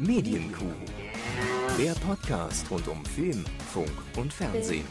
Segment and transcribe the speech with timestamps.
[0.00, 0.64] Medienkuh.
[1.78, 4.86] Der Podcast rund um Film, Funk und Fernsehen.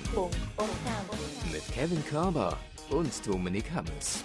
[1.51, 2.55] Mit Kevin Körber
[2.91, 4.23] und Dominik Hammes.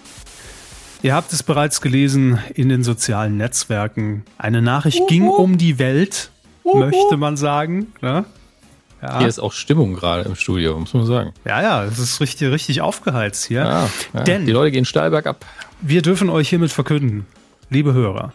[1.01, 4.25] Ihr habt es bereits gelesen in den sozialen Netzwerken.
[4.37, 6.29] Eine Nachricht ging um die Welt,
[6.63, 7.91] möchte man sagen.
[8.01, 8.25] Ne?
[9.01, 9.17] Ja.
[9.17, 11.33] Hier ist auch Stimmung gerade im Studio, muss man sagen.
[11.45, 13.63] Ja, ja, es ist richtig, richtig aufgeheizt hier.
[13.63, 14.21] Ja, ja.
[14.21, 15.47] Denn die Leute gehen steil bergab.
[15.81, 17.25] Wir dürfen euch hiermit verkünden,
[17.71, 18.33] liebe Hörer,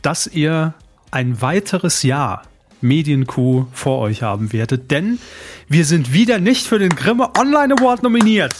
[0.00, 0.72] dass ihr
[1.14, 2.42] ein weiteres Jahr
[2.80, 5.20] Medienkuh vor euch haben werdet, denn
[5.68, 8.52] wir sind wieder nicht für den Grimme Online Award nominiert.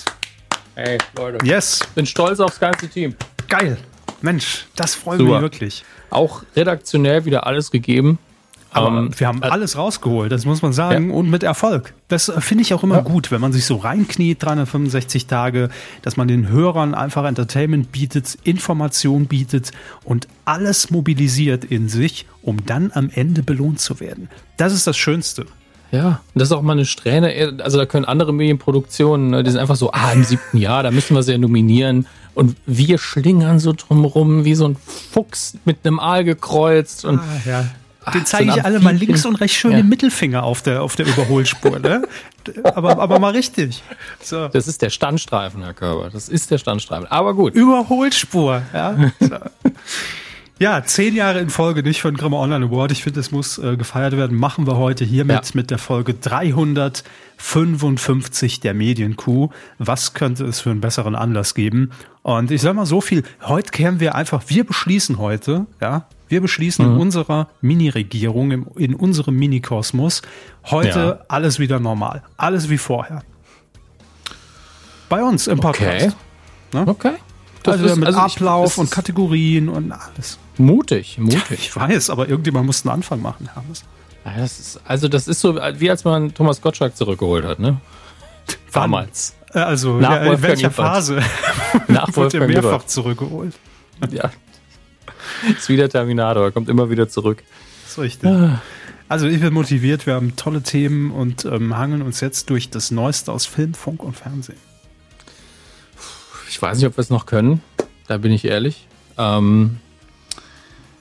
[0.77, 1.45] Hey, Leute.
[1.45, 1.81] Yes.
[1.95, 3.17] Bin stolz aufs ganze Team.
[3.49, 3.77] Geil.
[4.23, 5.85] Mensch, das freut mich wirklich.
[6.11, 8.19] Auch redaktionell wieder alles gegeben.
[8.75, 11.15] Aber um, ähm, wir haben äh, alles rausgeholt, das muss man sagen, ja.
[11.15, 11.95] und mit Erfolg.
[12.09, 13.01] Das äh, finde ich auch immer ja.
[13.03, 15.71] gut, wenn man sich so reinkniet, 365 Tage,
[16.03, 19.71] dass man den Hörern einfach Entertainment bietet, Information bietet
[20.03, 24.29] und alles mobilisiert in sich, um dann am Ende belohnt zu werden.
[24.57, 25.47] Das ist das Schönste.
[25.93, 27.61] Ja, das ist auch mal eine Strähne.
[27.63, 30.91] Also da können andere Medienproduktionen, ne, die sind einfach so, ah, im siebten Jahr, da
[30.91, 32.07] müssen wir sie ja nominieren.
[32.35, 34.77] Und wir schlingern so drumrum wie so ein
[35.13, 37.05] Fuchs mit einem Aal gekreuzt.
[37.05, 37.65] Und ah, ja.
[38.13, 39.79] Den zeige ich alle mal links und rechts schön ja.
[39.79, 42.03] den Mittelfinger auf der, auf der Überholspur, ne?
[42.65, 43.83] aber, aber mal richtig.
[44.21, 44.49] So.
[44.49, 46.11] Das ist der Standstreifen, Herr Körber.
[46.11, 47.07] Das ist der Standstreifen.
[47.11, 47.55] Aber gut.
[47.55, 48.97] Überholspur, ja.
[49.21, 49.37] So.
[50.61, 52.93] Ja, zehn Jahre in Folge nicht für den Grimme Online Award.
[52.93, 54.39] Ich finde, es muss äh, gefeiert werden.
[54.39, 55.51] Machen wir heute hiermit ja.
[55.55, 59.51] mit der Folge 355 der Medienkuh.
[59.79, 61.91] Was könnte es für einen besseren Anlass geben?
[62.23, 63.25] Und ich sage mal so viel.
[63.43, 66.93] Heute kehren wir einfach, wir beschließen heute, ja, wir beschließen mhm.
[66.93, 70.23] in unserer Mini-Regierung, in unserem Mini-Kosmos,
[70.67, 71.19] heute ja.
[71.27, 72.23] alles wieder normal.
[72.37, 73.25] Alles wie vorher.
[75.09, 76.07] Bei uns im Podcast.
[76.07, 76.15] Okay.
[76.73, 76.85] Ne?
[76.87, 77.15] Okay.
[77.65, 80.39] Das also ist, mit also Ablauf ich, und Kategorien und alles.
[80.59, 81.43] Mutig, mutig.
[81.49, 83.85] Ja, ich weiß, aber irgendjemand muss einen Anfang machen, Hermes.
[84.23, 87.79] Das ist, also das ist so, wie als man Thomas Gottschalk zurückgeholt hat, ne?
[88.73, 89.35] Damals.
[89.53, 91.23] Äh, also Nach ja, in welcher Phase?
[91.89, 93.55] Nach Wurde er mehrfach zurückgeholt.
[94.11, 94.31] Ja.
[95.49, 97.43] Ist wieder Terminator, kommt immer wieder zurück.
[97.83, 98.31] Das ist richtig.
[98.31, 98.61] Ah.
[99.09, 102.91] Also ich bin motiviert, wir haben tolle Themen und ähm, hangeln uns jetzt durch das
[102.91, 104.59] Neueste aus Film, Funk und Fernsehen.
[106.55, 107.63] Ich weiß nicht, ob wir es noch können,
[108.07, 108.87] da bin ich ehrlich.
[109.19, 109.79] Ähm,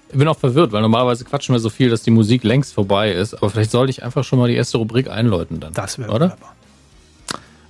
[0.10, 3.12] ich bin auch verwirrt, weil normalerweise quatschen wir so viel, dass die Musik längst vorbei
[3.12, 3.36] ist.
[3.36, 5.72] Aber vielleicht sollte ich einfach schon mal die erste Rubrik einläuten dann.
[5.72, 6.32] Das wäre oder?
[6.32, 6.56] Wunderbar.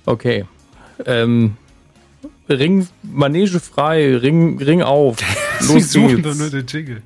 [0.06, 0.46] Okay.
[1.04, 1.58] Ähm,
[2.48, 5.18] Ring, Manege frei, Ring, Ring auf.
[5.60, 7.02] Los Sie suchen doch nur den Jingle.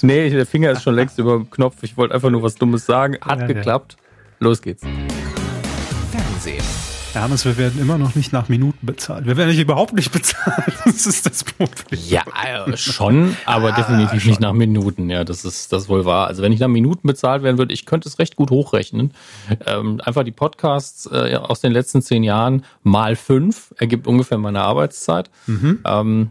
[0.00, 1.82] Nee, der Finger ist schon längst über dem Knopf.
[1.82, 3.18] Ich wollte einfach nur was Dummes sagen.
[3.20, 3.98] Hat ja, geklappt.
[4.38, 4.82] Los geht's.
[7.14, 9.26] Hermes, wir werden immer noch nicht nach Minuten bezahlt.
[9.26, 10.72] Wir werden nicht überhaupt nicht bezahlt.
[10.84, 12.00] Das ist das Problem.
[12.08, 12.22] Ja,
[12.66, 14.30] äh, schon, aber ah, definitiv schon.
[14.30, 15.10] nicht nach Minuten.
[15.10, 16.26] Ja, das ist das wohl wahr.
[16.26, 19.12] Also wenn ich nach Minuten bezahlt werden würde, ich könnte es recht gut hochrechnen.
[19.66, 24.60] Ähm, einfach die Podcasts äh, aus den letzten zehn Jahren mal fünf ergibt ungefähr meine
[24.60, 25.30] Arbeitszeit.
[25.46, 25.80] Mhm.
[25.84, 26.30] Ähm,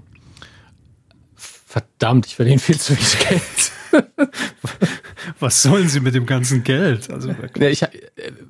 [1.35, 3.71] verdammt, ich verdiene viel zu wenig Geld.
[5.39, 7.09] Was sollen Sie mit dem ganzen Geld?
[7.09, 7.89] Also ja, ich, äh,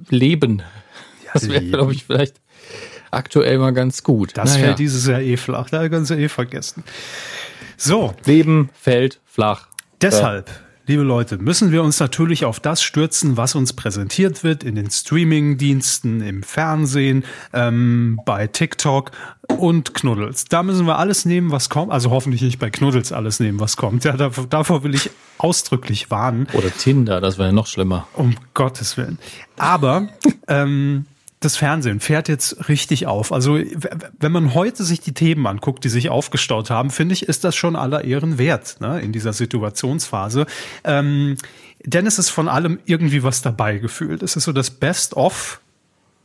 [0.10, 0.62] Leben.
[1.34, 2.42] Das wäre, glaube ich, vielleicht
[3.12, 4.32] aktuell mal ganz gut.
[4.36, 4.66] Das naja.
[4.66, 5.70] fällt dieses Jahr eh flach.
[5.70, 6.84] Da können Sie eh vergessen.
[7.78, 8.14] So.
[8.26, 9.68] Leben fällt flach.
[10.02, 10.54] Deshalb, ja.
[10.88, 14.90] liebe Leute, müssen wir uns natürlich auf das stürzen, was uns präsentiert wird in den
[14.90, 19.12] Streaming-Diensten, im Fernsehen, ähm, bei TikTok
[19.48, 20.46] und Knuddels.
[20.46, 21.92] Da müssen wir alles nehmen, was kommt.
[21.92, 24.06] Also hoffentlich nicht bei Knuddels alles nehmen, was kommt.
[24.06, 26.48] Ja, davor, davor will ich ausdrücklich warnen.
[26.54, 28.08] Oder Tinder, das wäre noch schlimmer.
[28.14, 29.20] Um Gottes Willen.
[29.58, 30.08] Aber
[30.48, 31.06] ähm,
[31.42, 33.32] das Fernsehen fährt jetzt richtig auf.
[33.32, 33.60] Also
[34.20, 37.56] wenn man heute sich die Themen anguckt, die sich aufgestaut haben, finde ich, ist das
[37.56, 40.46] schon aller Ehren wert ne, in dieser Situationsphase.
[40.84, 41.38] Ähm,
[41.84, 44.22] denn es ist von allem irgendwie was dabei gefühlt.
[44.22, 45.62] Es ist so das Best-of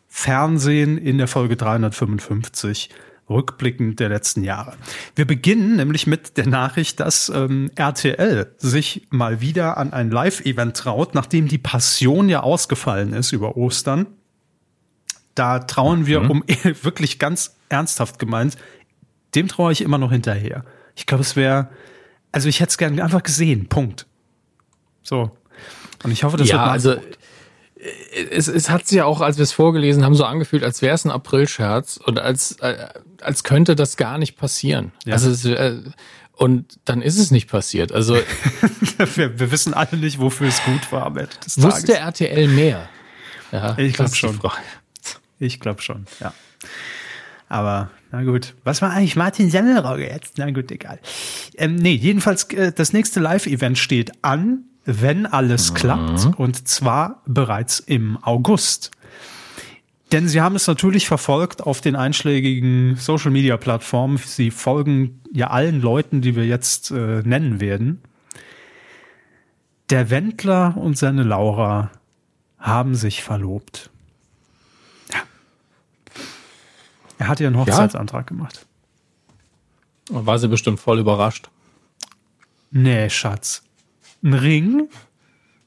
[0.07, 2.91] Fernsehen in der Folge 355
[3.31, 4.75] rückblickend der letzten Jahre.
[5.15, 10.77] Wir beginnen nämlich mit der Nachricht, dass ähm, RTL sich mal wieder an ein Live-Event
[10.77, 14.07] traut, nachdem die Passion ja ausgefallen ist über Ostern
[15.37, 16.31] da trauen wir, mhm.
[16.31, 16.45] um
[16.83, 18.57] wirklich ganz ernsthaft gemeint,
[19.35, 20.65] dem traue ich immer noch hinterher.
[20.97, 21.69] Ich glaube, es wäre,
[22.33, 23.69] also ich hätte es gerne einfach gesehen.
[23.69, 24.07] Punkt.
[25.03, 25.31] So.
[26.03, 27.01] Und ich hoffe, das ja, wird also äh,
[28.31, 30.95] es, es hat sich ja auch, als wir es vorgelesen haben, so angefühlt, als wäre
[30.95, 32.89] es ein Aprilscherz und als, äh,
[33.21, 34.93] als könnte das gar nicht passieren.
[35.05, 35.15] Ja.
[35.15, 35.83] Also es, äh,
[36.33, 37.93] und dann ist es nicht passiert.
[37.93, 38.15] Also
[39.15, 41.77] wir, wir, wissen alle nicht, wofür es gut war am Ende des Tages.
[41.77, 42.89] Wusste RTL mehr?
[43.53, 44.39] Ja, ich glaube schon.
[45.39, 46.33] Ich glaube schon, ja.
[47.49, 48.55] Aber na gut.
[48.65, 50.39] Was war eigentlich Martin Semmelrogge jetzt?
[50.39, 50.99] Na gut, egal.
[51.57, 54.65] Ähm, nee, jedenfalls, äh, das nächste Live-Event steht an.
[54.89, 55.75] wenn alles mhm.
[55.75, 58.93] klappt, und zwar bereits im August.
[60.13, 64.19] Denn sie haben es natürlich verfolgt auf den einschlägigen Social-Media-Plattformen.
[64.19, 68.01] Sie folgen ja allen Leuten, die wir jetzt äh, nennen werden.
[69.91, 71.91] Der Wendler und seine Laura
[72.59, 73.91] haben sich verlobt.
[75.13, 75.23] Ja.
[77.19, 78.37] Er hat ihr einen Hochzeitsantrag ja.
[78.37, 78.67] gemacht.
[80.09, 81.49] War sie bestimmt voll überrascht.
[82.71, 83.63] Nee, Schatz.
[84.23, 84.89] Ein Ring?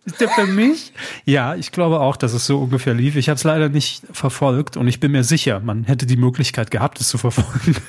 [0.05, 0.93] Ist der für mich?
[1.25, 3.15] Ja, ich glaube auch, dass es so ungefähr lief.
[3.15, 6.71] Ich habe es leider nicht verfolgt und ich bin mir sicher, man hätte die Möglichkeit
[6.71, 7.75] gehabt, es zu verfolgen.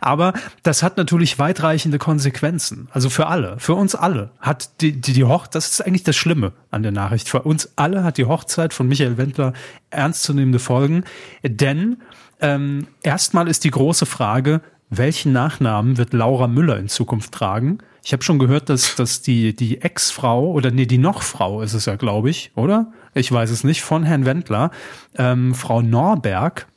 [0.00, 0.32] Aber
[0.62, 2.88] das hat natürlich weitreichende Konsequenzen.
[2.92, 6.16] Also für alle, für uns alle hat die, die, die Hochzeit, das ist eigentlich das
[6.16, 7.28] Schlimme an der Nachricht.
[7.28, 9.52] Für uns alle hat die Hochzeit von Michael Wendler
[9.90, 11.04] ernstzunehmende Folgen.
[11.42, 11.98] Denn
[12.40, 14.60] ähm, erstmal ist die große Frage,
[14.90, 17.78] welchen Nachnamen wird Laura Müller in Zukunft tragen?
[18.04, 21.86] Ich habe schon gehört, dass, dass die, die Ex-Frau oder nee, die Noch-Frau ist es
[21.86, 22.92] ja, glaube ich, oder?
[23.14, 24.70] Ich weiß es nicht, von Herrn Wendler,
[25.16, 26.68] ähm, Frau Norberg,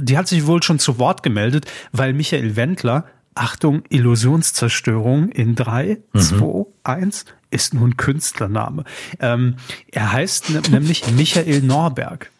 [0.00, 3.04] die hat sich wohl schon zu Wort gemeldet, weil Michael Wendler,
[3.34, 6.20] Achtung, Illusionszerstörung in drei, mhm.
[6.20, 8.84] zwei, eins ist nun Künstlername.
[9.20, 9.56] Ähm,
[9.90, 12.30] er heißt nämlich Michael Norberg.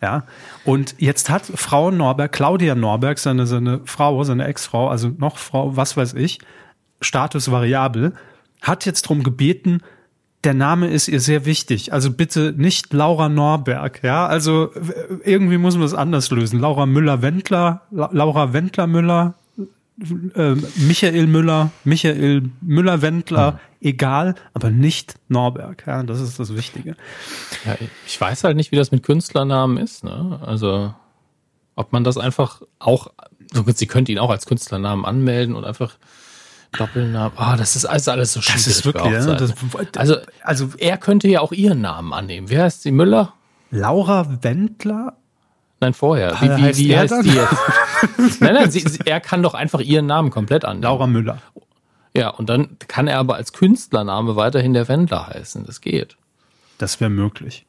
[0.00, 0.24] Ja,
[0.64, 5.76] und jetzt hat Frau Norberg, Claudia Norberg, seine, seine Frau, seine Ex-Frau, also noch Frau,
[5.76, 6.40] was weiß ich,
[7.00, 8.12] Status variabel,
[8.62, 9.80] hat jetzt drum gebeten,
[10.44, 11.92] der Name ist ihr sehr wichtig.
[11.92, 14.26] Also bitte nicht Laura Norberg, ja.
[14.26, 14.72] Also
[15.24, 16.58] irgendwie muss man das anders lösen.
[16.58, 19.34] Laura Müller-Wendler, La Laura Wendler-Müller,
[20.34, 23.58] äh, Michael Müller, Michael Müller-Wendler, mhm.
[23.80, 25.84] egal, aber nicht Norberg.
[25.86, 26.96] Ja, das ist das Wichtige.
[27.64, 30.02] Ja, ich weiß halt nicht, wie das mit Künstlernamen ist.
[30.02, 30.40] Ne?
[30.44, 30.92] Also
[31.76, 33.12] ob man das einfach auch,
[33.74, 35.96] sie könnte ihn auch als Künstlernamen anmelden und einfach
[36.78, 37.32] Doppelnamen.
[37.36, 38.64] Ah, oh, das ist alles, alles so schwierig.
[38.64, 39.52] Das ist wirklich, ja, das,
[39.96, 42.48] also, also er könnte ja auch ihren Namen annehmen.
[42.48, 42.92] Wer heißt sie?
[42.92, 43.34] Müller?
[43.70, 45.16] Laura Wendler?
[45.80, 46.40] Nein, vorher.
[46.40, 48.40] Wie, wie, heißt, wie heißt die jetzt?
[48.40, 50.82] nein, nein, sie, sie, er kann doch einfach ihren Namen komplett annehmen.
[50.82, 51.38] Laura Müller.
[52.14, 55.64] Ja, und dann kann er aber als Künstlername weiterhin der Wendler heißen.
[55.64, 56.16] Das geht.
[56.78, 57.66] Das wäre möglich.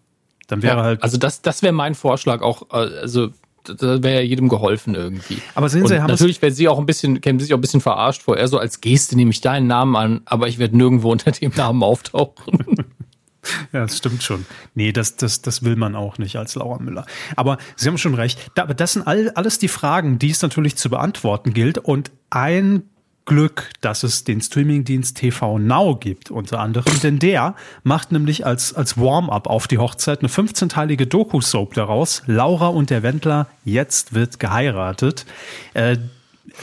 [0.48, 1.04] Dann wäre ja, halt.
[1.04, 2.70] Also das, das wäre mein Vorschlag auch.
[2.72, 3.30] Äh, also
[3.64, 5.38] da wäre ja jedem geholfen irgendwie.
[5.56, 7.82] Aber sehen Sie, Herr natürlich wäre sie auch ein bisschen, käme sich auch ein bisschen
[7.82, 8.38] verarscht vor.
[8.38, 11.52] Er so als Geste nehme ich deinen Namen an, aber ich werde nirgendwo unter dem
[11.56, 12.86] Namen auftauchen.
[13.72, 14.46] Ja, das stimmt schon.
[14.76, 17.06] Nee, das, das, das will man auch nicht als Laura Müller.
[17.36, 18.52] Aber Sie haben schon recht.
[18.58, 21.78] aber das sind all, alles die Fragen, die es natürlich zu beantworten gilt.
[21.78, 22.84] Und ein
[23.26, 28.74] Glück, dass es den Streamingdienst TV Now gibt, unter anderem, denn der macht nämlich als,
[28.74, 32.24] als Warm-up auf die Hochzeit eine 15-teilige Doku-Soap daraus.
[32.26, 35.26] Laura und der Wendler, jetzt wird geheiratet.
[35.74, 35.98] Äh,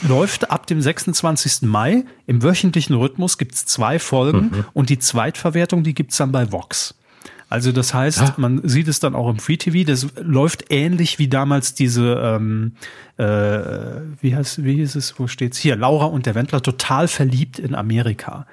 [0.07, 1.63] läuft ab dem 26.
[1.63, 2.05] Mai.
[2.27, 4.65] Im wöchentlichen Rhythmus gibt's zwei Folgen mhm.
[4.73, 6.95] und die Zweitverwertung, die gibt's dann bei Vox.
[7.51, 8.33] Also das heißt, ja.
[8.37, 9.85] man sieht es dann auch im Free TV.
[9.85, 12.75] Das läuft ähnlich wie damals diese, ähm,
[13.17, 13.25] äh,
[14.21, 15.75] wie heißt, wie hieß es, wo steht's hier?
[15.75, 18.47] Laura und der Wendler total verliebt in Amerika.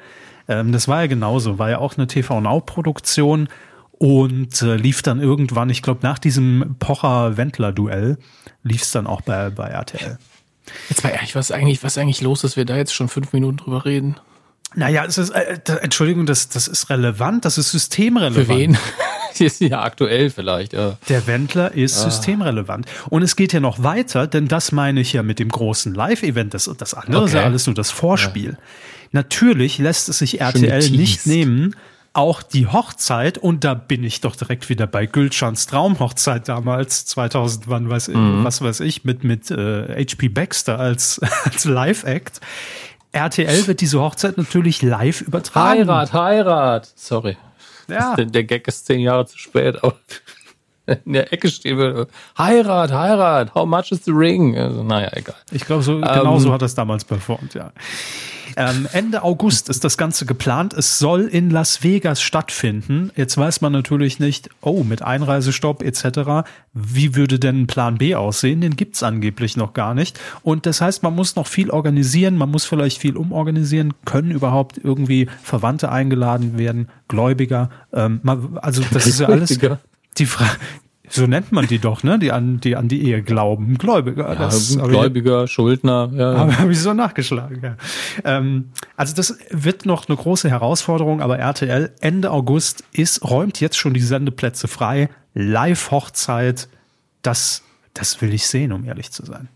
[0.48, 3.48] Ähm, das war ja genauso, war ja auch eine TV Now Produktion
[3.92, 8.18] und äh, lief dann irgendwann, ich glaube nach diesem Pocher-Wendler-Duell,
[8.64, 10.18] lief es dann auch bei, bei RTL.
[10.88, 13.58] Jetzt mal ehrlich, was eigentlich, was eigentlich los ist, wir da jetzt schon fünf Minuten
[13.58, 14.16] drüber reden?
[14.74, 18.46] Naja, es ist, äh, Entschuldigung, das, das ist relevant, das ist systemrelevant.
[18.46, 18.78] Für wen?
[19.40, 20.98] ist ja aktuell vielleicht, ja.
[21.08, 22.10] Der Wendler ist ah.
[22.10, 22.86] systemrelevant.
[23.08, 26.54] Und es geht ja noch weiter, denn das meine ich ja mit dem großen Live-Event.
[26.54, 27.28] Das, das andere okay.
[27.28, 28.50] ist ja alles nur das Vorspiel.
[28.50, 28.58] Ja.
[29.12, 31.74] Natürlich lässt es sich RTL nicht nehmen,
[32.12, 37.68] auch die Hochzeit, und da bin ich doch direkt wieder bei Gülschans Traumhochzeit damals, 2000,
[37.68, 38.44] wann weiß ich, mhm.
[38.44, 42.40] was weiß ich, mit, mit äh, HP Baxter als, als Live-Act
[43.12, 45.88] RTL wird diese Hochzeit natürlich live übertragen.
[45.88, 46.92] Heirat, Heirat.
[46.94, 47.36] Sorry.
[47.88, 48.14] Ja.
[48.18, 49.96] Der Gag ist zehn Jahre zu spät, aber
[51.04, 52.08] in der Ecke stehen würde.
[52.36, 54.56] Heirat, Heirat, how much is the ring?
[54.56, 55.36] Also, naja, egal.
[55.50, 57.72] Ich glaube, so, genau ähm, so hat das damals performt, ja.
[58.58, 60.74] Ähm, Ende August ist das Ganze geplant.
[60.74, 63.12] Es soll in Las Vegas stattfinden.
[63.14, 66.48] Jetzt weiß man natürlich nicht, oh, mit Einreisestopp etc.
[66.74, 68.60] Wie würde denn Plan B aussehen?
[68.60, 70.18] Den gibt's angeblich noch gar nicht.
[70.42, 73.94] Und das heißt, man muss noch viel organisieren, man muss vielleicht viel umorganisieren.
[74.04, 77.70] Können überhaupt irgendwie Verwandte eingeladen werden, Gläubiger?
[77.92, 78.20] Ähm,
[78.56, 79.56] also das ist ja alles
[80.18, 80.58] die Frage,
[81.10, 82.18] so nennt man die doch, ne?
[82.18, 83.78] Die an die an die Ehe glauben.
[83.78, 84.32] Gläubiger.
[84.34, 86.10] Ja, Gläubiger, ich, Schuldner.
[86.14, 86.38] Ja.
[86.38, 87.60] Habe hab ich so nachgeschlagen.
[87.62, 87.76] Ja.
[88.24, 93.76] Ähm, also das wird noch eine große Herausforderung, aber RTL Ende August ist räumt jetzt
[93.76, 95.08] schon die Sendeplätze frei.
[95.34, 96.68] Live-Hochzeit.
[97.22, 97.62] Das
[97.94, 99.48] das will ich sehen, um ehrlich zu sein.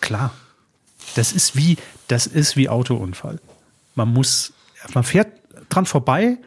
[0.00, 0.32] Klar.
[1.14, 1.76] Das ist wie
[2.08, 3.40] das ist wie Autounfall.
[3.94, 4.52] Man muss
[4.94, 5.32] man fährt
[5.68, 6.38] dran vorbei,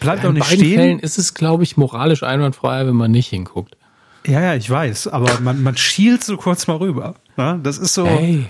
[0.00, 0.78] bleibt Ja, auch in nicht beiden stehen.
[0.78, 3.76] Fällen ist es, glaube ich, moralisch einwandfrei, wenn man nicht hinguckt.
[4.26, 7.14] Ja, ja, ich weiß, aber man, man schielt so kurz mal rüber.
[7.36, 7.58] Ne?
[7.62, 8.46] Das ist so, Hey.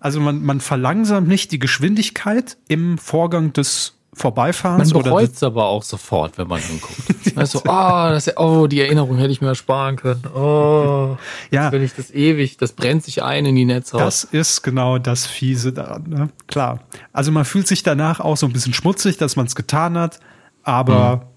[0.00, 5.42] also man, man verlangsamt nicht die Geschwindigkeit im Vorgang des Man Vorbeifahrens oder bereut es
[5.44, 6.96] aber auch sofort, wenn man hinguckt.
[7.36, 7.62] Also, oh,
[8.10, 10.24] das, oh, die Erinnerung hätte ich mir ersparen können.
[10.34, 11.16] Oh,
[11.52, 11.64] Ja.
[11.64, 14.00] jetzt will ich das ewig, das brennt sich ein in die Netzhaut.
[14.00, 16.28] Das ist genau das Fiese daran, ne?
[16.48, 16.80] Klar.
[17.12, 20.18] Also man fühlt sich danach auch so ein bisschen schmutzig, dass man es getan hat,
[20.62, 21.30] aber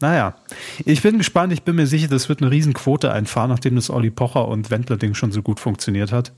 [0.00, 0.36] naja.
[0.84, 4.10] Ich bin gespannt, ich bin mir sicher, das wird eine Riesenquote einfahren, nachdem das Olli
[4.10, 6.32] Pocher und Wendler-Ding schon so gut funktioniert hat.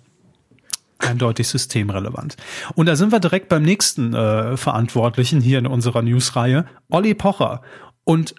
[0.99, 2.37] Eindeutig systemrelevant.
[2.75, 7.63] Und da sind wir direkt beim nächsten äh, Verantwortlichen hier in unserer Newsreihe, Olli Pocher.
[8.05, 8.37] Und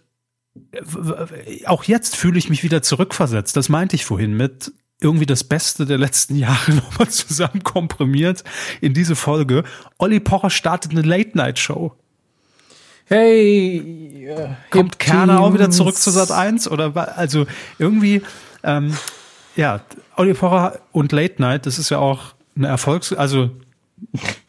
[1.66, 3.56] auch jetzt fühle ich mich wieder zurückversetzt.
[3.58, 8.44] Das meinte ich vorhin mit irgendwie das Beste der letzten Jahre nochmal zusammen komprimiert
[8.82, 9.64] in diese Folge.
[9.98, 11.96] Olli Pocher startet eine Late-Night-Show.
[13.10, 16.70] Hey, äh, Kommt Kerner auch wieder zurück zu Sat 1?
[16.70, 17.46] Oder also
[17.80, 18.22] irgendwie,
[18.64, 18.98] ähm,
[19.56, 19.82] ja,
[20.18, 23.52] Olli Pocher und Late Night, das ist ja auch ein Erfolgs-, also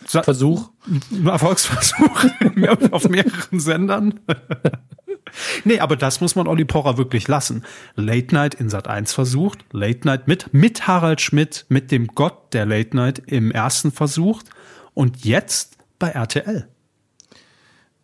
[0.06, 0.70] Sa- Versuch.
[0.86, 2.24] ein Erfolgsversuch
[2.90, 4.20] auf mehreren Sendern.
[5.64, 7.64] nee, aber das muss man Olli Pocher wirklich lassen.
[7.94, 12.52] Late Night in Sat 1 versucht, Late Night mit, mit Harald Schmidt, mit dem Gott
[12.54, 14.46] der Late Night im ersten versucht
[14.94, 16.66] und jetzt bei RTL.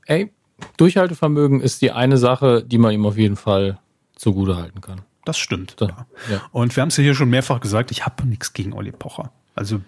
[0.07, 0.31] Ey,
[0.77, 3.79] Durchhaltevermögen ist die eine Sache, die man ihm auf jeden Fall
[4.17, 5.03] zugute halten kann.
[5.25, 5.77] Das stimmt.
[5.79, 6.07] So, ja.
[6.31, 6.43] ja.
[6.53, 9.33] Und wir haben es ja hier schon mehrfach gesagt, ich habe nichts gegen Olli Pocher.
[9.55, 9.81] Also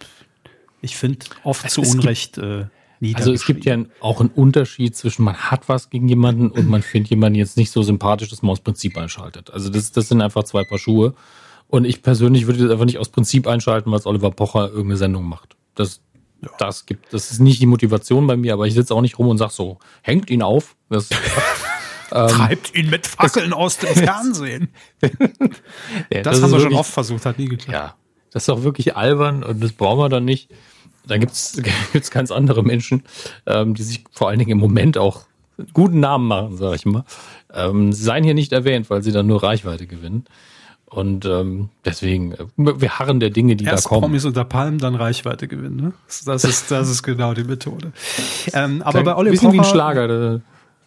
[0.81, 2.67] ich finde oft zu es gibt- Unrecht äh,
[3.15, 6.83] Also es gibt ja auch einen Unterschied zwischen man hat was gegen jemanden und man
[6.83, 9.51] findet jemanden jetzt nicht so sympathisch, dass man aus Prinzip einschaltet.
[9.51, 11.15] Also das, das sind einfach zwei Paar Schuhe.
[11.69, 15.25] Und ich persönlich würde das einfach nicht aus Prinzip einschalten, weil Oliver Pocher irgendeine Sendung
[15.25, 15.57] macht.
[15.75, 16.01] Das,
[16.59, 19.29] das gibt, das ist nicht die Motivation bei mir, aber ich sitze auch nicht rum
[19.29, 20.77] und sag so, hängt ihn auf.
[20.89, 21.09] Das,
[22.09, 24.69] Treibt ihn mit Fackeln aus dem Fernsehen.
[26.13, 27.73] ja, Das, ist haben wir schon oft versucht, hat nie geklappt.
[27.73, 27.95] Ja,
[28.31, 30.51] das ist auch wirklich albern und das brauchen wir dann nicht.
[31.07, 31.61] Da gibt's
[31.93, 33.05] gibt's ganz andere Menschen,
[33.47, 35.23] ähm, die sich vor allen Dingen im Moment auch
[35.73, 37.05] guten Namen machen, sage ich mal.
[37.53, 40.27] Ähm, sie seien hier nicht erwähnt, weil sie dann nur Reichweite gewinnen.
[40.97, 44.01] Und ähm, deswegen, äh, wir harren der Dinge, die Erst da kommen.
[44.01, 45.77] Promis unter Palmen, dann Reichweite gewinnen.
[45.77, 45.93] Ne?
[46.25, 47.93] Das, ist, das ist genau die Methode.
[48.55, 50.09] Ähm, aber bei Olli Bisschen Pocher, wie ein Schlager.
[50.09, 50.41] da-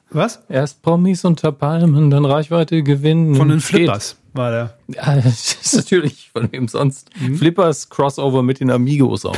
[0.10, 0.42] Was?
[0.50, 3.36] Erst Promis unter Palmen, dann Reichweite gewinnen.
[3.36, 3.60] Von den.
[3.60, 4.78] Flippers war der.
[4.88, 7.12] Ja, das ist natürlich von wem sonst.
[7.20, 7.36] Mhm.
[7.38, 9.38] Flippers Crossover mit den Amigos auch.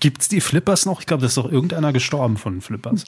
[0.00, 1.00] Gibt's die Flippers noch?
[1.00, 3.04] Ich glaube, da ist doch irgendeiner gestorben von den Flippers.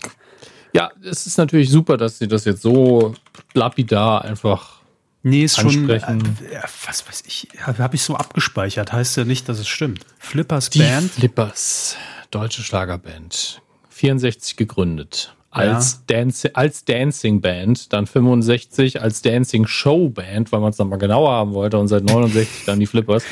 [0.75, 3.15] Ja, es ist natürlich super, dass sie das jetzt so
[3.55, 4.84] lapidar einfach.
[5.25, 5.91] Nee, ist schon.
[5.91, 6.39] Ansprechen.
[6.51, 7.49] Äh, ja, was weiß ich.
[7.59, 8.93] Ja, Habe ich so abgespeichert.
[8.93, 10.05] Heißt ja nicht, dass es stimmt.
[10.19, 11.11] Flippers Die Band.
[11.11, 11.97] Flippers,
[12.31, 15.35] deutsche Schlagerband, 64 gegründet.
[15.51, 20.89] Als, Dance, als Dancing Band, dann 65 als Dancing Show Band, weil man es dann
[20.89, 23.25] mal genauer haben wollte und seit 69 dann die Flippers.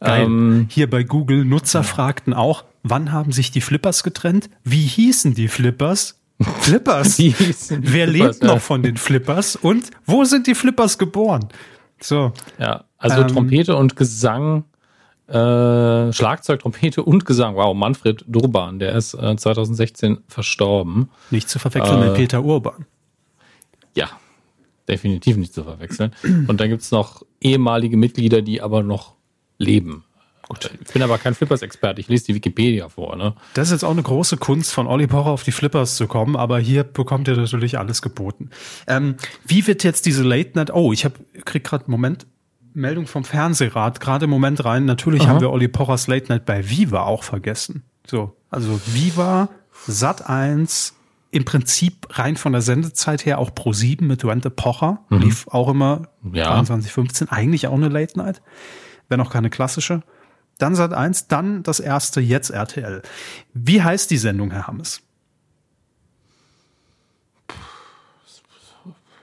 [0.00, 4.50] Ähm, Hier bei Google, Nutzer fragten auch, wann haben sich die Flippers getrennt?
[4.64, 6.20] Wie hießen die Flippers?
[6.40, 7.18] Flippers.
[7.70, 9.56] Wer lebt noch von den Flippers?
[9.56, 11.48] Und wo sind die Flippers geboren?
[12.00, 14.64] So, Ja, also Ähm, Trompete und Gesang,
[15.28, 15.32] äh,
[16.12, 17.54] Schlagzeug, Trompete und Gesang.
[17.54, 21.08] Wow, Manfred Durban, der ist äh, 2016 verstorben.
[21.30, 22.84] nicht zu verwechseln Äh, mit Peter Urban.
[23.94, 24.08] Ja,
[24.88, 26.12] definitiv nicht zu verwechseln.
[26.48, 29.14] Und dann gibt's noch ehemalige Mitglieder, die aber noch
[29.58, 30.04] leben.
[30.48, 30.70] Gut.
[30.84, 33.16] Ich bin aber kein Flippers-Experte, ich lese die Wikipedia vor.
[33.16, 33.34] Ne?
[33.54, 36.36] Das ist jetzt auch eine große Kunst von Olli Pocher auf die Flippers zu kommen,
[36.36, 38.50] aber hier bekommt ihr natürlich alles geboten.
[38.86, 40.70] Ähm, wie wird jetzt diese Late Night?
[40.72, 42.26] Oh, ich hab, krieg gerade Moment
[42.74, 44.84] Meldung vom Fernsehrat gerade im Moment rein.
[44.84, 47.84] Natürlich haben wir Olli Pochers Late Night bei Viva auch vergessen.
[48.06, 49.48] So, also Viva,
[49.86, 50.94] Sat 1,
[51.30, 55.68] im Prinzip rein von der Sendezeit her auch Pro 7 mit Duante Pocher lief auch
[55.68, 56.60] immer Ja.
[56.60, 58.40] 23:15, eigentlich auch eine Late Night,
[59.08, 60.02] wenn auch keine klassische.
[60.58, 63.02] Dann Sat 1, dann das erste, jetzt RTL.
[63.52, 65.02] Wie heißt die Sendung, Herr Hammes?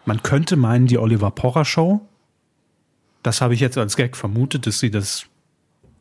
[0.05, 2.01] Man könnte meinen, die Oliver Pocher Show.
[3.23, 5.25] Das habe ich jetzt als Gag vermutet, dass sie das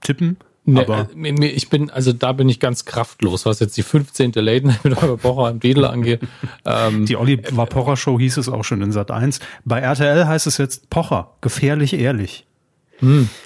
[0.01, 0.39] tippen.
[0.65, 4.33] Ne, aber äh, ich bin, also da bin ich ganz kraftlos, was jetzt die 15.
[4.35, 6.21] Late Night mit Oliver Pocher im Titel angeht.
[6.65, 9.41] Ähm, die Oliver Pocher Show hieß es auch schon in Sat 1.
[9.65, 12.47] Bei RTL heißt es jetzt Pocher, gefährlich ehrlich.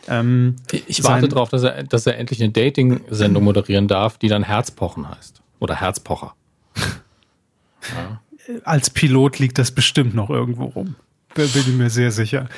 [0.08, 0.56] Ähm,
[0.87, 5.08] ich warte darauf, dass er, dass er endlich eine Dating-Sendung moderieren darf, die dann Herzpochen
[5.08, 5.42] heißt.
[5.61, 6.34] Oder Herzpocher.
[8.64, 10.96] als Pilot liegt das bestimmt noch irgendwo rum.
[11.34, 12.49] Da bin ich mir sehr sicher.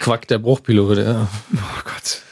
[0.00, 0.98] Quack der Bruchpilot.
[0.98, 1.28] Ja.
[1.54, 2.22] Oh Gott.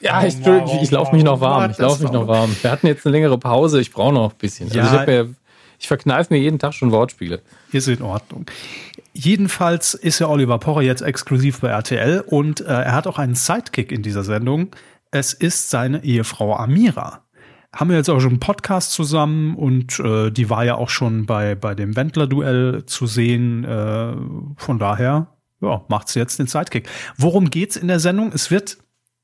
[0.00, 1.70] Ja, ich, ich, ich laufe mich noch warm.
[1.70, 2.54] Ich laufe mich noch warm.
[2.62, 3.80] Wir hatten jetzt eine längere Pause.
[3.80, 4.66] Ich brauche noch ein bisschen.
[4.68, 5.28] Also ja, ich,
[5.78, 7.40] ich verkneife mir jeden Tag schon Wortspiele.
[7.72, 8.46] Ist in Ordnung.
[9.18, 13.34] Jedenfalls ist ja Oliver Pocher jetzt exklusiv bei RTL und äh, er hat auch einen
[13.34, 14.76] Sidekick in dieser Sendung.
[15.10, 17.24] Es ist seine Ehefrau Amira.
[17.74, 21.24] Haben wir jetzt auch schon einen Podcast zusammen und äh, die war ja auch schon
[21.24, 23.64] bei, bei dem Wendler-Duell zu sehen.
[23.64, 24.16] Äh,
[24.58, 25.28] von daher,
[25.62, 26.86] ja, macht sie jetzt den Sidekick.
[27.16, 28.32] Worum geht's in der Sendung?
[28.34, 28.76] Es wird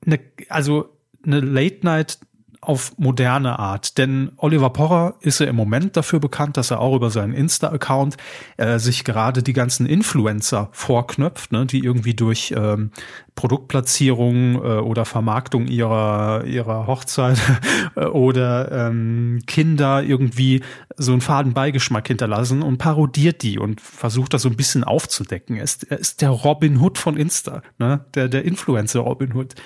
[0.06, 2.18] eine, also eine Late-Night
[2.62, 3.98] auf moderne Art.
[3.98, 8.16] Denn Oliver Pocher ist ja im Moment dafür bekannt, dass er auch über seinen Insta-Account
[8.56, 12.92] äh, sich gerade die ganzen Influencer vorknöpft, ne, die irgendwie durch ähm,
[13.34, 17.40] Produktplatzierung äh, oder Vermarktung ihrer ihrer Hochzeit
[17.96, 20.62] oder ähm, Kinder irgendwie
[20.96, 25.56] so einen faden Beigeschmack hinterlassen und parodiert die und versucht das so ein bisschen aufzudecken.
[25.56, 28.04] Er ist, er ist der Robin Hood von Insta, ne?
[28.14, 29.56] der der Influencer Robin Hood.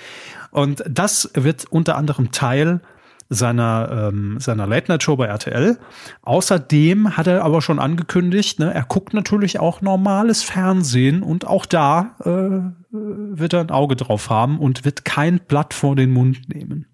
[0.57, 2.81] Und das wird unter anderem Teil
[3.29, 5.77] seiner, ähm, seiner Late-Night-Show bei RTL.
[6.23, 11.67] Außerdem hat er aber schon angekündigt, ne, er guckt natürlich auch normales Fernsehen und auch
[11.67, 16.49] da äh, wird er ein Auge drauf haben und wird kein Blatt vor den Mund
[16.49, 16.87] nehmen.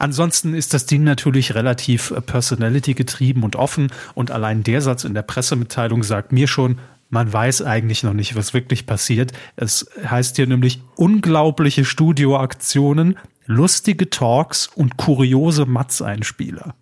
[0.00, 5.04] Ansonsten ist das Ding natürlich relativ äh, personality getrieben und offen und allein der Satz
[5.04, 6.80] in der Pressemitteilung sagt mir schon,
[7.14, 9.32] man weiß eigentlich noch nicht, was wirklich passiert.
[9.54, 13.16] Es heißt hier nämlich unglaubliche Studioaktionen,
[13.46, 16.74] lustige Talks und kuriose Matz-Einspieler.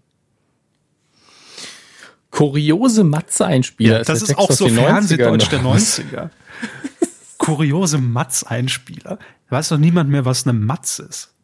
[2.31, 3.99] Kuriose Matz-Einspieler.
[3.99, 6.31] Ja, das ist, ist auch so Fernsehdeutsch der 90er.
[7.39, 9.19] kuriose Matz-Einspieler.
[9.51, 11.35] Weiß doch niemand mehr, was eine Matz ist.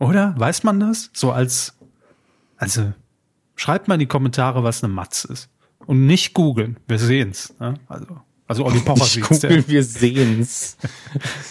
[0.00, 0.34] Oder?
[0.36, 1.10] Weiß man das?
[1.12, 1.74] So als,
[2.56, 2.92] also,
[3.54, 5.50] schreibt mal in die Kommentare, was eine Matz ist.
[5.86, 6.78] Und nicht googeln.
[6.86, 7.54] Wir sehen's.
[7.58, 7.74] Ne?
[7.88, 8.06] Also,
[8.46, 9.28] also Olli Pocher sieht's.
[9.28, 10.76] Googeln, wir sehen's.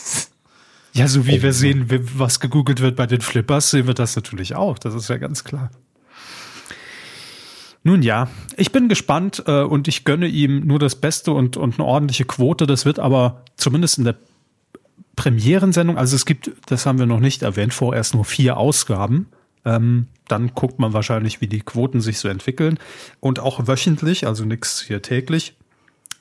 [0.93, 1.85] ja, so wie oh, wir sehen,
[2.17, 4.79] was gegoogelt wird bei den Flippers, sehen wir das natürlich auch.
[4.79, 5.71] Das ist ja ganz klar.
[7.83, 11.75] Nun ja, ich bin gespannt äh, und ich gönne ihm nur das Beste und, und
[11.79, 12.67] eine ordentliche Quote.
[12.67, 14.15] Das wird aber zumindest in der
[15.15, 19.27] Premierensendung, also es gibt, das haben wir noch nicht erwähnt, vorerst nur vier Ausgaben.
[19.65, 22.79] Ähm, dann guckt man wahrscheinlich, wie die Quoten sich so entwickeln.
[23.19, 25.55] Und auch wöchentlich, also nichts hier täglich.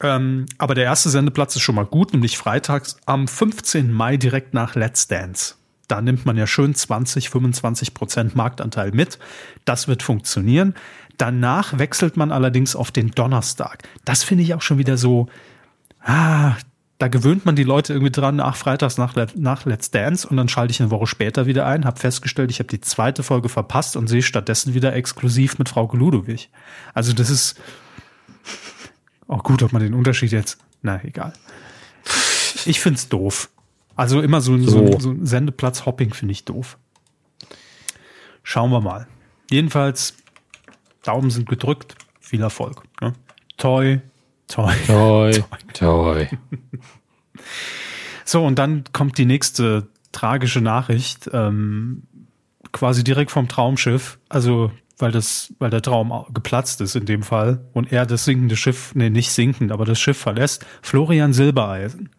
[0.01, 3.93] Ähm, aber der erste Sendeplatz ist schon mal gut, nämlich freitags am 15.
[3.93, 5.55] Mai direkt nach Let's Dance.
[5.89, 9.19] Da nimmt man ja schön 20, 25 Prozent Marktanteil mit.
[9.65, 10.75] Das wird funktionieren.
[11.17, 13.83] Danach wechselt man allerdings auf den Donnerstag.
[14.05, 15.29] Das finde ich auch schon wieder so,
[16.01, 16.55] ah,
[16.99, 20.49] da gewöhnt man die Leute irgendwie dran, ach, freitags nach, nach Let's Dance und dann
[20.49, 23.97] schalte ich eine Woche später wieder ein, habe festgestellt, ich habe die zweite Folge verpasst
[23.97, 26.51] und sehe stattdessen wieder exklusiv mit Frau Ludowig.
[26.95, 27.61] Also das ist
[29.29, 31.33] auch gut, ob man den Unterschied jetzt, na egal.
[32.65, 33.49] Ich find's doof.
[33.95, 34.93] Also immer so, so.
[34.93, 36.79] so, so ein Sendeplatz-Hopping finde ich doof.
[38.43, 39.07] Schauen wir mal.
[39.51, 40.15] Jedenfalls,
[41.03, 41.95] Daumen sind gedrückt.
[42.21, 42.83] Viel Erfolg.
[43.01, 43.13] Ne?
[43.57, 44.01] Toi,
[44.49, 44.75] Toi.
[44.87, 45.33] Toi.
[45.75, 46.27] Toi.
[48.25, 52.03] so, und dann kommt die nächste tragische Nachricht, ähm,
[52.73, 54.19] quasi direkt vom Traumschiff.
[54.29, 58.57] Also, weil das, weil der Traum geplatzt ist in dem Fall und er das sinkende
[58.57, 60.67] Schiff, nee, nicht sinkend, aber das Schiff verlässt.
[60.83, 62.11] Florian Silbereisen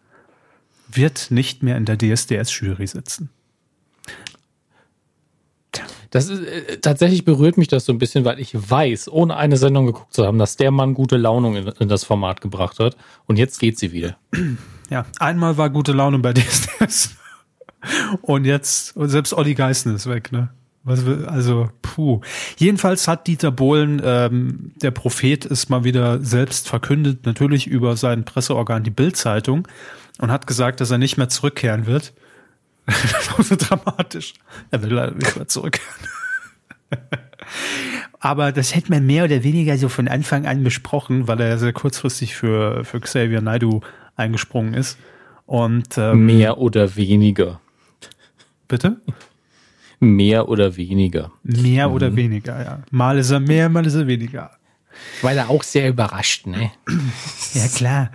[0.88, 3.30] wird nicht mehr in der DSDS-Jury sitzen.
[6.10, 9.56] Das ist, äh, tatsächlich berührt mich das so ein bisschen, weil ich weiß, ohne eine
[9.56, 12.96] Sendung geguckt zu haben, dass der Mann gute Laune in, in das Format gebracht hat.
[13.26, 14.16] Und jetzt geht sie wieder.
[14.90, 17.16] Ja, einmal war gute Laune bei DSDS.
[18.22, 20.50] Und jetzt, und selbst Olli Geißen ist weg, ne?
[20.82, 22.20] Was, also, puh.
[22.56, 28.24] Jedenfalls hat Dieter Bohlen, ähm, der Prophet, ist mal wieder selbst verkündet, natürlich über sein
[28.24, 29.68] Presseorgan, die Bildzeitung,
[30.18, 32.14] und hat gesagt, dass er nicht mehr zurückkehren wird.
[33.36, 34.34] das ist so dramatisch.
[34.70, 35.78] Er will leider nicht mehr zurück.
[38.20, 41.72] Aber das hätte man mehr oder weniger so von Anfang an besprochen, weil er sehr
[41.72, 43.80] kurzfristig für, für Xavier Naidu
[44.16, 44.98] eingesprungen ist.
[45.46, 47.60] Und ähm, mehr oder weniger.
[48.68, 49.00] Bitte?
[49.98, 51.32] Mehr oder weniger.
[51.42, 51.94] Mehr mhm.
[51.94, 52.82] oder weniger, ja.
[52.90, 54.50] Mal ist er mehr, mal ist er weniger.
[55.22, 56.70] Weil er auch sehr überrascht, ne?
[57.54, 58.10] Ja, klar.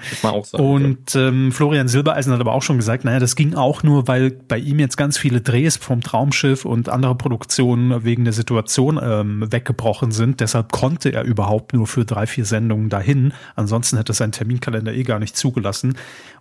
[0.54, 4.32] Und ähm, Florian Silbereisen hat aber auch schon gesagt, naja, das ging auch nur, weil
[4.32, 9.52] bei ihm jetzt ganz viele Drehs vom Traumschiff und andere Produktionen wegen der Situation ähm,
[9.52, 10.40] weggebrochen sind.
[10.40, 13.34] Deshalb konnte er überhaupt nur für drei, vier Sendungen dahin.
[13.56, 15.96] Ansonsten hätte sein Terminkalender eh gar nicht zugelassen.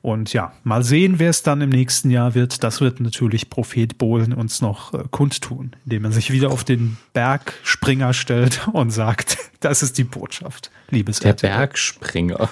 [0.04, 2.62] Und ja, mal sehen, wer es dann im nächsten Jahr wird.
[2.62, 6.98] Das wird natürlich Prophet Bohlen uns noch äh, kundtun, indem er sich wieder auf den
[7.14, 10.33] Bergspringer stellt und sagt, das ist die Botschaft,
[10.90, 11.50] liebes Der RTL.
[11.50, 12.48] Bergspringer.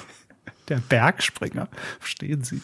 [0.69, 1.69] Der Bergspringer,
[1.99, 2.63] verstehen Sie.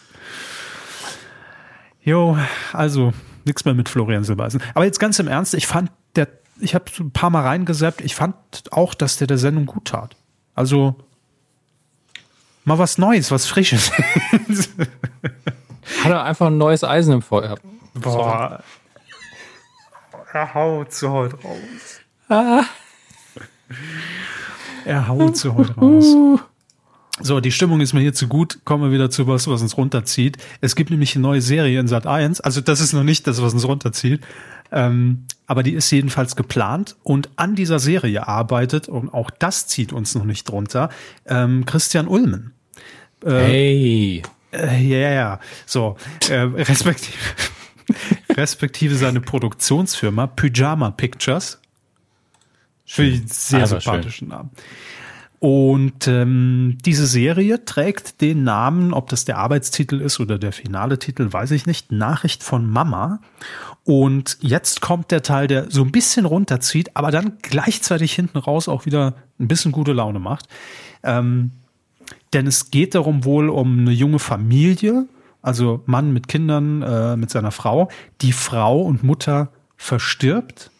[2.02, 2.38] Jo,
[2.72, 3.12] also
[3.44, 4.62] nichts mehr mit Florian Silbereisen.
[4.74, 6.28] Aber jetzt ganz im Ernst, ich fand der,
[6.60, 8.36] ich habe so ein paar Mal reingesappt, ich fand
[8.70, 10.16] auch, dass der der Sendung gut tat.
[10.54, 10.96] Also
[12.64, 13.90] mal was Neues, was Frisches.
[16.02, 17.58] Hat er einfach ein neues Eisen im Feuer.
[17.94, 18.62] Boah.
[20.32, 22.00] Er haut so heute raus.
[22.28, 22.64] Ah.
[24.88, 26.16] Er haut so heute raus.
[27.20, 28.60] So, die Stimmung ist mir hier zu gut.
[28.64, 30.38] Kommen wir wieder zu was, was uns runterzieht.
[30.62, 32.40] Es gibt nämlich eine neue Serie in Sat 1.
[32.40, 34.22] Also das ist noch nicht das, was uns runterzieht.
[34.72, 39.92] Ähm, aber die ist jedenfalls geplant und an dieser Serie arbeitet, und auch das zieht
[39.92, 40.88] uns noch nicht drunter,
[41.26, 42.54] ähm, Christian Ulmen.
[43.22, 44.22] Äh, hey.
[44.52, 45.40] Äh, ja, äh, yeah.
[45.66, 45.96] so,
[46.30, 47.18] äh, respektive,
[48.30, 51.58] respektive seine Produktionsfirma Pyjama Pictures.
[52.88, 54.28] Für sehr also sympathischen schön.
[54.28, 54.50] Namen.
[55.40, 60.98] Und ähm, diese Serie trägt den Namen, ob das der Arbeitstitel ist oder der finale
[60.98, 63.20] Titel, weiß ich nicht, Nachricht von Mama.
[63.84, 68.68] Und jetzt kommt der Teil, der so ein bisschen runterzieht, aber dann gleichzeitig hinten raus
[68.68, 70.48] auch wieder ein bisschen gute Laune macht.
[71.04, 71.52] Ähm,
[72.32, 75.06] denn es geht darum wohl um eine junge Familie,
[75.40, 77.90] also Mann mit Kindern, äh, mit seiner Frau.
[78.22, 80.72] Die Frau und Mutter verstirbt,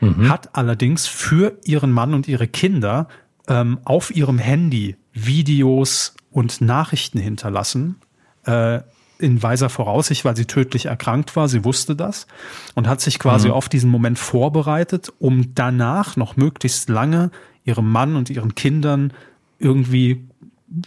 [0.00, 0.28] mhm.
[0.28, 3.08] hat allerdings für ihren Mann und ihre Kinder
[3.48, 7.96] ähm, auf ihrem Handy Videos und Nachrichten hinterlassen,
[8.44, 8.80] äh,
[9.18, 11.48] in weiser Voraussicht, weil sie tödlich erkrankt war.
[11.48, 12.26] Sie wusste das
[12.74, 13.54] und hat sich quasi mhm.
[13.54, 17.30] auf diesen Moment vorbereitet, um danach noch möglichst lange
[17.64, 19.12] ihrem Mann und ihren Kindern
[19.58, 20.24] irgendwie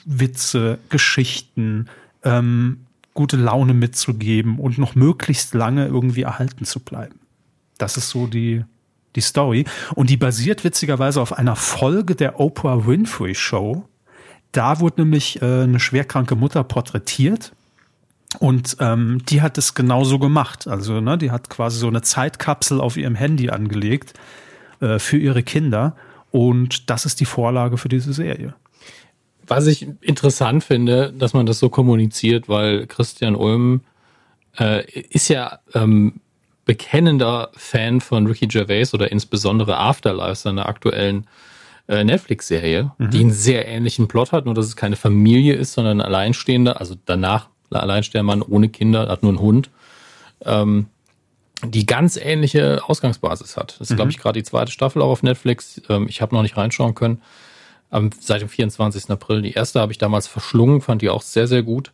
[0.06, 1.88] Witze, Geschichten,
[2.24, 2.82] ähm,
[3.14, 7.20] gute Laune mitzugeben und noch möglichst lange irgendwie erhalten zu bleiben.
[7.78, 8.64] Das ist so die,
[9.18, 9.66] die Story.
[9.96, 13.84] Und die basiert witzigerweise auf einer Folge der Oprah Winfrey Show.
[14.54, 17.52] Da wurde nämlich äh, eine schwerkranke Mutter porträtiert.
[18.40, 20.68] Und ähm, die hat es genauso gemacht.
[20.68, 24.14] Also, ne, die hat quasi so eine Zeitkapsel auf ihrem Handy angelegt
[24.80, 25.96] äh, für ihre Kinder.
[26.32, 28.54] Und das ist die Vorlage für diese Serie.
[29.48, 33.82] Was ich interessant finde, dass man das so kommuniziert, weil Christian Ulm
[34.60, 36.20] äh, ist ja ähm,
[36.68, 41.26] bekennender Fan von Ricky Gervais oder insbesondere Afterlife, seiner aktuellen
[41.88, 43.10] äh, Netflix-Serie, mhm.
[43.10, 46.80] die einen sehr ähnlichen Plot hat, nur dass es keine Familie ist, sondern ein Alleinstehender,
[46.80, 49.70] also danach ein alleinstehender Mann ohne Kinder, hat nur einen Hund,
[50.46, 50.88] ähm,
[51.64, 53.78] die ganz ähnliche Ausgangsbasis hat.
[53.80, 53.96] Das ist, mhm.
[53.96, 55.82] glaube ich, gerade die zweite Staffel auch auf Netflix.
[55.90, 57.22] Ähm, ich habe noch nicht reinschauen können
[57.90, 59.10] am, seit dem 24.
[59.10, 59.42] April.
[59.42, 61.94] Die erste habe ich damals verschlungen, fand die auch sehr, sehr gut.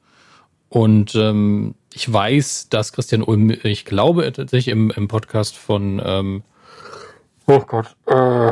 [0.70, 6.44] Und ähm, ich weiß, dass Christian Ulm, ich glaube tatsächlich im, im Podcast von, ähm,
[7.48, 8.52] oh Gott, äh,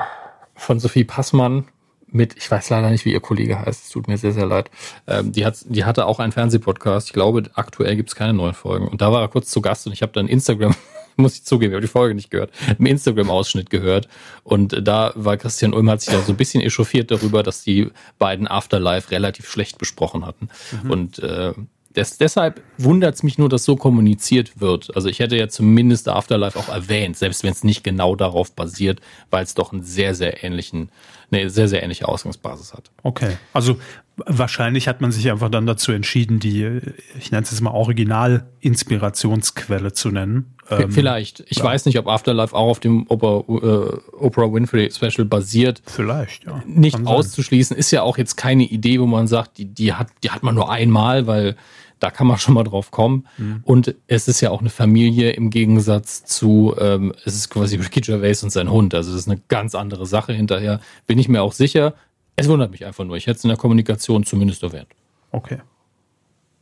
[0.55, 1.65] von Sophie Passmann
[2.07, 4.69] mit, ich weiß leider nicht, wie ihr Kollege heißt, es tut mir sehr, sehr leid.
[5.07, 7.07] Ähm, die, hat, die hatte auch einen Fernsehpodcast.
[7.07, 8.87] Ich glaube, aktuell gibt es keine neuen Folgen.
[8.87, 10.75] Und da war er kurz zu Gast und ich habe dann Instagram
[11.17, 14.07] muss ich zugeben, ich habe die Folge nicht gehört, im Instagram-Ausschnitt gehört.
[14.43, 17.91] Und da war Christian Ulm hat sich da so ein bisschen echauffiert darüber, dass die
[18.17, 20.49] beiden Afterlife relativ schlecht besprochen hatten.
[20.83, 20.91] Mhm.
[20.91, 21.53] Und äh,
[21.95, 24.95] des, deshalb wundert es mich nur, dass so kommuniziert wird.
[24.95, 29.01] Also ich hätte ja zumindest Afterlife auch erwähnt, selbst wenn es nicht genau darauf basiert,
[29.29, 30.89] weil es doch einen sehr, sehr ähnlichen,
[31.31, 32.91] eine sehr, sehr ähnliche Ausgangsbasis hat.
[33.03, 33.37] Okay.
[33.53, 33.77] Also
[34.25, 36.79] wahrscheinlich hat man sich einfach dann dazu entschieden, die,
[37.17, 40.53] ich nenne es jetzt mal Original-Inspirationsquelle zu nennen.
[40.69, 41.43] Ähm, Vielleicht.
[41.47, 41.63] Ich ja.
[41.63, 45.81] weiß nicht, ob Afterlife auch auf dem Oprah, äh, Oprah Winfrey Special basiert.
[45.85, 46.61] Vielleicht, ja.
[46.65, 50.31] Nicht auszuschließen, ist ja auch jetzt keine Idee, wo man sagt, die, die, hat, die
[50.31, 51.57] hat man nur einmal, weil
[52.01, 53.27] da kann man schon mal drauf kommen.
[53.37, 53.61] Mhm.
[53.63, 58.01] Und es ist ja auch eine Familie im Gegensatz zu, ähm, es ist quasi Ricky
[58.01, 58.95] Gervais und sein Hund.
[58.95, 60.81] Also das ist eine ganz andere Sache hinterher.
[61.05, 61.93] Bin ich mir auch sicher.
[62.35, 63.17] Es wundert mich einfach nur.
[63.17, 64.87] Ich hätte es in der Kommunikation zumindest erwähnt.
[65.31, 65.59] Okay.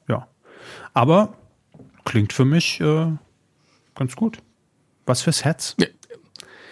[0.10, 0.28] Ja.
[0.94, 1.34] Aber
[2.04, 3.08] klingt für mich äh,
[3.96, 4.40] ganz gut.
[5.06, 5.76] Was fürs Herz?
[5.80, 5.88] Ja.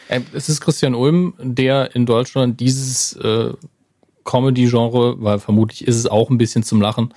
[0.09, 3.53] Ähm, es ist Christian Ulm, der in Deutschland dieses äh,
[4.25, 7.13] Comedy-Genre, weil vermutlich ist es auch ein bisschen zum Lachen,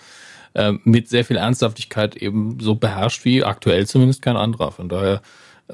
[0.55, 4.73] äh, mit sehr viel Ernsthaftigkeit eben so beherrscht wie aktuell zumindest kein anderer.
[4.73, 5.23] Von daher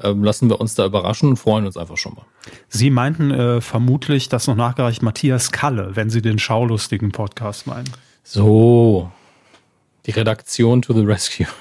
[0.03, 2.25] ähm, lassen wir uns da überraschen und freuen uns einfach schon mal.
[2.69, 7.89] Sie meinten äh, vermutlich, das noch nachgereicht, Matthias Kalle, wenn Sie den schaulustigen Podcast meinen.
[8.23, 9.11] So,
[10.05, 11.47] die Redaktion to the rescue.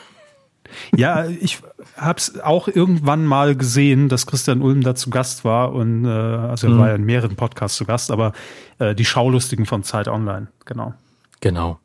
[0.97, 1.61] Ja, ich
[1.97, 6.09] habe es auch irgendwann mal gesehen, dass Christian Ulm da zu Gast war und äh,
[6.09, 6.79] also er mhm.
[6.79, 8.33] war ja in mehreren Podcasts zu Gast, aber
[8.81, 10.93] äh, die Schaulustigen von Zeit Online, genau.
[11.41, 11.79] Genau.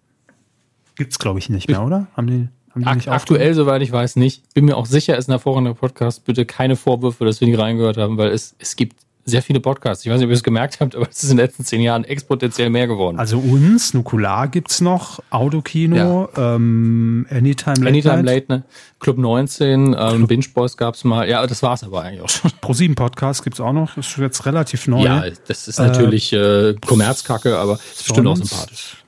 [1.02, 2.06] Gibt's glaube ich nicht mehr, oder?
[2.16, 4.54] Haben die Akt aktuell, soweit ich weiß, nicht.
[4.54, 6.26] Bin mir auch sicher, ist ein hervorragender Podcast.
[6.26, 10.06] Bitte keine Vorwürfe, dass wir nicht reingehört haben, weil es, es gibt sehr viele Podcasts.
[10.06, 11.82] Ich weiß nicht, ob ihr es gemerkt habt, aber es ist in den letzten zehn
[11.82, 13.18] Jahren exponentiell mehr geworden.
[13.18, 16.56] Also uns, Nukular gibt's noch, Autokino, ja.
[16.56, 18.64] ähm, Anytime Late Anytime Late, ne?
[19.00, 21.28] Club 19, ähm, Binge Boys gab's mal.
[21.28, 22.52] Ja, das war's aber eigentlich auch schon.
[22.62, 25.04] Pro7 Podcast gibt's auch noch, ist jetzt relativ neu.
[25.04, 29.01] Ja, das ist natürlich äh, Kommerzkacke, aber ist bestimmt auch sympathisch.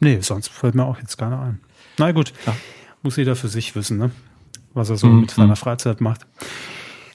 [0.00, 1.60] Nee, sonst fällt mir auch jetzt keiner ein.
[1.98, 2.54] Na gut, ja.
[3.02, 4.10] muss jeder für sich wissen, ne?
[4.74, 5.22] was er so mhm.
[5.22, 6.26] mit seiner Freizeit macht.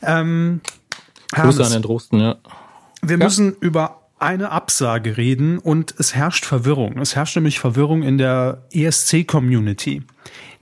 [0.02, 0.62] Ähm,
[1.32, 2.38] Grüße an den Drosten, ja.
[3.02, 3.24] Wir ja.
[3.24, 6.98] müssen über eine Absage reden und es herrscht Verwirrung.
[6.98, 10.04] Es herrscht nämlich Verwirrung in der ESC-Community.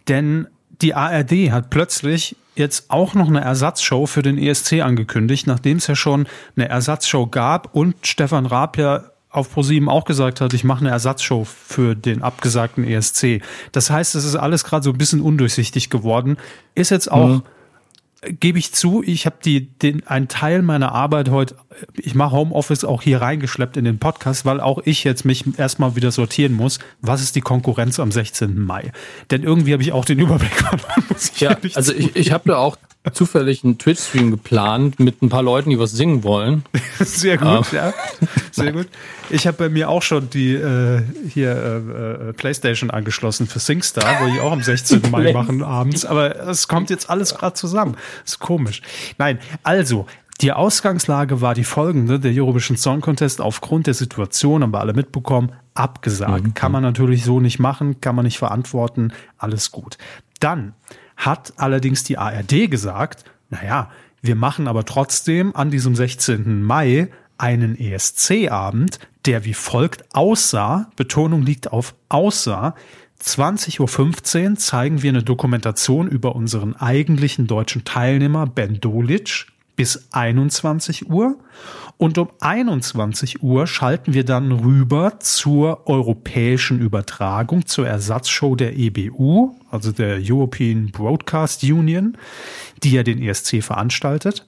[0.08, 0.48] Denn
[0.82, 5.88] die ARD hat plötzlich jetzt auch noch eine Ersatzshow für den ESC angekündigt, nachdem es
[5.88, 10.64] ja schon eine Ersatzshow gab und Stefan Raab ja auf ProSieben auch gesagt hat, ich
[10.64, 13.42] mache eine Ersatzshow für den abgesagten ESC.
[13.72, 16.38] Das heißt, es ist alles gerade so ein bisschen undurchsichtig geworden.
[16.76, 17.44] Ist jetzt auch mhm
[18.24, 21.56] gebe ich zu, ich habe die den einen Teil meiner Arbeit heute,
[21.96, 25.96] ich mache Homeoffice auch hier reingeschleppt in den Podcast, weil auch ich jetzt mich erstmal
[25.96, 28.60] wieder sortieren muss, was ist die Konkurrenz am 16.
[28.60, 28.92] Mai?
[29.30, 31.06] Denn irgendwie habe ich auch den Überblick verloren.
[31.38, 32.78] Ja, also ich, ich habe da auch
[33.14, 36.64] zufällig einen Twitch-Stream geplant mit ein paar Leuten, die was singen wollen.
[37.00, 37.72] Sehr gut.
[37.72, 37.78] Ähm.
[37.78, 37.94] ja.
[38.52, 38.88] Sehr gut.
[39.30, 44.22] Ich habe bei mir auch schon die äh, hier äh, äh, Playstation angeschlossen für SingStar,
[44.22, 45.04] wo ich auch am 16.
[45.12, 46.06] Mai machen abends.
[46.06, 47.98] Aber es kommt jetzt alles gerade zusammen.
[48.26, 48.82] Ist komisch.
[49.18, 50.06] Nein, also
[50.42, 52.20] die Ausgangslage war die folgende.
[52.20, 56.44] Der Eurovision Song Contest aufgrund der Situation, haben wir alle mitbekommen, abgesagt.
[56.44, 56.54] Mhm.
[56.54, 59.14] Kann man natürlich so nicht machen, kann man nicht verantworten.
[59.38, 59.98] Alles gut.
[60.40, 60.74] Dann
[61.18, 63.90] hat allerdings die ARD gesagt, naja,
[64.22, 66.64] wir machen aber trotzdem an diesem 16.
[66.64, 72.76] Mai einen ESC-Abend, der wie folgt aussah, Betonung liegt auf aussah,
[73.22, 79.48] 20.15 Uhr zeigen wir eine Dokumentation über unseren eigentlichen deutschen Teilnehmer Ben Dolic
[79.78, 81.38] bis 21 Uhr
[81.98, 89.56] und um 21 Uhr schalten wir dann rüber zur europäischen Übertragung, zur Ersatzshow der EBU,
[89.72, 92.18] also der European Broadcast Union,
[92.84, 94.46] die ja den ESC veranstaltet.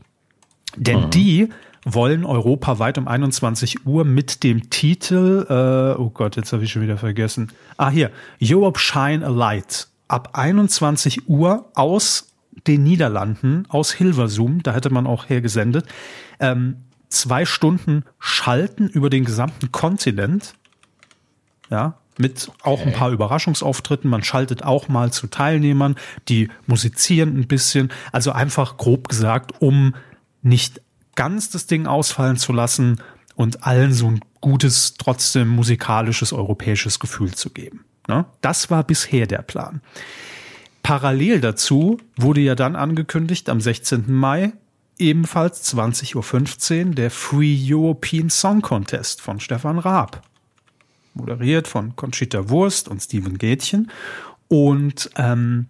[0.76, 1.10] Denn mhm.
[1.10, 1.50] die
[1.86, 6.84] wollen europaweit um 21 Uhr mit dem Titel, äh, oh Gott, jetzt habe ich schon
[6.84, 7.52] wieder vergessen.
[7.78, 8.12] Ah, hier,
[8.44, 9.88] Europe Shine a Light.
[10.08, 12.29] Ab 21 Uhr aus
[12.68, 15.86] den Niederlanden, aus Hilversum, da hätte man auch hergesendet,
[16.40, 16.78] ähm,
[17.10, 20.54] zwei Stunden schalten über den gesamten Kontinent.
[21.70, 24.10] Ja, mit auch ein paar Überraschungsauftritten.
[24.10, 25.96] Man schaltet auch mal zu Teilnehmern,
[26.28, 27.92] die musizieren ein bisschen.
[28.12, 29.96] Also einfach grob gesagt, um
[30.42, 30.82] nicht
[31.16, 33.02] ganz das Ding ausfallen zu lassen
[33.36, 37.86] und allen so ein gutes, trotzdem musikalisches europäisches Gefühl zu geben.
[38.08, 38.26] Ne?
[38.42, 39.82] Das war bisher der Plan.
[40.90, 44.06] Parallel dazu wurde ja dann angekündigt am 16.
[44.12, 44.54] Mai
[44.98, 50.24] ebenfalls 20.15 Uhr der Free European Song Contest von Stefan Raab.
[51.14, 53.92] Moderiert von Conchita Wurst und Steven Gätchen.
[54.48, 55.68] Und ähm,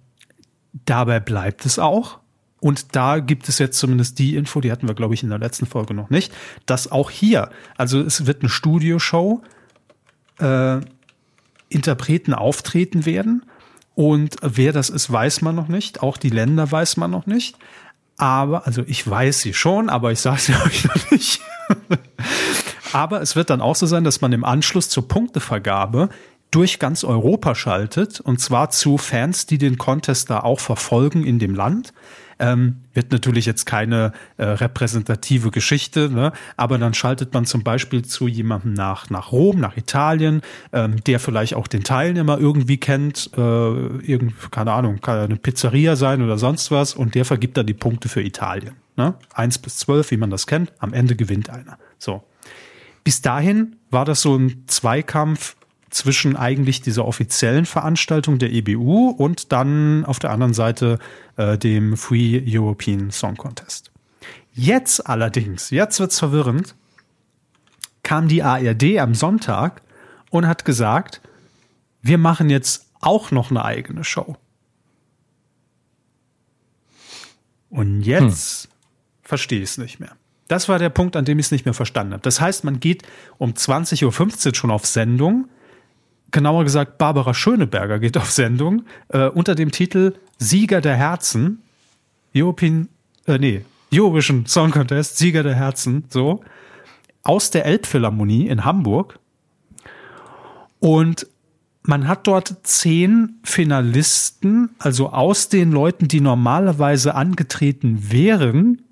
[0.86, 2.19] dabei bleibt es auch.
[2.62, 5.39] Und da gibt es jetzt zumindest die Info, die hatten wir, glaube ich, in der
[5.39, 6.32] letzten Folge noch nicht,
[6.65, 9.41] dass auch hier, also es wird eine Studioshow,
[10.39, 10.79] äh,
[11.67, 13.43] Interpreten auftreten werden.
[13.99, 16.01] Und wer das ist, weiß man noch nicht.
[16.01, 17.57] Auch die Länder weiß man noch nicht
[18.19, 21.41] aber, also ich weiß sie schon, aber ich sage sie euch noch nicht.
[22.93, 26.09] aber es wird dann auch so sein, dass man im Anschluss zur Punktevergabe
[26.51, 31.39] durch ganz Europa schaltet und zwar zu Fans, die den Contest da auch verfolgen in
[31.39, 31.93] dem Land.
[32.41, 36.31] Ähm, wird natürlich jetzt keine äh, repräsentative Geschichte, ne?
[36.55, 41.19] aber dann schaltet man zum Beispiel zu jemandem nach, nach Rom, nach Italien, ähm, der
[41.19, 46.38] vielleicht auch den Teilnehmer irgendwie kennt, äh, irgend, keine Ahnung, kann eine Pizzeria sein oder
[46.38, 48.75] sonst was und der vergibt dann die Punkte für Italien.
[48.95, 49.15] Ne?
[49.33, 51.77] Eins bis zwölf, wie man das kennt, am Ende gewinnt einer.
[51.97, 52.23] So.
[53.03, 55.57] Bis dahin war das so ein Zweikampf
[55.89, 60.99] zwischen eigentlich dieser offiziellen Veranstaltung der EBU und dann auf der anderen Seite
[61.38, 63.91] äh, dem Free European Song Contest.
[64.54, 66.75] Jetzt allerdings, jetzt wird's verwirrend,
[68.04, 69.82] kam die ARD am Sonntag
[70.30, 71.21] und hat gesagt,
[72.02, 74.38] wir machen jetzt auch noch eine eigene Show.
[77.69, 78.71] Und jetzt hm.
[79.23, 80.15] verstehe ich es nicht mehr.
[80.47, 82.23] Das war der Punkt, an dem ich es nicht mehr verstanden habe.
[82.23, 83.04] Das heißt, man geht
[83.38, 85.47] um 20.15 Uhr schon auf Sendung,
[86.32, 91.62] genauer gesagt Barbara Schöneberger geht auf Sendung äh, unter dem Titel Sieger der Herzen,
[92.36, 92.89] European,
[93.26, 96.42] äh, nee, Eurovision Song Contest, Sieger der Herzen, so,
[97.24, 99.20] aus der Elbphilharmonie in Hamburg.
[100.80, 101.28] Und
[101.82, 108.84] man hat dort zehn Finalisten, also aus den Leuten, die normalerweise angetreten wären,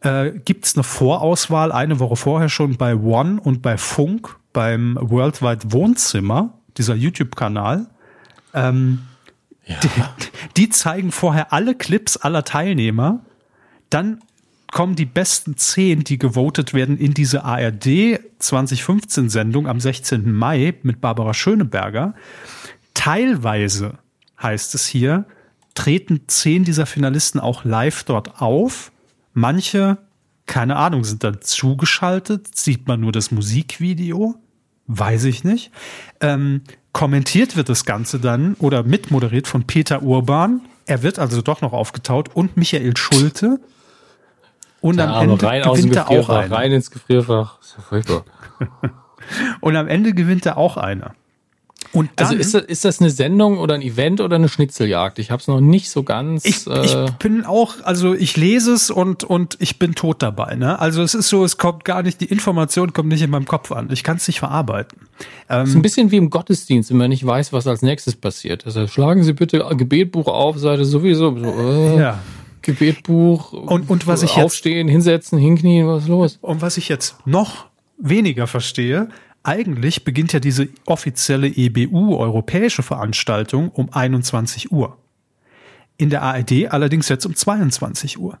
[0.00, 4.98] äh, gibt es eine Vorauswahl eine Woche vorher schon bei One und bei Funk beim
[5.00, 7.86] Worldwide Wohnzimmer, dieser YouTube-Kanal.
[8.54, 9.00] Ähm,
[9.66, 9.76] ja.
[9.82, 9.88] die,
[10.56, 13.20] die zeigen vorher alle Clips aller Teilnehmer.
[13.90, 14.20] Dann
[14.70, 20.30] kommen die besten zehn, die gewotet werden, in diese ARD 2015 Sendung am 16.
[20.32, 22.14] Mai mit Barbara Schöneberger.
[22.94, 23.94] Teilweise
[24.42, 25.24] heißt es hier,
[25.74, 28.92] treten zehn dieser Finalisten auch live dort auf.
[29.32, 29.98] Manche,
[30.46, 34.34] keine Ahnung, sind dann zugeschaltet, sieht man nur das Musikvideo,
[34.88, 35.70] weiß ich nicht.
[36.20, 40.62] Ähm, kommentiert wird das Ganze dann oder mitmoderiert von Peter Urban.
[40.86, 43.60] Er wird also doch noch aufgetaut und Michael Schulte.
[44.80, 46.56] Und Der am Ende gewinnt er auch einer.
[46.56, 47.60] Rein ins Gefrierfach.
[47.60, 48.24] ist ja furchtbar.
[49.60, 51.14] und am Ende gewinnt er auch einer.
[51.92, 55.18] Und also dann, ist das, ist das eine Sendung oder ein Event oder eine Schnitzeljagd?
[55.18, 56.44] Ich habe es noch nicht so ganz.
[56.44, 60.54] ich, äh, ich bin auch, also ich lese es und, und ich bin tot dabei.
[60.56, 60.78] Ne?
[60.78, 63.72] Also es ist so, es kommt gar nicht, die Information kommt nicht in meinem Kopf
[63.72, 63.88] an.
[63.90, 64.98] Ich kann es nicht verarbeiten.
[65.48, 68.66] ist ein bisschen wie im Gottesdienst, wenn man nicht weiß, was als nächstes passiert.
[68.66, 71.36] Also schlagen Sie bitte Gebetbuch auf, Seite sowieso.
[71.38, 72.18] So, äh, Ja.
[72.60, 73.52] Gebetbuch.
[73.52, 76.38] Und- und was ich jetzt- aufstehen, hinsetzen, hinknien, was ist los?
[76.42, 77.66] Und was ich jetzt noch
[77.98, 79.08] weniger verstehe,
[79.42, 84.98] eigentlich beginnt ja diese offizielle EBU, europäische Veranstaltung, um 21 Uhr.
[85.96, 88.38] In der ARD allerdings jetzt um 22 Uhr.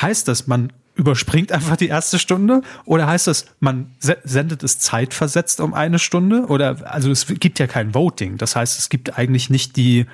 [0.00, 2.62] Heißt das, man überspringt einfach die erste Stunde?
[2.84, 6.46] Oder heißt das, man se- sendet es zeitversetzt um eine Stunde?
[6.46, 8.36] Oder, also es gibt ja kein Voting.
[8.38, 10.06] Das heißt, es gibt eigentlich nicht die,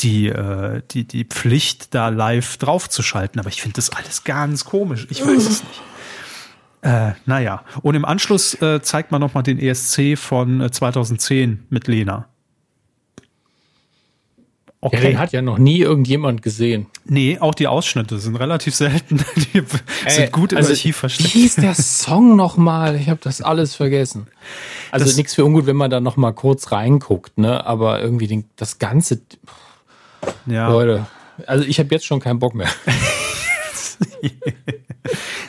[0.00, 3.40] die, äh, die, die Pflicht, da live draufzuschalten.
[3.40, 5.06] Aber ich finde das alles ganz komisch.
[5.10, 5.80] Ich weiß es nicht.
[6.84, 7.64] Äh, naja.
[7.82, 12.12] Und im Anschluss äh, zeigt man nochmal den ESC von äh, 2010 mit Lena.
[12.12, 12.24] Ja,
[14.80, 15.00] Okay.
[15.00, 16.88] den hat ja noch nie irgendjemand gesehen.
[17.06, 19.16] nee, auch die Ausschnitte sind relativ selten.
[19.54, 19.62] Die
[20.10, 21.30] sind gut im also, Archiv Wie versteckt.
[21.30, 22.94] hieß der Song nochmal?
[22.96, 24.26] Ich habe das alles vergessen.
[24.90, 27.64] Also nichts für ungut, wenn man da noch mal kurz reinguckt, ne?
[27.64, 29.22] Aber irgendwie den, das ganze,
[30.44, 30.68] Ja.
[30.68, 31.06] Leute.
[31.46, 32.68] Also ich habe jetzt schon keinen Bock mehr.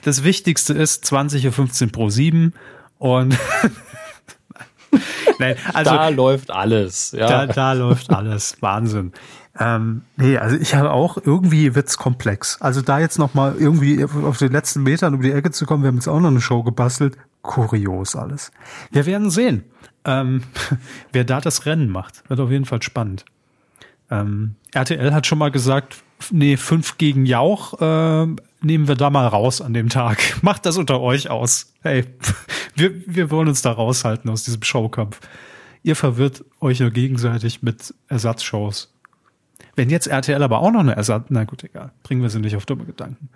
[0.06, 2.54] Das Wichtigste ist 20.15 Uhr pro 7
[3.00, 3.36] und
[5.39, 7.12] Nein, also da läuft alles.
[7.12, 7.28] Ja.
[7.28, 8.56] da, da läuft alles.
[8.60, 9.13] Wahnsinn.
[9.60, 12.62] Ähm, nee, also ich habe auch, irgendwie wird's komplex.
[12.62, 15.82] Also da jetzt noch mal irgendwie auf den letzten Metern um die Ecke zu kommen,
[15.82, 17.18] wir haben jetzt auch noch eine Show gebastelt.
[17.41, 18.52] Kurios alles.
[18.91, 19.63] Wir werden sehen,
[20.04, 20.44] ähm,
[21.13, 22.30] wer da das Rennen macht.
[22.30, 23.26] Wird auf jeden Fall spannend.
[24.12, 28.28] Ähm, RTL hat schon mal gesagt, nee, fünf gegen Jauch äh,
[28.65, 30.19] nehmen wir da mal raus an dem Tag.
[30.41, 31.73] Macht das unter euch aus.
[31.82, 32.06] Hey,
[32.75, 35.19] wir, wir wollen uns da raushalten aus diesem Showkampf.
[35.84, 38.91] Ihr verwirrt euch nur gegenseitig mit Ersatzshows.
[39.75, 42.56] Wenn jetzt RTL aber auch noch eine Ersatz, na gut, egal, bringen wir sie nicht
[42.56, 43.30] auf dumme Gedanken.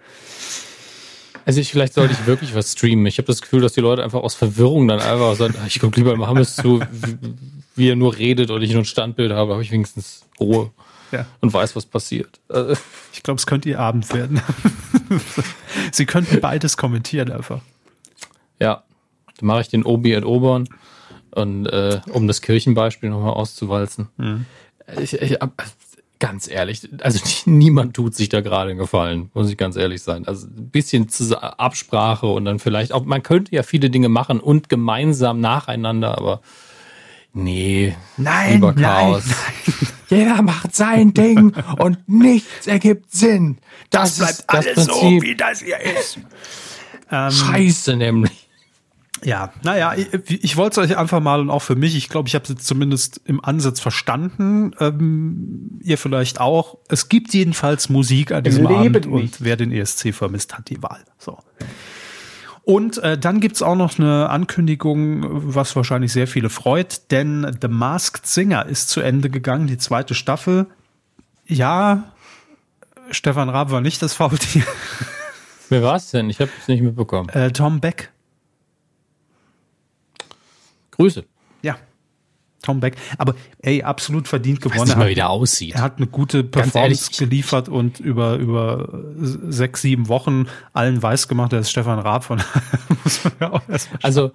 [1.45, 3.05] Also ich, vielleicht sollte ich wirklich was streamen.
[3.05, 5.79] Ich habe das Gefühl, dass die Leute einfach aus Verwirrung dann einfach sagen, "Ah, ich
[5.79, 7.17] gucke lieber Mohammed zu, wie,
[7.75, 10.71] wie er nur redet und ich nur ein Standbild habe, habe ich wenigstens Ruhe
[11.11, 11.25] Ja.
[11.41, 12.39] und weiß, was passiert.
[12.49, 12.75] Äh,
[13.13, 14.41] Ich glaube, es könnte ihr Abend werden.
[15.91, 17.61] sie könnten beides kommentieren einfach.
[18.59, 18.83] Ja,
[19.37, 20.67] dann mache ich den Obi at Obern
[21.31, 24.07] und äh, um das Kirchenbeispiel nochmal auszuwalzen.
[25.01, 25.63] Ich, ich, ab-
[26.19, 27.19] ganz ehrlich, also
[27.49, 30.27] niemand tut sich da gerade einen Gefallen, muss ich ganz ehrlich sein.
[30.27, 34.69] Also ein bisschen Absprache und dann vielleicht auch, man könnte ja viele Dinge machen und
[34.69, 36.41] gemeinsam nacheinander, aber
[37.33, 39.23] nee, Nein, nein, Chaos.
[40.09, 43.59] Jeder macht sein Ding und nichts ergibt Sinn.
[43.89, 45.21] Das, ist das Prinzip.
[45.21, 46.19] wie das hier ist.
[47.09, 48.49] Scheiße nämlich.
[49.23, 52.29] Ja, naja, ich, ich wollte es euch einfach mal und auch für mich, ich glaube,
[52.29, 56.77] ich habe es jetzt zumindest im Ansatz verstanden, ähm, ihr vielleicht auch.
[56.87, 59.43] Es gibt jedenfalls Musik an diesem Leben Abend und nicht.
[59.43, 61.03] wer den ESC vermisst, hat die Wahl.
[61.17, 61.37] So.
[62.69, 65.23] Und äh, dann gibt's auch noch eine Ankündigung,
[65.55, 70.13] was wahrscheinlich sehr viele freut, denn The Masked Singer ist zu Ende gegangen, die zweite
[70.13, 70.67] Staffel.
[71.47, 72.11] Ja,
[73.09, 74.61] Stefan Raab war nicht das Faultier.
[75.69, 76.29] Wer war's denn?
[76.29, 77.29] Ich habe es nicht mitbekommen.
[77.29, 78.11] Äh, Tom Beck.
[80.91, 81.25] Grüße.
[82.61, 82.95] Tom Beck.
[83.17, 84.83] Aber ey, absolut verdient Weiß gewonnen.
[84.87, 85.75] nicht Er mal, hat- wie der aussieht.
[85.75, 91.53] Er hat eine gute Performance geliefert und über, über sechs, sieben Wochen allen weiß gemacht,
[91.53, 92.41] er ist Stefan Raab von
[93.03, 94.31] muss man ja auch erstmal Also,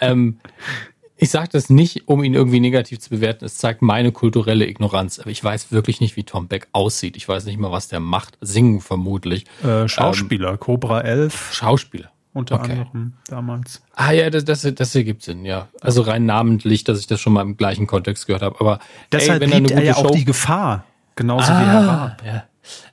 [0.00, 0.38] ähm,
[1.18, 3.46] ich sage das nicht, um ihn irgendwie negativ zu bewerten.
[3.46, 5.18] Es zeigt meine kulturelle Ignoranz.
[5.18, 7.16] Aber ich weiß wirklich nicht, wie Tom Beck aussieht.
[7.16, 8.36] Ich weiß nicht mal, was der macht.
[8.42, 9.46] Singen vermutlich.
[9.64, 12.10] äh, Schauspieler, Cobra 11 Schauspieler.
[12.36, 12.72] Unter okay.
[12.72, 13.82] anderem damals.
[13.94, 15.68] Ah ja, das, das, das ergibt Sinn, ja.
[15.80, 18.60] Also rein namentlich, dass ich das schon mal im gleichen Kontext gehört habe.
[18.60, 18.78] Aber
[19.10, 20.84] Deshalb ey, wenn er eine liebt gute ja auch Show die Gefahr,
[21.16, 22.16] genauso wie er war.
[22.20, 22.44] Ah, ja.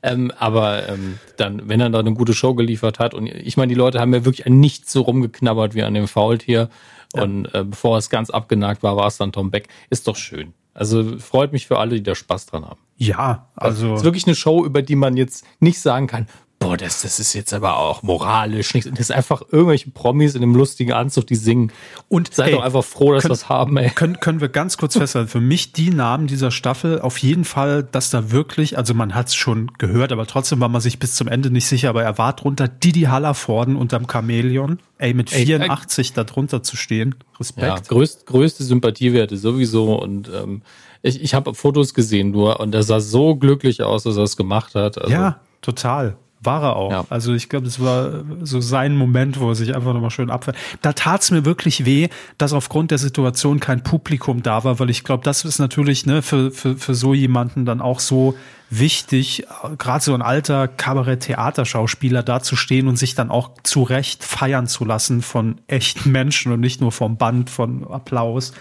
[0.01, 3.69] Ähm, aber ähm, dann, wenn er da eine gute Show geliefert hat, und ich meine,
[3.69, 6.69] die Leute haben ja wirklich nicht so rumgeknabbert wie an dem Faultier.
[7.15, 7.23] Ja.
[7.23, 9.67] Und äh, bevor es ganz abgenagt war, war es dann Tom Beck.
[9.89, 10.53] Ist doch schön.
[10.73, 12.79] Also freut mich für alle, die da Spaß dran haben.
[12.97, 13.93] Ja, also.
[13.93, 16.27] Es ist wirklich eine Show, über die man jetzt nicht sagen kann,
[16.63, 18.89] boah, das, das ist jetzt aber auch moralisch nicht.
[18.91, 21.71] Das ist einfach irgendwelche Promis in einem lustigen Anzug, die singen.
[22.09, 23.89] Und seid ey, doch einfach froh, dass wir es haben, ey.
[23.89, 27.83] Können, können wir ganz kurz festhalten, für mich die Namen dieser Staffel auf jeden Fall,
[27.83, 31.15] dass da wirklich, also man hat es schon gehört, aber trotzdem war man sich bis
[31.15, 34.79] zum Ende nicht sicher, aber er war drunter Didi Hallervorden unterm Chamäleon.
[34.97, 37.15] Ey, mit 84 ey, äh, da drunter zu stehen.
[37.39, 37.67] Respekt.
[37.67, 40.61] Ja, größt, größte Sympathiewerte sowieso und ähm,
[41.01, 44.37] ich, ich habe Fotos gesehen nur und er sah so glücklich aus, dass er es
[44.37, 44.97] gemacht hat.
[44.97, 45.11] Also.
[45.11, 46.15] Ja, total.
[46.43, 46.91] War er auch.
[46.91, 47.05] Ja.
[47.09, 50.57] Also ich glaube, es war so sein Moment, wo er sich einfach nochmal schön abfällt.
[50.81, 54.89] Da tat es mir wirklich weh, dass aufgrund der Situation kein Publikum da war, weil
[54.89, 58.35] ich glaube, das ist natürlich ne, für, für, für so jemanden dann auch so
[58.69, 59.45] wichtig,
[59.77, 64.67] gerade so ein alter Kabarett-Theaterschauspieler da zu stehen und sich dann auch zu Recht feiern
[64.67, 68.53] zu lassen von echten Menschen und nicht nur vom Band von Applaus.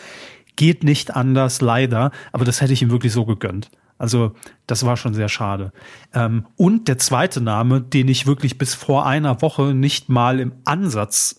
[0.57, 3.70] Geht nicht anders, leider, aber das hätte ich ihm wirklich so gegönnt.
[4.03, 4.34] Also
[4.66, 5.72] das war schon sehr schade.
[6.12, 10.50] Ähm, und der zweite Name, den ich wirklich bis vor einer Woche nicht mal im
[10.64, 11.38] Ansatz,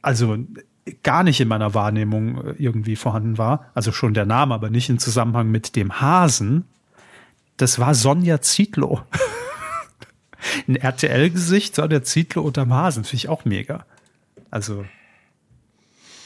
[0.00, 0.38] also
[1.02, 4.88] gar nicht in meiner Wahrnehmung äh, irgendwie vorhanden war, also schon der Name, aber nicht
[4.88, 6.64] im Zusammenhang mit dem Hasen,
[7.58, 9.02] das war Sonja Zietlow.
[10.66, 13.84] Ein RTL-Gesicht, Sonja Zietlow unterm Hasen, finde ich auch mega.
[14.50, 14.86] Also,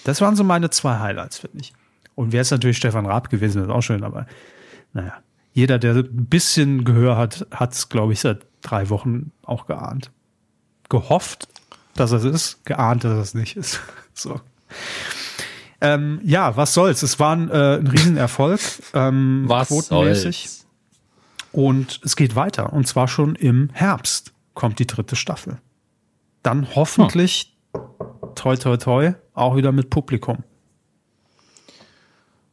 [0.05, 1.73] das waren so meine zwei Highlights, finde ich.
[2.15, 4.29] Und wäre es natürlich Stefan Raab gewesen, ist auch schön, aber
[4.93, 5.15] naja
[5.53, 10.11] jeder, der ein bisschen Gehör hat, hat es, glaube ich, seit drei Wochen auch geahnt.
[10.89, 11.49] Gehofft,
[11.95, 13.81] dass es ist, geahnt, dass es nicht ist.
[14.15, 14.41] so.
[15.81, 17.03] Ähm, ja, was soll's?
[17.03, 18.61] Es war ein, äh, ein Riesenerfolg.
[18.95, 20.49] Ähm, was quotenmäßig.
[20.49, 20.67] Soll's?
[21.53, 22.73] Und es geht weiter.
[22.73, 25.59] Und zwar schon im Herbst kommt die dritte Staffel.
[26.43, 27.83] Dann hoffentlich, hm.
[28.35, 30.45] toi, toi, toi, auch wieder mit Publikum.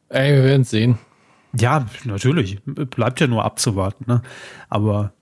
[0.08, 0.98] Ey, wir werden sehen.
[1.58, 2.60] Ja, natürlich.
[2.64, 4.04] Bleibt ja nur abzuwarten.
[4.06, 4.22] Ne?
[4.68, 5.12] Aber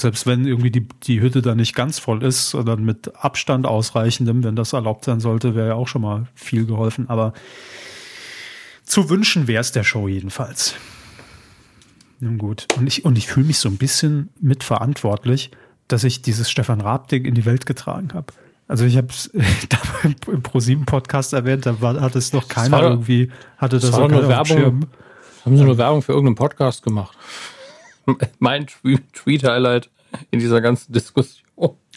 [0.00, 4.44] selbst wenn irgendwie die, die Hütte da nicht ganz voll ist, sondern mit Abstand ausreichendem,
[4.44, 7.08] wenn das erlaubt sein sollte, wäre ja auch schon mal viel geholfen.
[7.08, 7.32] Aber
[8.84, 10.74] zu wünschen wäre es der Show jedenfalls.
[12.20, 12.66] Nun gut.
[12.76, 15.50] Und ich, und ich fühle mich so ein bisschen mitverantwortlich,
[15.88, 18.32] dass ich dieses Stefan Raab-Ding in die Welt getragen habe.
[18.66, 19.26] Also ich habe es
[20.26, 24.28] im Pro7-Podcast erwähnt, da war, hat es noch keiner irgendwie, hatte das, das auch nur
[24.28, 24.86] Werbung.
[25.48, 27.16] Haben sie nur Werbung für irgendeinen Podcast gemacht?
[28.38, 29.88] mein Tweet-Highlight
[30.30, 31.42] in dieser ganzen Diskussion.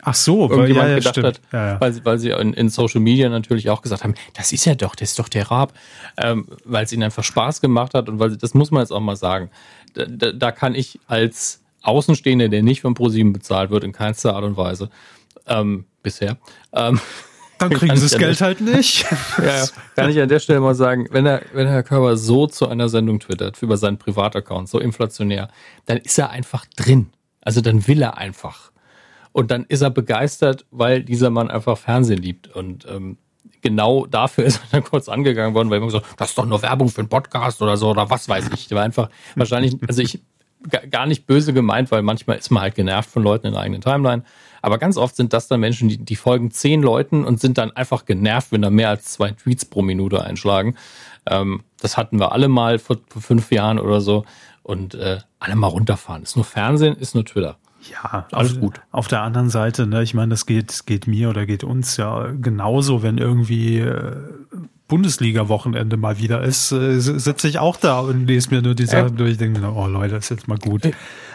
[0.04, 1.82] Ach so, weil ja, ja, gedacht hat, ja, ja.
[1.82, 4.74] Weil, sie, weil sie in, in, Social Media natürlich auch gesagt haben, das ist ja
[4.74, 5.74] doch, das ist doch der Raab,
[6.16, 8.92] ähm, weil es ihnen einfach Spaß gemacht hat und weil sie, das muss man jetzt
[8.92, 9.50] auch mal sagen.
[9.96, 14.34] Da, da, da kann ich als Außenstehender, der nicht von ProSieben bezahlt wird, in keinster
[14.34, 14.90] Art und Weise,
[15.46, 16.38] ähm, bisher,
[16.72, 17.02] ähm,
[17.62, 19.06] dann kriegen sie das Geld halt nicht.
[19.38, 22.68] ja, kann ich an der Stelle mal sagen, wenn er, wenn Herr Körber so zu
[22.68, 25.50] einer Sendung twittert, über seinen Privataccount, so inflationär,
[25.86, 27.12] dann ist er einfach drin.
[27.42, 28.72] Also dann will er einfach.
[29.32, 32.54] Und dann ist er begeistert, weil dieser Mann einfach Fernsehen liebt.
[32.54, 33.18] Und ähm,
[33.62, 36.46] genau dafür ist er dann kurz angegangen worden, weil er immer gesagt, das ist doch
[36.46, 38.68] nur Werbung für einen Podcast oder so oder was weiß ich.
[38.68, 40.20] Der war einfach wahrscheinlich, also ich
[40.92, 43.82] gar nicht böse gemeint, weil manchmal ist man halt genervt von Leuten in der eigenen
[43.82, 44.24] Timeline.
[44.62, 47.72] Aber ganz oft sind das dann Menschen, die, die folgen zehn Leuten und sind dann
[47.72, 50.76] einfach genervt, wenn da mehr als zwei Tweets pro Minute einschlagen.
[51.26, 54.26] Ähm, das hatten wir alle mal vor, vor fünf Jahren oder so.
[54.64, 56.22] Und äh, alle mal runterfahren.
[56.22, 57.58] Ist nur Fernsehen, ist nur Twitter.
[57.90, 58.82] Ja, alles auf, gut.
[58.92, 62.32] Auf der anderen Seite, ne, ich meine, das geht, geht mir oder geht uns ja
[62.40, 64.16] genauso, wenn irgendwie äh,
[64.88, 69.14] Bundesliga-Wochenende mal wieder ist, äh, sitze ich auch da und lese mir nur die Sachen
[69.14, 69.18] äh.
[69.18, 69.32] durch.
[69.32, 70.84] Ich denke, oh Leute, das ist jetzt mal gut.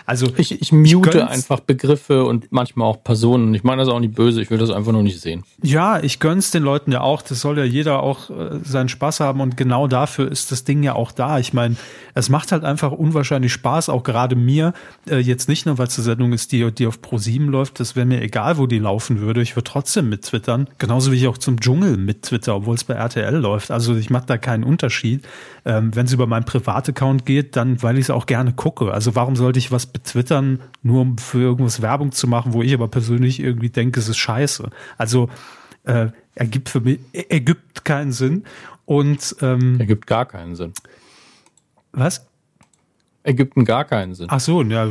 [0.07, 3.53] Also ich, ich mute ich einfach Begriffe und manchmal auch Personen.
[3.55, 5.43] Ich meine das auch nicht böse, ich will das einfach nur nicht sehen.
[5.63, 7.23] Ja, ich gönn's den Leuten ja auch.
[7.23, 10.85] Das soll ja jeder auch äh, seinen Spaß haben und genau dafür ist das Ding
[10.85, 11.41] ja auch da.
[11.41, 11.75] Ich meine,
[12.15, 14.75] es macht halt einfach unwahrscheinlich Spaß, auch gerade mir.
[15.09, 17.81] Äh, jetzt nicht nur, weil es eine Sendung ist, die, die auf Pro7 läuft.
[17.81, 19.43] Das wäre mir egal, wo die laufen würde.
[19.43, 20.69] Ich würde trotzdem mit twittern.
[20.79, 23.73] Genauso wie ich auch zum Dschungel mit twitter, obwohl es bei RTL läuft.
[23.73, 25.27] Also ich mache da keinen Unterschied.
[25.65, 28.93] Ähm, Wenn es über meinen Privataccount geht, dann weil ich es auch gerne gucke.
[28.93, 32.75] Also warum sollte ich was betwittern, nur um für irgendwas Werbung zu machen, wo ich
[32.75, 34.69] aber persönlich irgendwie denke, es ist scheiße.
[34.99, 35.31] Also
[35.85, 38.45] äh, ergibt für mich, ergibt keinen Sinn.
[38.85, 40.73] Und ähm, ergibt gar keinen Sinn.
[41.93, 42.27] Was?
[43.25, 44.29] Ägypten gar keinen Sinn.
[44.31, 44.89] Ach so, ja,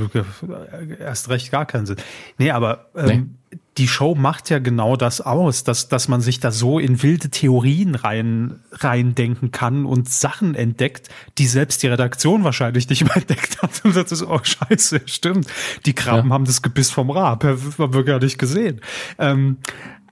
[0.99, 1.97] erst recht gar keinen Sinn.
[2.37, 3.59] Nee, aber ähm, nee.
[3.77, 7.29] Die Show macht ja genau das aus, dass, dass man sich da so in wilde
[7.29, 13.61] Theorien rein, reindenken kann und Sachen entdeckt, die selbst die Redaktion wahrscheinlich nicht mehr entdeckt
[13.61, 13.83] hat.
[13.83, 15.47] Und das ist auch oh, scheiße, stimmt.
[15.85, 16.33] Die Krabben ja.
[16.33, 18.79] haben das Gebiss vom Rab, haben wir gar nicht gesehen.
[19.17, 19.57] Ähm,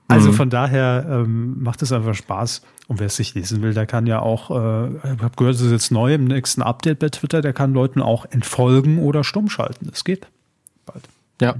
[0.08, 0.34] also mhm.
[0.34, 2.62] von daher ähm, macht es einfach Spaß.
[2.86, 5.62] Und wer es sich lesen will, der kann ja auch, äh, ich habe gehört, es
[5.62, 9.48] ist jetzt neu im nächsten Update bei Twitter, der kann Leuten auch entfolgen oder stumm
[9.48, 9.86] schalten.
[9.88, 10.26] Das geht
[10.84, 11.08] bald.
[11.40, 11.56] Ja,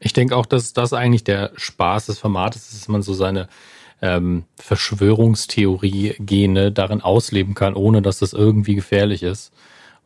[0.00, 3.48] ich denke auch, dass das eigentlich der Spaß des Formates ist, dass man so seine
[4.02, 9.52] ähm, Verschwörungstheorie-Gene darin ausleben kann, ohne dass das irgendwie gefährlich ist.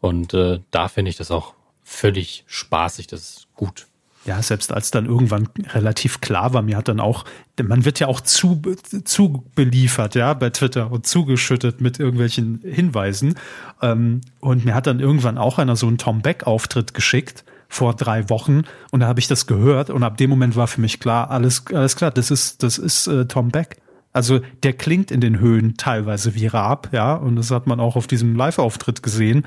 [0.01, 3.86] Und äh, da finde ich das auch völlig spaßig, das ist gut
[4.28, 7.24] ja, selbst als dann irgendwann relativ klar war, mir hat dann auch,
[7.62, 8.61] man wird ja auch zu,
[9.05, 13.36] zu beliefert, ja, bei Twitter und zugeschüttet mit irgendwelchen Hinweisen.
[13.80, 18.28] Ähm, und mir hat dann irgendwann auch einer so einen Tom Beck-Auftritt geschickt vor drei
[18.30, 21.30] Wochen und da habe ich das gehört und ab dem Moment war für mich klar,
[21.30, 23.76] alles, alles klar, das ist, das ist äh, Tom Beck.
[24.14, 27.94] Also der klingt in den Höhen teilweise wie Raab, ja, und das hat man auch
[27.94, 29.44] auf diesem Live-Auftritt gesehen.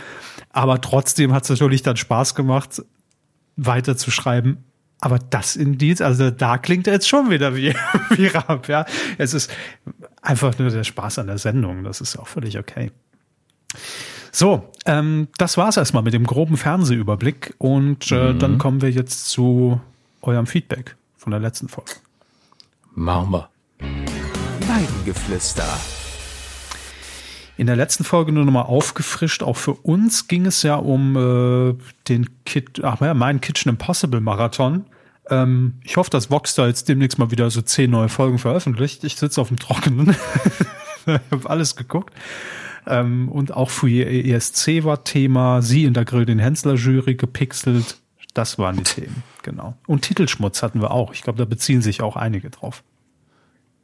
[0.52, 2.84] Aber trotzdem hat es natürlich dann Spaß gemacht,
[3.58, 4.64] weiter zu schreiben,
[5.02, 7.74] aber das Indiz, also da klingt er jetzt schon wieder wie,
[8.12, 8.86] wie Raab, ja.
[9.18, 9.52] Es ist
[10.22, 11.84] einfach nur der Spaß an der Sendung.
[11.84, 12.92] Das ist auch völlig okay.
[14.32, 18.40] So, ähm, das war's erstmal mit dem groben Fernsehüberblick und äh, mhm.
[18.40, 19.82] dann kommen wir jetzt zu
[20.22, 21.92] eurem Feedback von der letzten Folge.
[22.96, 23.50] Machen wir.
[24.68, 25.66] Weidengeflüster.
[27.58, 29.44] In der letzten Folge nur nochmal aufgefrischt.
[29.44, 31.76] Auch für uns ging es ja um äh,
[32.08, 34.86] den Kit, ach ja, meinen Kitchen Impossible Marathon.
[35.30, 39.04] Ähm, ich hoffe, dass Vox da jetzt demnächst mal wieder so zehn neue Folgen veröffentlicht.
[39.04, 40.16] Ich sitze auf dem Trockenen.
[41.06, 42.14] ich habe alles geguckt.
[42.88, 45.62] Ähm, und auch für ESC war Thema.
[45.62, 47.98] Sie in der Grill den Hensler Jury gepixelt.
[48.34, 49.76] Das waren die Themen, genau.
[49.88, 51.14] Und Titelschmutz hatten wir auch.
[51.14, 52.84] Ich glaube, da beziehen sich auch einige drauf.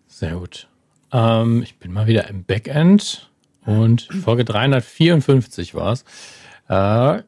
[0.08, 0.68] Sehr gut.
[1.12, 3.30] Ähm, ich bin mal wieder im Backend.
[3.66, 6.06] Und Folge 354 war es.
[6.70, 7.24] Äh,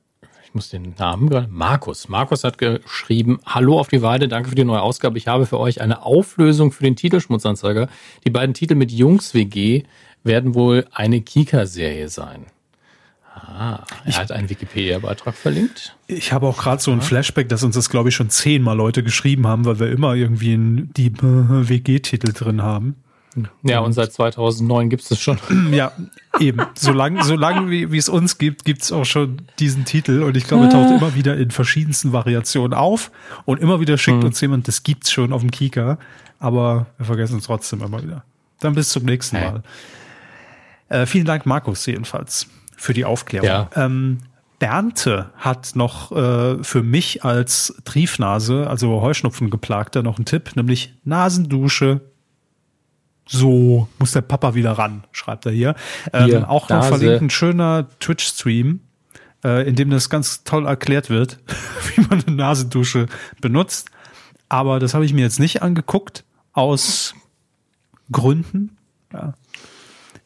[0.50, 1.48] ich muss den Namen gerade.
[1.48, 2.10] Markus.
[2.10, 5.18] Markus hat geschrieben: Hallo auf die Weide, danke für die neue Ausgabe.
[5.18, 7.88] Ich habe für euch eine Auflösung für den Titelschmutzanzeiger.
[8.26, 9.84] Die beiden Titel mit Jungs WG
[10.24, 12.46] werden wohl eine Kika-Serie sein.
[13.34, 15.96] Ah, er ich, hat einen Wikipedia-Beitrag verlinkt.
[16.08, 19.04] Ich habe auch gerade so ein Flashback, dass uns das, glaube ich, schon zehnmal Leute
[19.04, 22.96] geschrieben haben, weil wir immer irgendwie die WG-Titel drin haben.
[23.64, 25.40] Ja, und seit 2009 gibt es das schon.
[25.72, 25.92] Ja,
[26.40, 26.62] eben.
[26.76, 30.24] Solange solang wie, wie es uns gibt, gibt es auch schon diesen Titel.
[30.24, 33.12] Und ich glaube, er taucht immer wieder in verschiedensten Variationen auf.
[33.46, 34.26] Und immer wieder schickt mhm.
[34.26, 36.00] uns jemand, das gibt's schon auf dem Kika.
[36.40, 38.24] Aber wir vergessen es trotzdem immer wieder.
[38.60, 39.60] Dann bis zum nächsten hey.
[40.90, 43.48] Äh, vielen Dank, Markus, jedenfalls, für die Aufklärung.
[43.48, 43.70] Ja.
[43.76, 44.20] Ähm,
[44.60, 50.94] Bernte hat noch äh, für mich als Triefnase, also Heuschnupfen geplagter, noch einen Tipp, nämlich
[51.06, 52.02] Nasendusche
[53.30, 55.76] so muss der Papa wieder ran, schreibt er hier.
[56.14, 58.82] Ähm, hier auch noch verlinkt ein schöner Twitch-Stream,
[59.44, 61.38] äh, in dem das ganz toll erklärt wird,
[61.96, 63.06] wie man eine Nasendusche
[63.40, 63.92] benutzt.
[64.50, 67.14] Aber das habe ich mir jetzt nicht angeguckt, aus
[68.12, 68.78] Gründen.
[69.14, 69.36] Ja.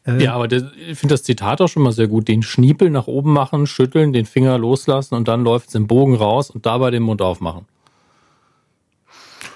[0.06, 2.28] Äh, ja, aber der, ich finde das Zitat auch schon mal sehr gut.
[2.28, 6.14] Den Schniepel nach oben machen, schütteln, den Finger loslassen und dann läuft es im Bogen
[6.14, 7.66] raus und dabei den Mund aufmachen.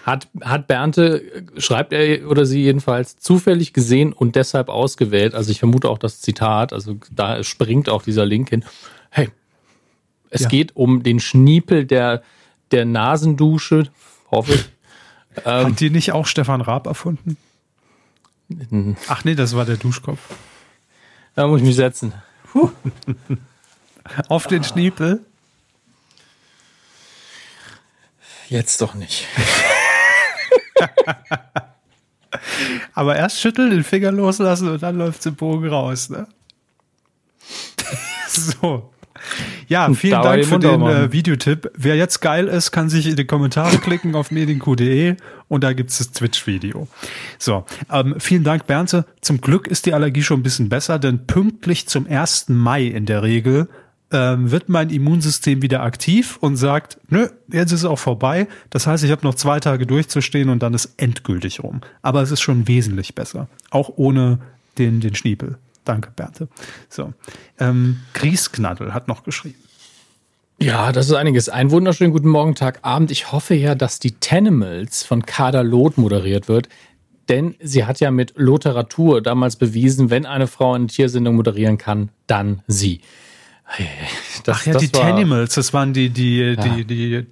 [0.04, 1.22] Hat, hat Bernte,
[1.58, 5.34] schreibt er oder sie jedenfalls, zufällig gesehen und deshalb ausgewählt.
[5.34, 8.64] Also ich vermute auch das Zitat, also da springt auch dieser Link hin.
[9.10, 9.28] Hey,
[10.30, 10.48] es ja.
[10.48, 12.22] geht um den Schniepel der,
[12.70, 13.88] der Nasendusche,
[14.30, 14.64] hoffe ich.
[15.44, 17.36] Ähm, Hat die nicht auch Stefan Raab erfunden?
[19.08, 20.20] Ach nee, das war der Duschkopf.
[21.34, 22.12] Da muss ich mich setzen.
[24.28, 25.24] Auf den Schniepel?
[28.48, 29.26] Jetzt doch nicht.
[32.94, 36.26] Aber erst schütteln, den Finger loslassen und dann läuft im Bogen raus, ne?
[38.28, 38.92] so.
[39.68, 41.70] Ja, vielen Dank für den äh, Videotipp.
[41.76, 45.16] Wer jetzt geil ist, kann sich in die Kommentare klicken auf medienq.de
[45.48, 46.88] und da gibt es das Twitch-Video.
[47.38, 49.04] So, ähm, vielen Dank, Bernte.
[49.20, 52.48] Zum Glück ist die Allergie schon ein bisschen besser, denn pünktlich zum 1.
[52.48, 53.68] Mai in der Regel
[54.10, 58.48] ähm, wird mein Immunsystem wieder aktiv und sagt, nö, jetzt ist es auch vorbei.
[58.70, 61.80] Das heißt, ich habe noch zwei Tage durchzustehen und dann ist endgültig rum.
[62.02, 63.48] Aber es ist schon wesentlich besser.
[63.70, 64.38] Auch ohne
[64.78, 65.58] den, den Schniepel.
[65.88, 66.48] Danke, Bernte.
[66.90, 67.14] So.
[67.58, 69.58] Ähm, Griesknaddel hat noch geschrieben.
[70.60, 71.48] Ja, das ist einiges.
[71.48, 73.10] Einen wunderschönen guten Morgen, Tag, Abend.
[73.10, 76.68] Ich hoffe ja, dass die Tenimals von Kader Loth moderiert wird.
[77.30, 82.10] Denn sie hat ja mit Loteratur damals bewiesen, wenn eine Frau eine Tiersendung moderieren kann,
[82.26, 83.00] dann sie.
[84.44, 86.56] Das, Ach ja, die war, Tanimals, das waren die, die, ja.
[86.56, 87.26] die, die,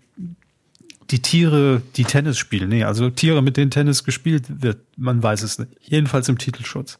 [1.10, 2.70] die Tiere, die Tennis spielen.
[2.70, 5.72] Nee, also Tiere, mit denen Tennis gespielt wird, man weiß es nicht.
[5.82, 6.98] Jedenfalls im Titelschutz.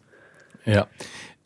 [0.67, 0.89] Ja.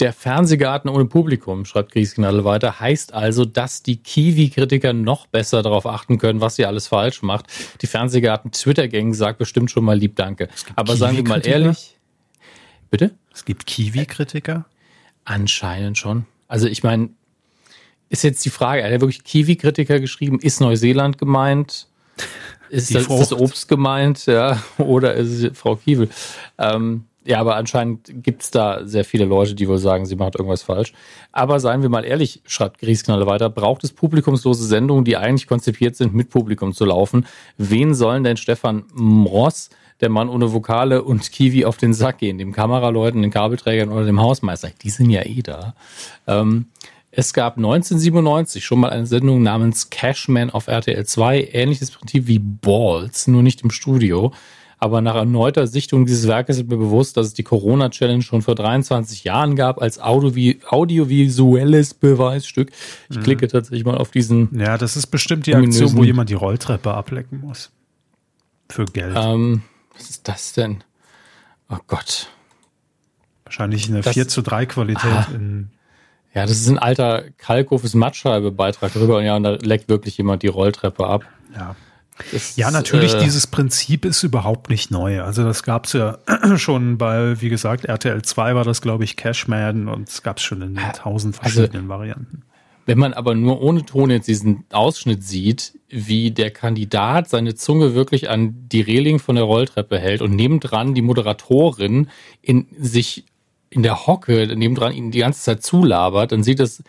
[0.01, 5.85] Der Fernsehgarten ohne Publikum, schreibt Griesknalle weiter, heißt also, dass die Kiwi-Kritiker noch besser darauf
[5.85, 7.47] achten können, was sie alles falsch macht.
[7.83, 10.49] Die Fernsehgarten-Twitter-Gang sagt bestimmt schon mal lieb Danke.
[10.75, 11.99] Aber sagen wir mal ehrlich.
[12.91, 13.15] Bitte?
[13.35, 14.65] Es gibt Kiwi-Kritiker?
[15.27, 16.25] Anscheinend schon.
[16.49, 17.11] Also ich meine,
[18.09, 20.41] ist jetzt die Frage, hat er wirklich Kiwi-Kritiker geschrieben?
[20.41, 21.89] Ist Neuseeland gemeint?
[22.71, 24.27] Ist das, das, Obst gemeint?
[24.27, 26.09] Ja, oder ist es Frau Kiewel?
[26.57, 30.63] Ähm, ja, aber anscheinend gibt's da sehr viele Leute, die wohl sagen, sie macht irgendwas
[30.63, 30.95] falsch.
[31.33, 35.97] Aber seien wir mal ehrlich, schreibt Griesknalle weiter, braucht es publikumslose Sendungen, die eigentlich konzipiert
[35.97, 37.27] sind, mit Publikum zu laufen?
[37.59, 39.69] Wen sollen denn Stefan Ross,
[40.01, 42.39] der Mann ohne Vokale und Kiwi auf den Sack gehen?
[42.39, 44.71] Dem Kameraleuten, den Kabelträgern oder dem Hausmeister?
[44.83, 45.75] Die sind ja eh da.
[46.27, 46.67] Ähm,
[47.11, 52.39] es gab 1997 schon mal eine Sendung namens Cashman auf RTL 2, ähnliches Prinzip wie
[52.39, 54.33] Balls, nur nicht im Studio.
[54.83, 58.55] Aber nach erneuter Sichtung dieses Werkes ist mir bewusst, dass es die Corona-Challenge schon vor
[58.55, 62.73] 23 Jahren gab als audiovisuelles Beweisstück.
[63.11, 63.23] Ich mhm.
[63.23, 64.59] klicke tatsächlich mal auf diesen.
[64.59, 67.71] Ja, das ist bestimmt die Aktion, wo jemand die Rolltreppe ablecken muss.
[68.71, 69.15] Für Geld.
[69.17, 69.63] Ähm,
[69.93, 70.83] was ist das denn?
[71.69, 72.29] Oh Gott.
[73.45, 75.71] Wahrscheinlich eine das, 4 zu 3 Qualität ah, in.
[76.33, 80.43] Ja, das ist ein alter Kalkhofes Mattscheibe-Beitrag drüber und ja, und da leckt wirklich jemand
[80.43, 81.25] die Rolltreppe ab.
[81.55, 81.77] Ja.
[82.33, 85.23] Das, ja, natürlich, äh, dieses Prinzip ist überhaupt nicht neu.
[85.23, 86.19] Also das gab es ja
[86.57, 90.43] schon bei, wie gesagt, RTL 2 war das, glaube ich, Cashman und es gab es
[90.43, 92.43] schon in tausend also verschiedenen also, Varianten.
[92.87, 97.95] Wenn man aber nur ohne Ton jetzt diesen Ausschnitt sieht, wie der Kandidat seine Zunge
[97.95, 102.09] wirklich an die Reling von der Rolltreppe hält und nebendran die Moderatorin
[102.43, 103.25] in sich
[103.71, 106.83] in der Hocke nebendran ihn die ganze Zeit zulabert, dann sieht das,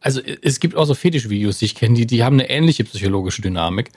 [0.00, 3.42] also es gibt auch so Fetischvideos, die ich kenne, die, die haben eine ähnliche psychologische
[3.42, 3.90] Dynamik.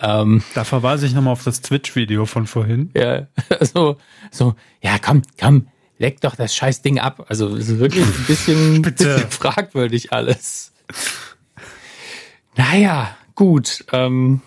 [0.00, 2.90] Ähm, da verweise ich nochmal auf das Twitch-Video von vorhin.
[2.96, 3.26] Ja,
[3.60, 3.98] so,
[4.30, 5.68] so, ja, komm, komm,
[5.98, 7.26] leck doch das scheiß Ding ab.
[7.28, 10.72] Also, es ist wirklich ein bisschen, bisschen fragwürdig alles.
[12.56, 13.84] Naja, gut.
[13.92, 14.40] Ähm,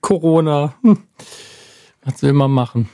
[0.00, 0.74] Corona.
[0.82, 1.02] Hm.
[2.04, 2.88] Was will man machen?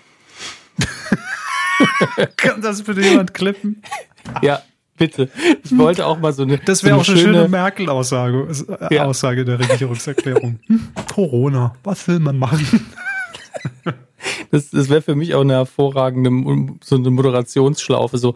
[2.36, 3.82] Kann das bitte jemand klippen?
[4.42, 4.62] Ja,
[4.98, 5.30] Bitte.
[5.62, 6.58] Ich wollte auch mal so eine.
[6.58, 8.48] Das wäre so auch eine schöne, schöne Merkel-Aussage
[8.90, 9.04] äh, ja.
[9.04, 10.58] Aussage der Regierungserklärung.
[10.66, 12.86] Hm, Corona, was will man machen?
[14.50, 18.18] Das, das wäre für mich auch eine hervorragende, so eine Moderationsschlaufe.
[18.18, 18.34] So,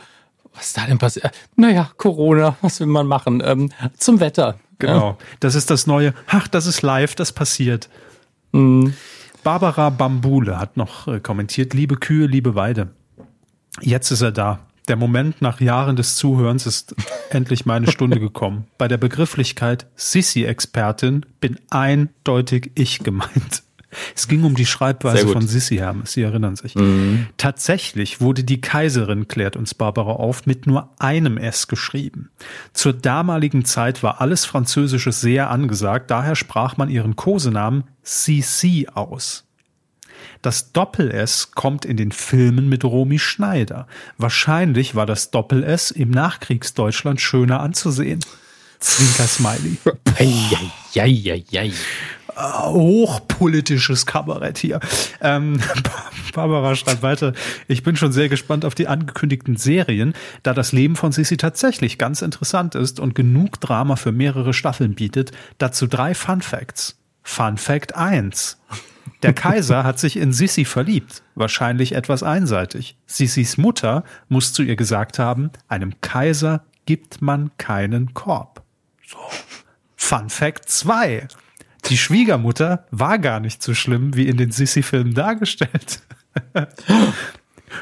[0.55, 1.33] was ist da denn passiert?
[1.57, 3.43] Naja, Corona, was will man machen?
[3.45, 4.59] Ähm, zum Wetter.
[4.79, 5.11] Genau.
[5.11, 5.19] Ja.
[5.41, 6.15] Das ist das neue.
[6.29, 7.89] Ach, das ist live, das passiert.
[8.53, 8.95] Mhm.
[9.43, 12.91] Barbara Bambule hat noch äh, kommentiert: Liebe Kühe, liebe Weide.
[13.81, 14.61] Jetzt ist er da.
[14.89, 16.95] Der Moment nach Jahren des Zuhörens ist
[17.30, 18.66] endlich meine Stunde gekommen.
[18.78, 23.62] Bei der Begrifflichkeit Sissi-Expertin bin eindeutig ich gemeint.
[24.14, 26.74] Es ging um die Schreibweise von Sissi Hermes, Sie erinnern sich.
[26.74, 27.26] Mhm.
[27.37, 32.30] Tatsächlich wurde die Kaiserin, klärt uns Barbara auf, mit nur einem S geschrieben.
[32.72, 39.45] Zur damaligen Zeit war alles Französische sehr angesagt, daher sprach man ihren Kosenamen Sissi aus.
[40.43, 43.87] Das Doppel-S kommt in den Filmen mit Romy Schneider.
[44.18, 48.20] Wahrscheinlich war das Doppel-S im Nachkriegsdeutschland schöner anzusehen.
[48.83, 49.77] Zwinker Smiley.
[50.18, 51.73] Eieieiei.
[52.37, 54.81] Hochpolitisches Kabarett hier.
[55.20, 55.61] Ähm,
[56.35, 57.35] Barbara schreibt weiter,
[57.68, 61.99] ich bin schon sehr gespannt auf die angekündigten Serien, da das Leben von Sissy tatsächlich
[61.99, 65.33] ganz interessant ist und genug Drama für mehrere Staffeln bietet.
[65.59, 66.97] Dazu drei Fun Facts.
[67.23, 68.59] Fun Fact 1.
[69.23, 72.97] Der Kaiser hat sich in Sissi verliebt, wahrscheinlich etwas einseitig.
[73.07, 78.62] Sissis Mutter muss zu ihr gesagt haben, einem Kaiser gibt man keinen Korb.
[79.07, 79.18] So.
[79.97, 81.29] Fun Fact 2.
[81.87, 86.03] Die Schwiegermutter war gar nicht so schlimm, wie in den Sissi-Filmen dargestellt.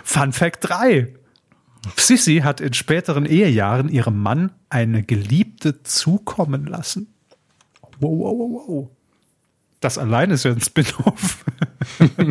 [0.05, 1.15] Fun Fact 3.
[1.97, 7.15] Sissi hat in späteren Ehejahren ihrem Mann eine Geliebte zukommen lassen.
[8.01, 8.91] Wow, wow, wow, wow.
[9.81, 11.45] Das allein ist ja ein Spin-off.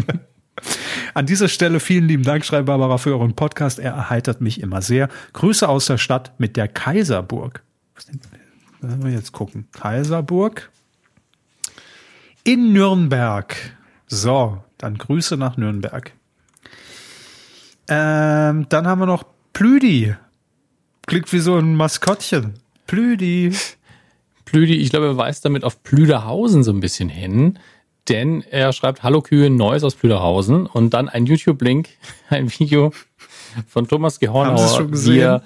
[1.14, 3.80] An dieser Stelle vielen lieben Dank, schreibt Barbara, für euren Podcast.
[3.80, 5.10] Er erheitert mich immer sehr.
[5.34, 7.64] Grüße aus der Stadt mit der Kaiserburg.
[7.95, 8.08] Was
[8.82, 9.68] werden wir jetzt gucken?
[9.72, 10.70] Kaiserburg
[12.43, 13.56] in Nürnberg.
[14.08, 16.14] So, dann Grüße nach Nürnberg.
[17.88, 19.24] Ähm, dann haben wir noch
[19.54, 20.16] Plüdi.
[21.06, 22.56] Klingt wie so ein Maskottchen.
[22.88, 23.56] Plüdi.
[24.50, 27.60] Plüdi, ich glaube, er weist damit auf Plüderhausen so ein bisschen hin,
[28.08, 30.66] denn er schreibt Hallo Kühe, Neues aus Plüderhausen.
[30.66, 31.89] Und dann ein YouTube-Link,
[32.30, 32.91] ein Video
[33.68, 35.43] von Thomas Gehornauer, wie er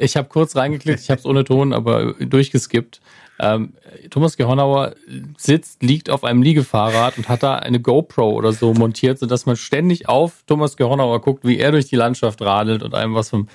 [0.00, 3.00] ich habe kurz reingeklickt, ich habe es ohne Ton, aber durchgeskippt.
[3.40, 3.72] Ähm,
[4.10, 4.94] Thomas Gehornauer
[5.36, 9.56] sitzt, liegt auf einem Liegefahrrad und hat da eine GoPro oder so montiert, sodass man
[9.56, 13.48] ständig auf Thomas Gehornauer guckt, wie er durch die Landschaft radelt und einem was vom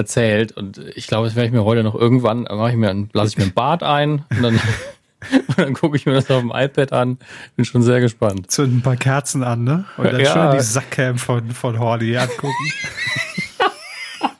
[0.00, 0.52] erzählt.
[0.52, 3.38] Und ich glaube, das werde ich mir heute noch irgendwann, mache ich mir, lasse ich
[3.38, 4.54] mir ein Bad ein und dann,
[5.48, 7.18] und dann gucke ich mir das auf dem iPad an.
[7.56, 8.50] Bin schon sehr gespannt.
[8.50, 9.84] Zünden ein paar Kerzen an, ne?
[9.96, 10.32] Und dann ja.
[10.32, 12.72] schön die Sackcam von, von Hordy angucken.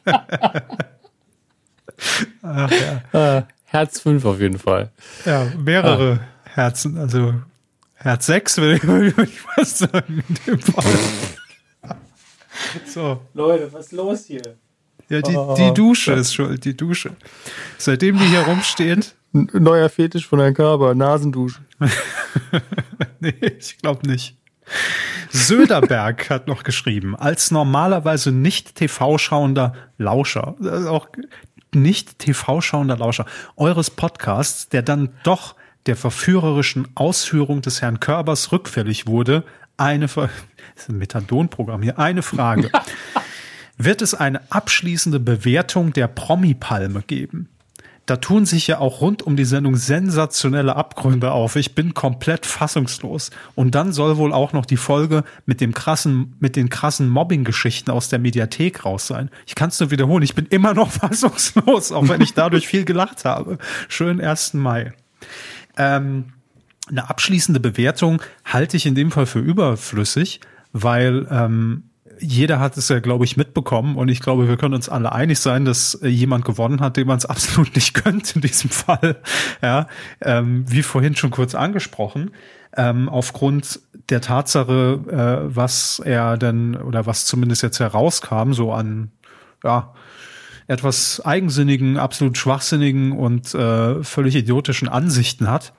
[2.42, 2.70] Ach,
[3.12, 3.38] ja.
[3.38, 4.90] Äh, Herz 5 auf jeden Fall.
[5.24, 6.26] Ja, mehrere ah.
[6.54, 7.34] Herzen, also
[7.94, 10.24] Herz 6 würde ich, würde ich fast sagen.
[10.28, 10.84] In dem Fall.
[12.86, 13.20] so.
[13.34, 14.56] Leute, was ist los hier?
[15.10, 17.16] Ja, die, die Dusche ist schuld, die Dusche.
[17.78, 19.16] Seitdem die hier rumsteht.
[19.32, 21.60] Neuer Fetisch von Herrn Körber, Nasendusche.
[23.20, 24.36] nee, ich glaube nicht.
[25.30, 30.54] Söderberg hat noch geschrieben, als normalerweise nicht TV-schauender Lauscher,
[30.88, 31.08] auch
[31.74, 35.56] nicht TV-schauender Lauscher eures Podcasts, der dann doch
[35.86, 39.44] der verführerischen Ausführung des Herrn Körbers rückfällig wurde,
[39.76, 40.30] eine, das
[40.76, 42.70] ist ein Methadon-Programm hier, eine Frage.
[43.82, 47.48] Wird es eine abschließende Bewertung der Promi-Palme geben?
[48.04, 51.56] Da tun sich ja auch rund um die Sendung sensationelle Abgründe auf.
[51.56, 53.30] Ich bin komplett fassungslos.
[53.54, 57.90] Und dann soll wohl auch noch die Folge mit dem krassen, mit den krassen Mobbing-Geschichten
[57.90, 59.30] aus der Mediathek raus sein.
[59.46, 60.24] Ich kann es nur wiederholen.
[60.24, 63.56] Ich bin immer noch fassungslos, auch wenn ich dadurch viel gelacht habe.
[63.88, 64.52] Schönen 1.
[64.52, 64.92] Mai.
[65.78, 66.34] Ähm,
[66.86, 70.40] eine abschließende Bewertung halte ich in dem Fall für überflüssig,
[70.72, 71.84] weil ähm,
[72.20, 75.38] jeder hat es ja, glaube ich, mitbekommen und ich glaube, wir können uns alle einig
[75.38, 79.16] sein, dass äh, jemand gewonnen hat, dem man es absolut nicht gönnt in diesem Fall.
[79.62, 79.88] Ja,
[80.20, 82.30] ähm, wie vorhin schon kurz angesprochen,
[82.76, 85.00] ähm, aufgrund der Tatsache,
[85.50, 89.10] äh, was er denn oder was zumindest jetzt herauskam, so an
[89.64, 89.92] ja
[90.66, 95.72] etwas eigensinnigen, absolut schwachsinnigen und äh, völlig idiotischen Ansichten hat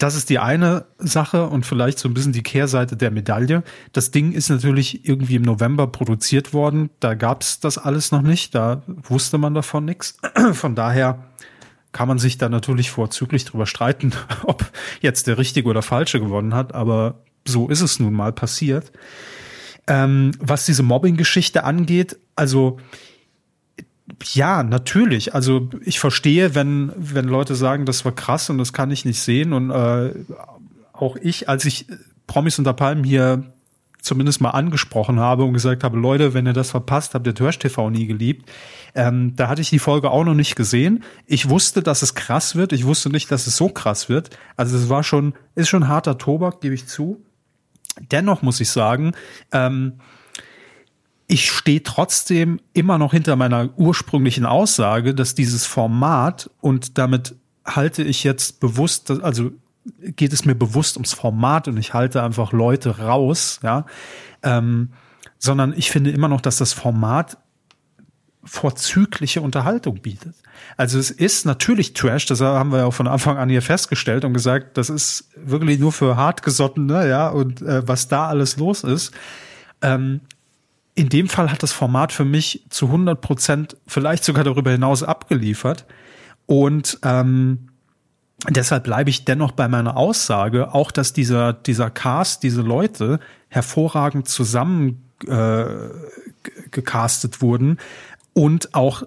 [0.00, 3.62] das ist die eine Sache und vielleicht so ein bisschen die Kehrseite der Medaille.
[3.92, 6.88] Das Ding ist natürlich irgendwie im November produziert worden.
[7.00, 8.54] Da gab es das alles noch nicht.
[8.54, 10.16] Da wusste man davon nichts.
[10.52, 11.26] Von daher
[11.92, 14.12] kann man sich da natürlich vorzüglich drüber streiten,
[14.44, 14.64] ob
[15.02, 16.74] jetzt der richtige oder falsche gewonnen hat.
[16.74, 18.92] Aber so ist es nun mal passiert.
[19.86, 22.78] Ähm, was diese Mobbing-Geschichte angeht, also
[24.32, 25.34] ja, natürlich.
[25.34, 29.20] Also ich verstehe, wenn, wenn Leute sagen, das war krass und das kann ich nicht
[29.20, 29.52] sehen.
[29.52, 30.14] Und äh,
[30.92, 31.86] auch ich, als ich
[32.26, 33.44] Promis unter Palmen hier
[34.02, 37.58] zumindest mal angesprochen habe und gesagt habe, Leute, wenn ihr das verpasst, habt ihr Trash
[37.58, 38.50] TV nie geliebt.
[38.94, 41.04] Ähm, da hatte ich die Folge auch noch nicht gesehen.
[41.26, 42.72] Ich wusste, dass es krass wird.
[42.72, 44.30] Ich wusste nicht, dass es so krass wird.
[44.56, 47.22] Also es war schon, ist schon harter Tobak, gebe ich zu.
[48.10, 49.12] Dennoch muss ich sagen,
[49.52, 50.00] ähm,
[51.30, 58.02] ich stehe trotzdem immer noch hinter meiner ursprünglichen Aussage, dass dieses Format und damit halte
[58.02, 59.52] ich jetzt bewusst, also
[60.00, 63.86] geht es mir bewusst ums Format und ich halte einfach Leute raus, ja,
[64.42, 64.90] ähm,
[65.38, 67.38] sondern ich finde immer noch, dass das Format
[68.42, 70.34] vorzügliche Unterhaltung bietet.
[70.76, 74.24] Also es ist natürlich Trash, das haben wir ja auch von Anfang an hier festgestellt
[74.24, 78.82] und gesagt, das ist wirklich nur für hartgesottene, ja, und äh, was da alles los
[78.82, 79.12] ist.
[79.80, 80.22] Ähm,
[81.00, 85.02] in dem Fall hat das Format für mich zu 100 Prozent, vielleicht sogar darüber hinaus
[85.02, 85.86] abgeliefert.
[86.44, 87.70] Und ähm,
[88.50, 94.28] deshalb bleibe ich dennoch bei meiner Aussage, auch dass dieser, dieser Cast, diese Leute hervorragend
[94.28, 95.30] zusammen äh,
[97.40, 97.78] wurden
[98.34, 99.04] und auch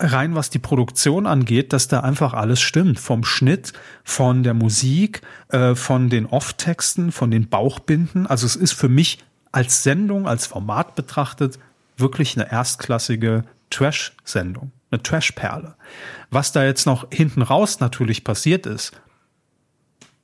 [0.00, 2.98] rein was die Produktion angeht, dass da einfach alles stimmt.
[2.98, 3.72] Vom Schnitt,
[4.02, 8.26] von der Musik, äh, von den Off-Texten, von den Bauchbinden.
[8.26, 9.18] Also es ist für mich
[9.56, 11.58] als Sendung, als Format betrachtet,
[11.96, 15.76] wirklich eine erstklassige Trash-Sendung, eine Trash-Perle.
[16.30, 18.92] Was da jetzt noch hinten raus natürlich passiert ist,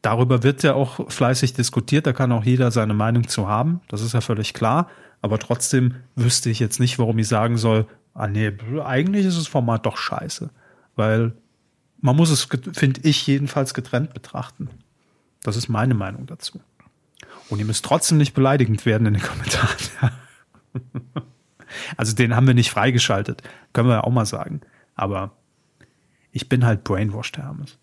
[0.02, 4.02] darüber wird ja auch fleißig diskutiert, da kann auch jeder seine Meinung zu haben, das
[4.02, 4.90] ist ja völlig klar,
[5.22, 8.52] aber trotzdem wüsste ich jetzt nicht, warum ich sagen soll, ah nee,
[8.84, 10.50] eigentlich ist das Format doch scheiße,
[10.94, 11.32] weil
[12.02, 14.68] man muss es, finde ich, jedenfalls getrennt betrachten.
[15.42, 16.60] Das ist meine Meinung dazu.
[17.52, 19.76] Und ihr müsst trotzdem nicht beleidigend werden in den Kommentaren.
[21.98, 23.42] also den haben wir nicht freigeschaltet.
[23.74, 24.62] Können wir ja auch mal sagen.
[24.94, 25.32] Aber
[26.30, 27.76] ich bin halt brainwashed, Hermes.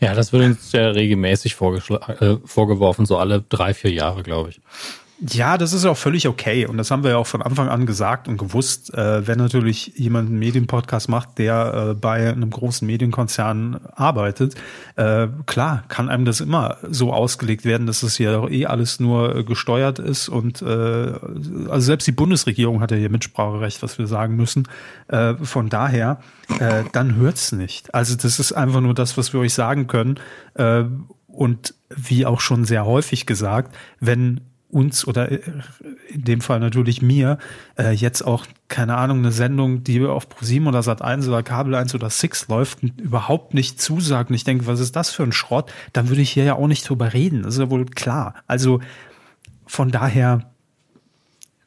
[0.00, 4.62] Ja, das wird uns ja regelmäßig äh, vorgeworfen, so alle drei, vier Jahre, glaube ich.
[5.22, 6.64] Ja, das ist auch völlig okay.
[6.64, 8.94] Und das haben wir ja auch von Anfang an gesagt und gewusst.
[8.94, 14.54] Äh, wenn natürlich jemand einen Medienpodcast macht, der äh, bei einem großen Medienkonzern arbeitet,
[14.96, 19.44] äh, klar, kann einem das immer so ausgelegt werden, dass es ja eh alles nur
[19.44, 20.30] gesteuert ist.
[20.30, 24.68] Und äh, also selbst die Bundesregierung hat ja hier Mitspracherecht, was wir sagen müssen.
[25.08, 26.20] Äh, von daher,
[26.60, 27.94] äh, dann hört's nicht.
[27.94, 30.18] Also das ist einfach nur das, was wir euch sagen können.
[30.54, 30.84] Äh,
[31.26, 34.40] und wie auch schon sehr häufig gesagt, wenn
[34.70, 35.40] uns oder äh,
[36.08, 37.38] in dem Fall natürlich mir
[37.78, 41.94] äh, jetzt auch, keine Ahnung, eine Sendung, die auf ProSieben oder Sat1 oder Kabel 1
[41.94, 45.72] oder Six läuft, überhaupt nicht zusagt und ich denke, was ist das für ein Schrott,
[45.92, 47.42] dann würde ich hier ja auch nicht drüber reden.
[47.42, 48.34] Das ist ja wohl klar.
[48.46, 48.80] Also
[49.66, 50.50] von daher,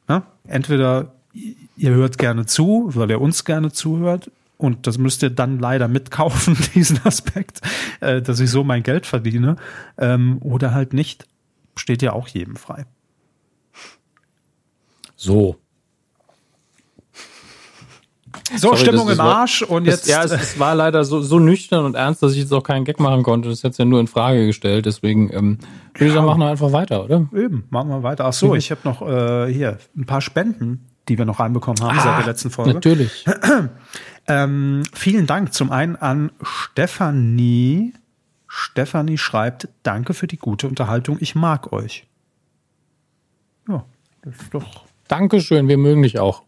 [0.07, 5.29] na, entweder ihr hört gerne zu, weil ihr uns gerne zuhört, und das müsst ihr
[5.29, 7.61] dann leider mitkaufen, diesen Aspekt,
[7.99, 9.57] äh, dass ich so mein Geld verdiene,
[9.97, 11.25] ähm, oder halt nicht
[11.75, 12.85] steht ja auch jedem frei.
[15.15, 15.57] So.
[18.51, 20.07] So, Sorry, Stimmung im Arsch und jetzt.
[20.07, 22.83] ja, es, es, war leider so, so nüchtern und ernst, dass ich jetzt auch keinen
[22.83, 23.49] Gag machen konnte.
[23.49, 24.85] Das hätte ja nur in Frage gestellt.
[24.85, 25.59] Deswegen ähm,
[25.93, 27.27] würde ich sagen, machen wir einfach weiter, oder?
[27.33, 28.25] Eben, machen wir weiter.
[28.25, 28.55] Ach so, mhm.
[28.55, 32.19] ich habe noch äh, hier ein paar Spenden, die wir noch reinbekommen haben ah, seit
[32.19, 32.73] der letzten Folge.
[32.73, 33.25] Natürlich.
[34.27, 37.93] ähm, vielen Dank zum einen an Stefanie
[38.55, 42.05] Stefanie schreibt, danke für die gute Unterhaltung, ich mag euch.
[43.67, 43.83] Ja,
[44.21, 44.85] das ist doch.
[45.07, 46.43] Dankeschön, wir mögen dich auch.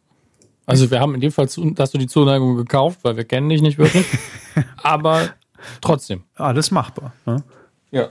[0.68, 3.64] Also wir haben in dem Fall, dass du die Zuneigung gekauft, weil wir kennen dich
[3.64, 4.06] nicht wirklich.
[4.84, 5.30] aber
[5.82, 6.24] trotzdem.
[6.36, 7.12] Alles machbar.
[7.26, 7.44] Ne?
[7.90, 8.08] Ja.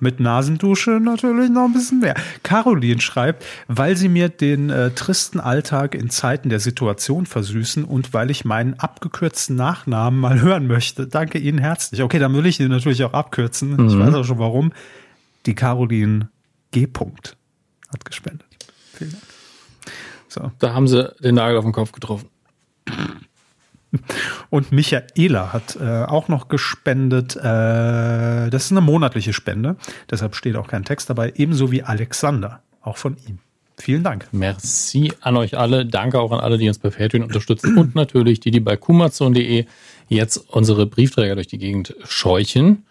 [0.00, 2.14] Mit Nasendusche natürlich noch ein bisschen mehr.
[2.42, 8.12] Caroline schreibt, weil sie mir den äh, tristen Alltag in Zeiten der Situation versüßen und
[8.12, 11.06] weil ich meinen abgekürzten Nachnamen mal hören möchte.
[11.06, 12.02] Danke Ihnen herzlich.
[12.02, 13.76] Okay, dann will ich den natürlich auch abkürzen.
[13.76, 13.88] Mhm.
[13.88, 14.72] Ich weiß auch schon warum.
[15.46, 16.28] Die Caroline
[16.70, 16.86] G.
[16.86, 17.34] -Punkt
[17.92, 18.46] hat gespendet.
[18.94, 19.22] Vielen Dank.
[20.28, 20.52] So.
[20.60, 22.28] Da haben sie den Nagel auf den Kopf getroffen.
[24.50, 27.36] Und Michaela hat äh, auch noch gespendet.
[27.36, 29.76] Äh, das ist eine monatliche Spende.
[30.10, 31.32] Deshalb steht auch kein Text dabei.
[31.36, 32.62] Ebenso wie Alexander.
[32.82, 33.38] Auch von ihm.
[33.76, 34.28] Vielen Dank.
[34.32, 35.86] Merci an euch alle.
[35.86, 37.78] Danke auch an alle, die uns bei Patreon unterstützen.
[37.78, 39.64] Und natürlich die, die bei kumazon.de
[40.08, 42.84] jetzt unsere Briefträger durch die Gegend scheuchen.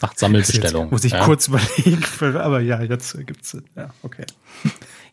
[0.00, 0.84] Macht Sammelbestellung.
[0.84, 1.24] Jetzt muss ich ja.
[1.24, 2.02] kurz überlegen,
[2.38, 4.24] aber ja, jetzt gibt's ja, okay.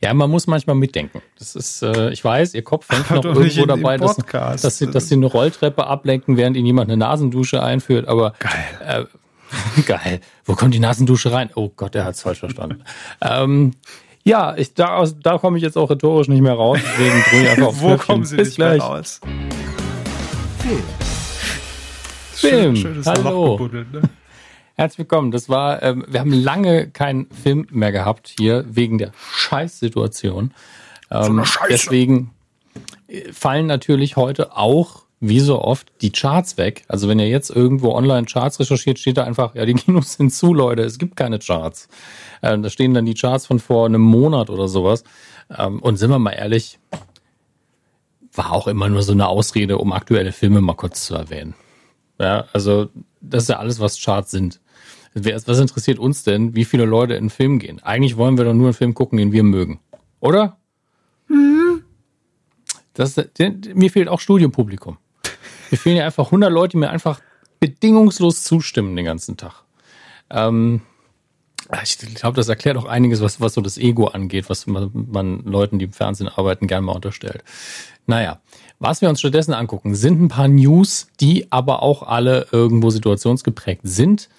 [0.02, 1.22] Ja, man muss manchmal mitdenken.
[1.40, 5.10] Das ist, äh, ich weiß, ihr Kopf hängt noch irgendwo dabei, dass, dass, sie, dass
[5.10, 9.08] sie eine Rolltreppe ablenken, während ihnen jemand eine Nasendusche einführt, aber geil.
[9.08, 10.22] Äh, geil.
[10.46, 11.50] Wo kommt die Nasendusche rein?
[11.56, 12.84] Oh Gott, der hat es falsch verstanden.
[13.22, 13.74] ähm,
[14.24, 16.80] ja, ich, da, da komme ich jetzt auch rhetorisch nicht mehr raus.
[16.84, 18.80] Deswegen drücke ich einfach auf Wo kommen Sie Bis nicht gleich.
[18.80, 19.22] mehr raus?
[20.60, 20.84] Film.
[22.34, 22.76] Film.
[22.76, 23.70] Schön, schönes Hallo.
[23.72, 24.02] Ne?
[24.80, 25.32] Herzlich willkommen.
[25.32, 30.54] Das war, ähm, wir haben lange keinen Film mehr gehabt hier wegen der Scheißsituation.
[31.10, 32.30] Ähm, so deswegen
[33.08, 36.84] äh, fallen natürlich heute auch wie so oft die Charts weg.
[36.88, 40.32] Also wenn ihr jetzt irgendwo online Charts recherchiert, steht da einfach, ja, die Kinos sind
[40.32, 41.90] zu, Leute, es gibt keine Charts.
[42.44, 45.04] Ähm, da stehen dann die Charts von vor einem Monat oder sowas.
[45.58, 46.78] Ähm, und sind wir mal ehrlich,
[48.32, 51.56] war auch immer nur so eine Ausrede, um aktuelle Filme mal kurz zu erwähnen.
[52.20, 52.90] Ja, also
[53.22, 54.60] das ist ja alles, was Charts sind.
[55.26, 57.82] Was interessiert uns denn, wie viele Leute in einen Film gehen?
[57.84, 59.80] Eigentlich wollen wir doch nur einen Film gucken, den wir mögen.
[60.20, 60.58] Oder?
[61.28, 61.84] Mhm.
[62.94, 63.16] Das,
[63.74, 64.98] mir fehlt auch Studiopublikum.
[65.70, 67.20] Mir fehlen ja einfach 100 Leute, die mir einfach
[67.60, 69.64] bedingungslos zustimmen den ganzen Tag.
[70.30, 70.82] Ähm,
[71.84, 75.44] ich glaube, das erklärt auch einiges, was, was so das Ego angeht, was man, man
[75.44, 77.44] Leuten, die im Fernsehen arbeiten, gerne mal unterstellt.
[78.06, 78.40] Naja,
[78.80, 83.82] was wir uns stattdessen angucken, sind ein paar News, die aber auch alle irgendwo situationsgeprägt
[83.84, 84.30] sind.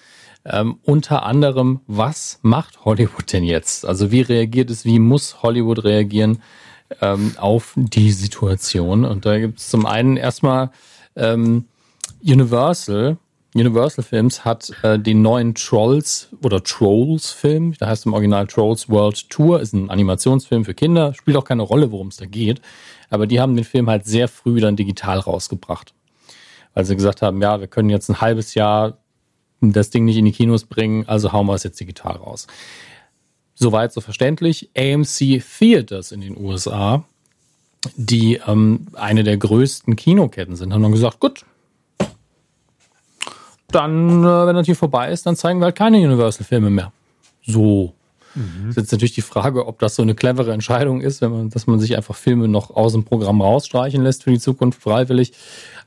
[0.45, 3.85] Ähm, unter anderem, was macht Hollywood denn jetzt?
[3.85, 6.41] Also wie reagiert es, wie muss Hollywood reagieren
[7.01, 9.05] ähm, auf die Situation?
[9.05, 10.71] Und da gibt es zum einen erstmal
[11.15, 11.65] ähm,
[12.23, 13.17] Universal.
[13.53, 18.89] Universal Films hat äh, den neuen Trolls oder Trolls Film, der heißt im Original Trolls
[18.89, 22.61] World Tour, ist ein Animationsfilm für Kinder, spielt auch keine Rolle, worum es da geht.
[23.09, 25.93] Aber die haben den Film halt sehr früh dann digital rausgebracht.
[26.75, 28.99] Weil sie gesagt haben, ja, wir können jetzt ein halbes Jahr
[29.61, 32.47] das Ding nicht in die Kinos bringen, also hauen wir es jetzt digital raus.
[33.55, 34.69] Soweit so verständlich.
[34.77, 37.03] AMC Theaters in den USA,
[37.95, 41.45] die ähm, eine der größten Kinoketten sind, haben dann gesagt, gut,
[43.71, 46.91] dann, äh, wenn das hier vorbei ist, dann zeigen wir halt keine Universal-Filme mehr.
[47.45, 47.93] So.
[48.39, 48.69] Mhm.
[48.69, 51.67] Ist jetzt natürlich die Frage, ob das so eine clevere Entscheidung ist, wenn man, dass
[51.67, 55.33] man sich einfach Filme noch aus dem Programm rausstreichen lässt für die Zukunft freiwillig.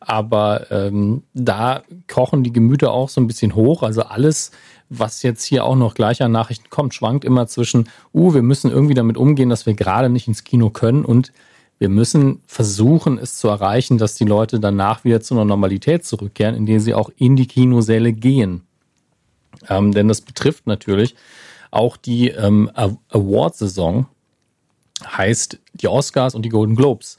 [0.01, 3.83] Aber ähm, da kochen die Gemüter auch so ein bisschen hoch.
[3.83, 4.51] Also alles,
[4.91, 8.71] was jetzt hier auch noch gleich an Nachrichten kommt, schwankt immer zwischen, uh, wir müssen
[8.71, 11.33] irgendwie damit umgehen, dass wir gerade nicht ins Kino können und
[11.79, 16.55] wir müssen versuchen, es zu erreichen, dass die Leute danach wieder zu einer Normalität zurückkehren,
[16.55, 18.63] indem sie auch in die Kinosäle gehen.
[19.69, 21.17] Ähm, denn das betrifft natürlich
[21.73, 24.07] auch die ähm, Award-Saison,
[25.05, 27.17] heißt die Oscars und die Golden Globes.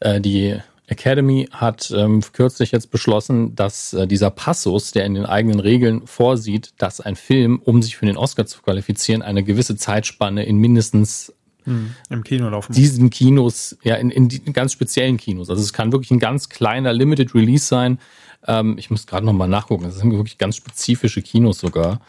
[0.00, 0.56] Äh, die
[0.86, 6.06] Academy hat ähm, kürzlich jetzt beschlossen, dass äh, dieser Passus, der in den eigenen Regeln
[6.06, 10.56] vorsieht, dass ein Film, um sich für den Oscar zu qualifizieren, eine gewisse Zeitspanne in
[10.56, 11.32] mindestens
[11.64, 12.72] hm, im Kino laufen.
[12.72, 15.48] Diesen Kinos, ja, in, in, in ganz speziellen Kinos.
[15.50, 17.98] Also es kann wirklich ein ganz kleiner Limited Release sein.
[18.46, 19.84] Ähm, ich muss gerade nochmal nachgucken.
[19.84, 22.00] Das sind wirklich ganz spezifische Kinos sogar,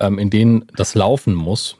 [0.00, 1.76] ähm, in denen das laufen muss.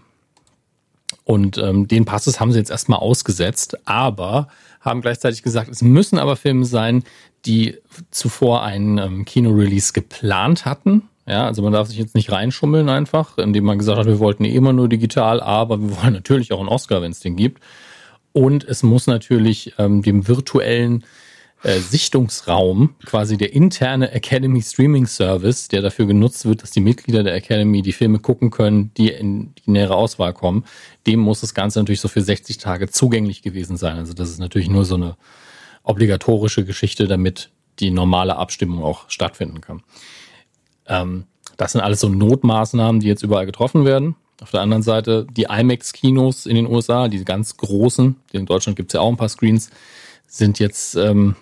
[1.24, 4.48] Und ähm, den Passus haben sie jetzt erstmal ausgesetzt, aber
[4.80, 7.02] haben gleichzeitig gesagt, es müssen aber Filme sein,
[7.46, 7.78] die
[8.10, 11.08] zuvor einen ähm, Kino-Release geplant hatten.
[11.26, 14.44] Ja, also man darf sich jetzt nicht reinschummeln einfach, indem man gesagt hat, wir wollten
[14.44, 17.62] eh immer nur digital, aber wir wollen natürlich auch einen Oscar, wenn es den gibt.
[18.32, 21.04] Und es muss natürlich ähm, dem virtuellen
[21.64, 27.22] äh, Sichtungsraum, quasi der interne Academy Streaming Service, der dafür genutzt wird, dass die Mitglieder
[27.22, 30.64] der Academy die Filme gucken können, die in die nähere Auswahl kommen,
[31.06, 33.96] dem muss das Ganze natürlich so für 60 Tage zugänglich gewesen sein.
[33.96, 35.16] Also das ist natürlich nur so eine
[35.84, 37.50] obligatorische Geschichte, damit
[37.80, 39.82] die normale Abstimmung auch stattfinden kann.
[40.86, 41.24] Ähm,
[41.56, 44.16] das sind alles so Notmaßnahmen, die jetzt überall getroffen werden.
[44.42, 48.90] Auf der anderen Seite die IMAX-Kinos in den USA, die ganz großen, in Deutschland gibt
[48.90, 49.70] es ja auch ein paar Screens,
[50.26, 51.36] sind jetzt ähm,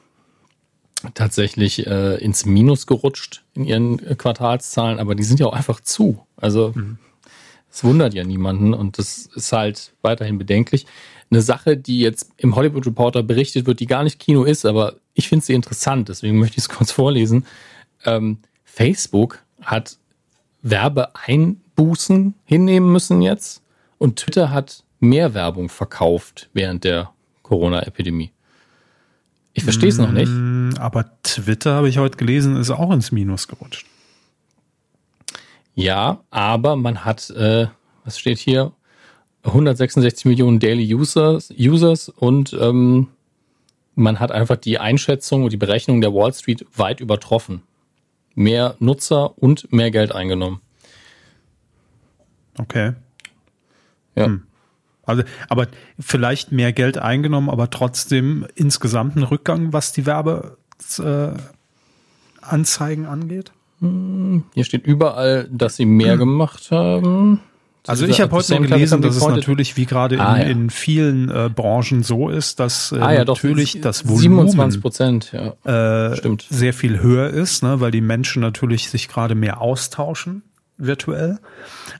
[1.14, 5.80] tatsächlich äh, ins Minus gerutscht in ihren äh, Quartalszahlen, aber die sind ja auch einfach
[5.80, 6.26] zu.
[6.36, 6.98] Also mhm.
[7.70, 10.86] es wundert ja niemanden und das ist halt weiterhin bedenklich.
[11.30, 14.96] Eine Sache, die jetzt im Hollywood Reporter berichtet wird, die gar nicht Kino ist, aber
[15.14, 17.46] ich finde sie interessant, deswegen möchte ich es kurz vorlesen.
[18.04, 19.98] Ähm, Facebook hat
[20.62, 23.62] Werbeeinbußen hinnehmen müssen jetzt
[23.98, 27.10] und Twitter hat mehr Werbung verkauft während der
[27.42, 28.30] Corona-Epidemie.
[29.54, 30.30] Ich verstehe es noch nicht.
[30.30, 33.86] Mm, aber Twitter, habe ich heute gelesen, ist auch ins Minus gerutscht.
[35.74, 37.66] Ja, aber man hat, äh,
[38.04, 38.72] was steht hier?
[39.44, 43.08] 166 Millionen Daily Users, Users und ähm,
[43.94, 47.62] man hat einfach die Einschätzung und die Berechnung der Wall Street weit übertroffen.
[48.34, 50.60] Mehr Nutzer und mehr Geld eingenommen.
[52.58, 52.92] Okay.
[54.14, 54.26] Ja.
[54.26, 54.42] Hm.
[55.12, 63.52] Also, aber vielleicht mehr Geld eingenommen, aber trotzdem insgesamt ein Rückgang, was die Werbeanzeigen angeht?
[63.80, 66.18] Hm, hier steht überall, dass sie mehr hm.
[66.18, 67.40] gemacht haben.
[67.86, 70.48] Also ich habe heute noch gelesen, dass es natürlich wie gerade ah, in, ja.
[70.48, 75.32] in, vielen äh, Branchen so ist, dass äh, ah, ja, natürlich doch, das Volumen 27
[75.32, 76.10] ja.
[76.10, 76.46] äh, Stimmt.
[76.48, 80.44] sehr viel höher ist, ne, weil die Menschen natürlich sich gerade mehr austauschen
[80.78, 81.38] virtuell.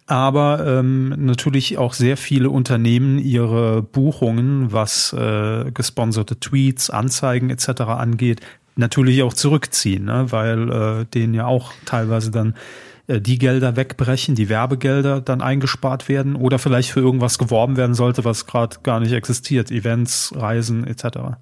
[0.06, 7.82] Aber ähm, natürlich auch sehr viele Unternehmen ihre Buchungen, was äh, gesponserte Tweets, Anzeigen etc.
[7.82, 8.40] angeht,
[8.76, 10.26] natürlich auch zurückziehen, ne?
[10.30, 12.54] weil äh, denen ja auch teilweise dann
[13.06, 17.94] äh, die Gelder wegbrechen, die Werbegelder dann eingespart werden oder vielleicht für irgendwas geworben werden
[17.94, 21.36] sollte, was gerade gar nicht existiert, Events, Reisen etc.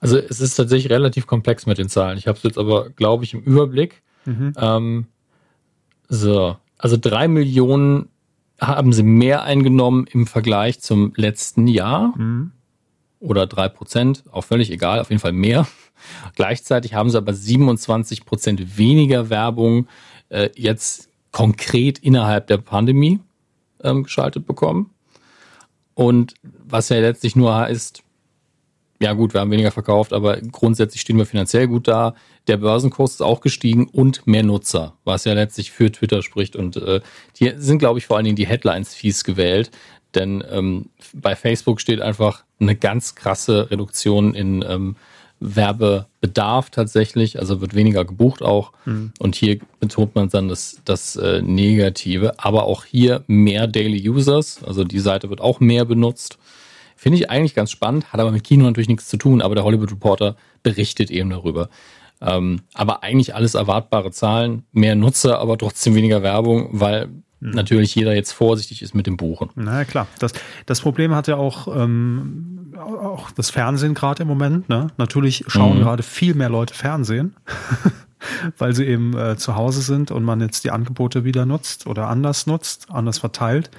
[0.00, 2.18] Also es ist tatsächlich relativ komplex mit den Zahlen.
[2.18, 4.02] Ich habe es jetzt aber, glaube ich, im Überblick.
[4.24, 4.52] Mhm.
[4.56, 5.06] Ähm,
[6.08, 8.08] so, also drei Millionen
[8.60, 12.16] haben sie mehr eingenommen im Vergleich zum letzten Jahr.
[12.16, 12.52] Mhm.
[13.18, 15.66] Oder drei Prozent, auch völlig egal, auf jeden Fall mehr.
[16.36, 19.86] Gleichzeitig haben sie aber 27 Prozent weniger Werbung
[20.28, 23.20] äh, jetzt konkret innerhalb der Pandemie
[23.82, 24.90] ähm, geschaltet bekommen.
[25.94, 28.02] Und was ja letztlich nur heißt,
[29.02, 32.14] ja gut, wir haben weniger verkauft, aber grundsätzlich stehen wir finanziell gut da.
[32.46, 36.56] Der Börsenkurs ist auch gestiegen und mehr Nutzer, was ja letztlich für Twitter spricht.
[36.56, 37.00] Und äh,
[37.38, 39.70] die sind, glaube ich, vor allen Dingen die Headlines fies gewählt.
[40.14, 44.96] Denn ähm, bei Facebook steht einfach eine ganz krasse Reduktion in ähm,
[45.40, 48.72] Werbebedarf tatsächlich, also wird weniger gebucht auch.
[48.84, 49.12] Mhm.
[49.18, 54.62] Und hier betont man dann das, das äh, Negative, aber auch hier mehr Daily Users,
[54.62, 56.38] also die Seite wird auch mehr benutzt.
[57.02, 59.64] Finde ich eigentlich ganz spannend, hat aber mit Kino natürlich nichts zu tun, aber der
[59.64, 61.68] Hollywood Reporter berichtet eben darüber.
[62.20, 67.08] Ähm, aber eigentlich alles erwartbare Zahlen, mehr Nutzer, aber trotzdem weniger Werbung, weil
[67.40, 67.50] mhm.
[67.50, 69.50] natürlich jeder jetzt vorsichtig ist mit dem Buchen.
[69.56, 70.30] Na klar, das,
[70.64, 74.68] das Problem hat ja auch, ähm, auch das Fernsehen gerade im Moment.
[74.68, 74.86] Ne?
[74.96, 75.82] Natürlich schauen mhm.
[75.82, 77.34] gerade viel mehr Leute Fernsehen.
[78.58, 82.08] weil sie eben äh, zu Hause sind und man jetzt die Angebote wieder nutzt oder
[82.08, 83.70] anders nutzt, anders verteilt.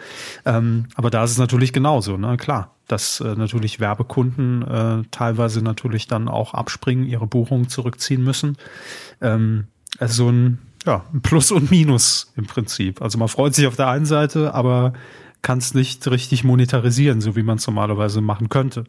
[0.46, 2.38] Ähm, aber da ist es natürlich genauso, ne?
[2.38, 8.58] Klar, dass äh, natürlich Werbekunden äh, teilweise natürlich dann auch abspringen, ihre Buchungen zurückziehen müssen.
[9.22, 9.68] Ähm,
[10.00, 13.02] also so ein, ja, ein Plus und Minus im Prinzip.
[13.02, 14.94] Also man freut sich auf der einen Seite, aber
[15.42, 18.86] kann es nicht richtig monetarisieren, so wie man es normalerweise machen könnte.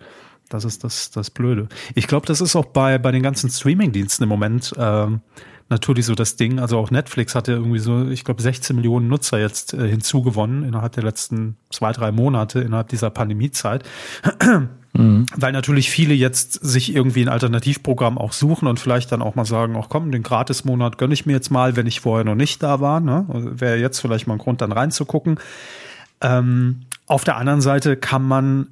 [0.49, 1.68] Das ist das, das Blöde.
[1.95, 5.20] Ich glaube, das ist auch bei, bei den ganzen Streaming-Diensten im Moment ähm,
[5.68, 6.59] natürlich so das Ding.
[6.59, 10.92] Also auch Netflix hatte irgendwie so, ich glaube, 16 Millionen Nutzer jetzt äh, hinzugewonnen innerhalb
[10.92, 13.84] der letzten zwei, drei Monate, innerhalb dieser Pandemiezeit.
[14.97, 15.26] Mhm.
[15.34, 19.45] Weil natürlich viele jetzt sich irgendwie ein Alternativprogramm auch suchen und vielleicht dann auch mal
[19.45, 22.62] sagen, ach komm, den Gratismonat gönne ich mir jetzt mal, wenn ich vorher noch nicht
[22.62, 23.01] da war.
[23.01, 23.26] Ne?
[23.28, 25.40] Wäre jetzt vielleicht mal ein Grund, dann reinzugucken.
[26.20, 28.68] Ähm, auf der anderen Seite kann man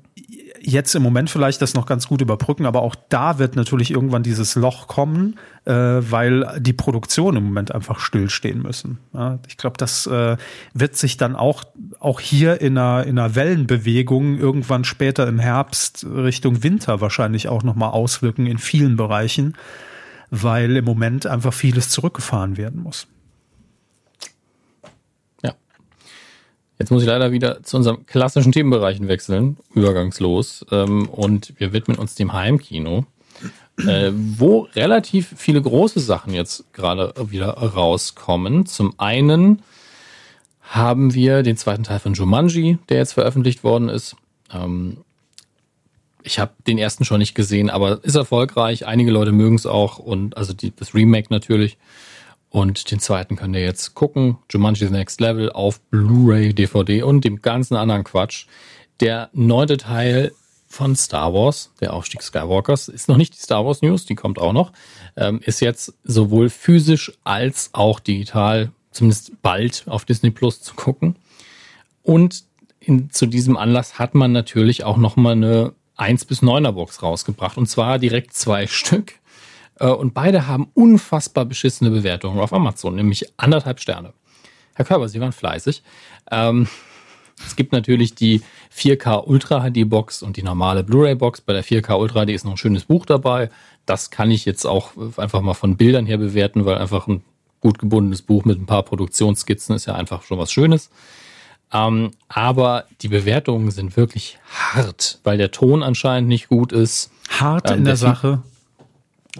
[0.64, 4.22] jetzt im Moment vielleicht das noch ganz gut überbrücken, aber auch da wird natürlich irgendwann
[4.22, 8.98] dieses Loch kommen, äh, weil die Produktion im Moment einfach stillstehen müssen.
[9.12, 10.36] Ja, ich glaube, das äh,
[10.74, 11.64] wird sich dann auch,
[12.00, 17.62] auch hier in einer, in einer Wellenbewegung irgendwann später im Herbst Richtung Winter wahrscheinlich auch
[17.62, 19.54] nochmal auswirken in vielen Bereichen,
[20.30, 23.06] weil im Moment einfach vieles zurückgefahren werden muss.
[26.78, 30.66] Jetzt muss ich leider wieder zu unserem klassischen Themenbereichen wechseln, übergangslos.
[30.70, 33.04] Ähm, und wir widmen uns dem Heimkino,
[33.78, 38.66] äh, wo relativ viele große Sachen jetzt gerade wieder rauskommen.
[38.66, 39.62] Zum einen
[40.62, 44.16] haben wir den zweiten Teil von Jumanji, der jetzt veröffentlicht worden ist.
[44.52, 44.98] Ähm,
[46.22, 48.86] ich habe den ersten schon nicht gesehen, aber ist erfolgreich.
[48.86, 51.78] Einige Leute mögen es auch und also die, das Remake natürlich.
[52.52, 54.36] Und den zweiten könnt ihr jetzt gucken.
[54.50, 58.44] Jumanji The Next Level auf Blu-ray, DVD und dem ganzen anderen Quatsch.
[59.00, 60.32] Der neunte Teil
[60.68, 64.38] von Star Wars, der Aufstieg Skywalkers, ist noch nicht die Star Wars News, die kommt
[64.38, 64.72] auch noch,
[65.16, 71.16] ähm, ist jetzt sowohl physisch als auch digital, zumindest bald auf Disney Plus zu gucken.
[72.02, 72.44] Und
[72.80, 77.56] in, zu diesem Anlass hat man natürlich auch nochmal eine 1 bis 9er Box rausgebracht
[77.56, 79.14] und zwar direkt zwei Stück.
[79.82, 84.14] Äh, und beide haben unfassbar beschissene Bewertungen auf Amazon, nämlich anderthalb Sterne.
[84.74, 85.82] Herr Körber, Sie waren fleißig.
[86.30, 86.68] Ähm,
[87.44, 88.42] es gibt natürlich die
[88.74, 91.40] 4K Ultra HD Box und die normale Blu-ray Box.
[91.40, 93.50] Bei der 4K Ultra HD ist noch ein schönes Buch dabei.
[93.84, 97.22] Das kann ich jetzt auch einfach mal von Bildern her bewerten, weil einfach ein
[97.60, 100.90] gut gebundenes Buch mit ein paar Produktionsskizzen ist ja einfach schon was Schönes.
[101.72, 107.10] Ähm, aber die Bewertungen sind wirklich hart, weil der Ton anscheinend nicht gut ist.
[107.28, 108.42] Hart ähm, in der, der Sache.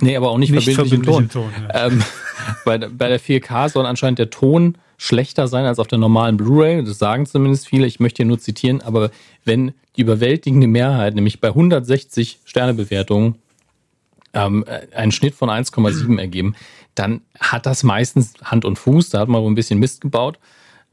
[0.01, 1.53] Nee, aber auch nicht, nicht verbindlich, verbindlich Ton.
[1.53, 1.87] Ton ja.
[1.87, 2.03] ähm,
[2.65, 6.85] bei, bei der 4K soll anscheinend der Ton schlechter sein als auf der normalen Blu-ray.
[6.85, 7.87] Das sagen zumindest viele.
[7.87, 8.81] Ich möchte hier nur zitieren.
[8.81, 9.11] Aber
[9.45, 13.35] wenn die überwältigende Mehrheit, nämlich bei 160 Sternebewertungen,
[14.33, 14.65] ähm,
[14.95, 16.55] einen Schnitt von 1,7 ergeben,
[16.95, 19.11] dann hat das meistens Hand und Fuß.
[19.11, 20.39] Da hat man wohl ein bisschen Mist gebaut.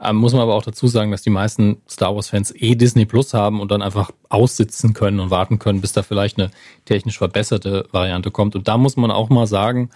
[0.01, 3.33] Ähm, muss man aber auch dazu sagen, dass die meisten Star Wars-Fans eh Disney Plus
[3.33, 6.51] haben und dann einfach aussitzen können und warten können, bis da vielleicht eine
[6.85, 8.55] technisch verbesserte Variante kommt.
[8.55, 9.89] Und da muss man auch mal sagen,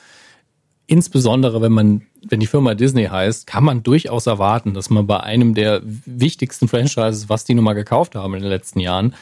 [0.88, 5.22] insbesondere wenn man, wenn die Firma Disney heißt, kann man durchaus erwarten, dass man bei
[5.22, 9.16] einem der wichtigsten Franchises, was die nun mal gekauft haben in den letzten Jahren,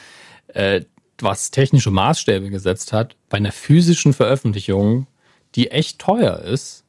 [0.48, 0.82] äh,
[1.20, 5.06] was technische Maßstäbe gesetzt hat, bei einer physischen Veröffentlichung,
[5.54, 6.81] die echt teuer ist,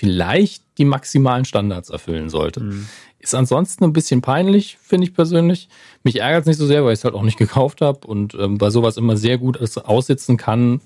[0.00, 2.60] vielleicht die maximalen Standards erfüllen sollte.
[2.60, 2.88] Mhm.
[3.18, 5.68] Ist ansonsten ein bisschen peinlich, finde ich persönlich.
[6.04, 8.32] Mich ärgert es nicht so sehr, weil ich es halt auch nicht gekauft habe und
[8.32, 10.80] ähm, bei sowas immer sehr gut aussitzen kann.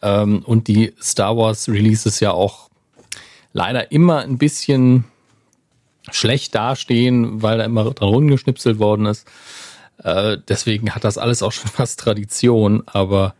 [0.00, 2.70] Ähm, und die Star Wars Releases ja auch
[3.52, 5.04] leider immer ein bisschen
[6.10, 9.28] schlecht dastehen, weil da immer dran rumgeschnipselt worden ist.
[9.98, 13.34] Äh, deswegen hat das alles auch schon fast Tradition, aber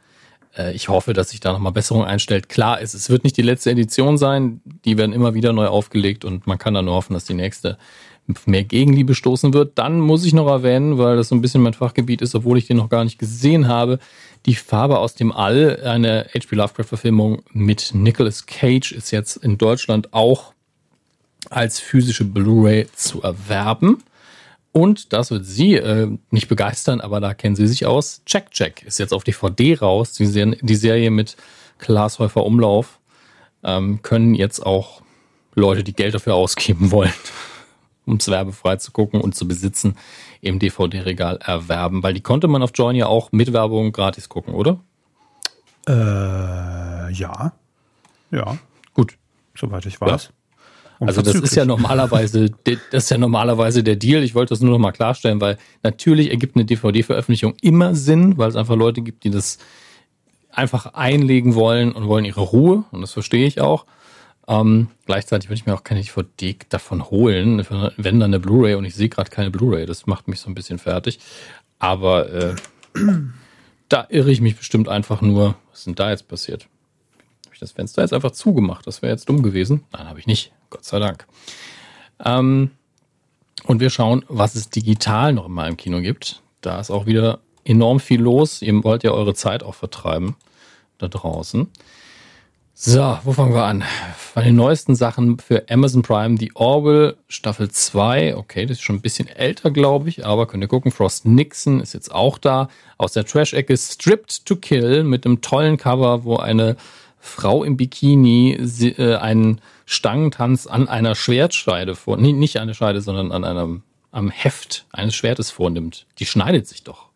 [0.73, 2.49] ich hoffe, dass sich da nochmal Besserung einstellt.
[2.49, 6.25] Klar ist, es wird nicht die letzte Edition sein, die werden immer wieder neu aufgelegt
[6.25, 7.77] und man kann dann nur hoffen, dass die nächste
[8.47, 9.79] mehr Gegenliebe stoßen wird.
[9.79, 12.67] Dann muss ich noch erwähnen, weil das so ein bisschen mein Fachgebiet ist, obwohl ich
[12.67, 13.99] den noch gar nicht gesehen habe,
[14.47, 16.57] die Farbe aus dem All, eine H.P.
[16.57, 20.53] Lovecraft-Verfilmung mit Nicolas Cage, ist jetzt in Deutschland auch
[21.51, 24.03] als physische Blu-ray zu erwerben.
[24.77, 28.23] Und das wird Sie äh, nicht begeistern, aber da kennen Sie sich aus.
[28.27, 30.15] Check Check ist jetzt auf DVD raus.
[30.15, 31.37] Die, Serie, die Serie mit
[31.79, 32.99] Klaas Häufer Umlauf
[33.63, 35.01] ähm, können jetzt auch
[35.55, 37.13] Leute, die Geld dafür ausgeben wollen,
[38.05, 39.97] um es werbefrei zu gucken und zu besitzen,
[40.41, 42.03] im DVD-Regal erwerben.
[42.03, 44.81] Weil die konnte man auf Join ja auch mit Werbung gratis gucken, oder?
[45.87, 47.53] Äh, ja.
[48.33, 48.59] Ja.
[48.93, 49.17] Gut.
[49.55, 50.25] Soweit ich weiß.
[50.25, 50.44] Ja.
[51.01, 54.23] Also das ist ja normalerweise, das ist ja normalerweise der Deal.
[54.23, 58.49] Ich wollte das nur noch mal klarstellen, weil natürlich ergibt eine DVD-Veröffentlichung immer Sinn, weil
[58.49, 59.59] es einfach Leute gibt, die das
[60.51, 63.87] einfach einlegen wollen und wollen ihre Ruhe und das verstehe ich auch.
[64.47, 67.65] Ähm, gleichzeitig würde ich mir auch keine DVD davon holen,
[67.97, 69.87] wenn dann eine Blu-ray und ich sehe gerade keine Blu-ray.
[69.87, 71.19] Das macht mich so ein bisschen fertig.
[71.79, 72.55] Aber äh,
[73.89, 75.57] da irre ich mich bestimmt einfach nur.
[75.71, 76.69] Was ist denn da jetzt passiert?
[77.47, 78.87] Habe ich das Fenster jetzt einfach zugemacht?
[78.87, 79.85] Das wäre jetzt dumm gewesen.
[79.93, 80.53] Nein, habe ich nicht.
[80.75, 81.25] Gott sei Dank.
[82.25, 82.73] Ähm,
[83.67, 86.43] und wir schauen, was es digital noch in meinem Kino gibt.
[86.63, 88.61] Da ist auch wieder enorm viel los.
[88.61, 90.35] Ihr wollt ja eure Zeit auch vertreiben
[90.99, 91.71] da draußen.
[92.77, 93.85] So, wo fangen wir an?
[94.17, 98.37] Von den neuesten Sachen für Amazon Prime, die Orwell Staffel 2.
[98.37, 100.91] Okay, das ist schon ein bisschen älter, glaube ich, aber könnt ihr gucken.
[100.91, 102.69] Frost Nixon ist jetzt auch da.
[102.99, 106.77] Aus der Trash-Ecke Stripped to Kill mit einem tollen Cover, wo eine
[107.27, 113.33] Frau im Bikini äh, einen Stangentanz an einer Schwertscheide vor, nee, nicht eine Scheide, sondern
[113.33, 113.83] an einem,
[114.13, 116.07] am Heft eines Schwertes vornimmt.
[116.19, 117.07] Die schneidet sich doch.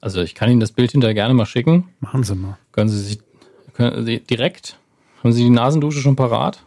[0.00, 1.88] Also ich kann Ihnen das Bild hinterher gerne mal schicken.
[2.00, 2.58] Machen Sie mal.
[2.72, 3.18] Können Sie sich
[3.74, 4.78] können Sie direkt?
[5.22, 6.62] Haben Sie die Nasendusche schon parat?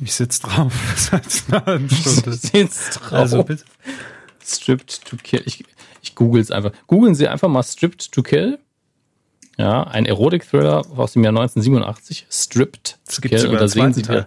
[0.00, 2.32] Ich sitze drauf seit einer halben Stunde.
[2.34, 3.12] sitzt drauf.
[3.12, 3.64] Also bitte.
[4.44, 5.42] Stripped to Kill.
[5.46, 5.64] Ich,
[6.02, 6.72] ich google es einfach.
[6.86, 8.58] Googeln Sie einfach mal Stripped to Kill.
[9.56, 12.26] Ja, ein Erotik-Thriller aus dem Jahr 1987.
[12.30, 13.46] Stripped to Kill.
[13.46, 14.26] Und da sehen Sie, Teil.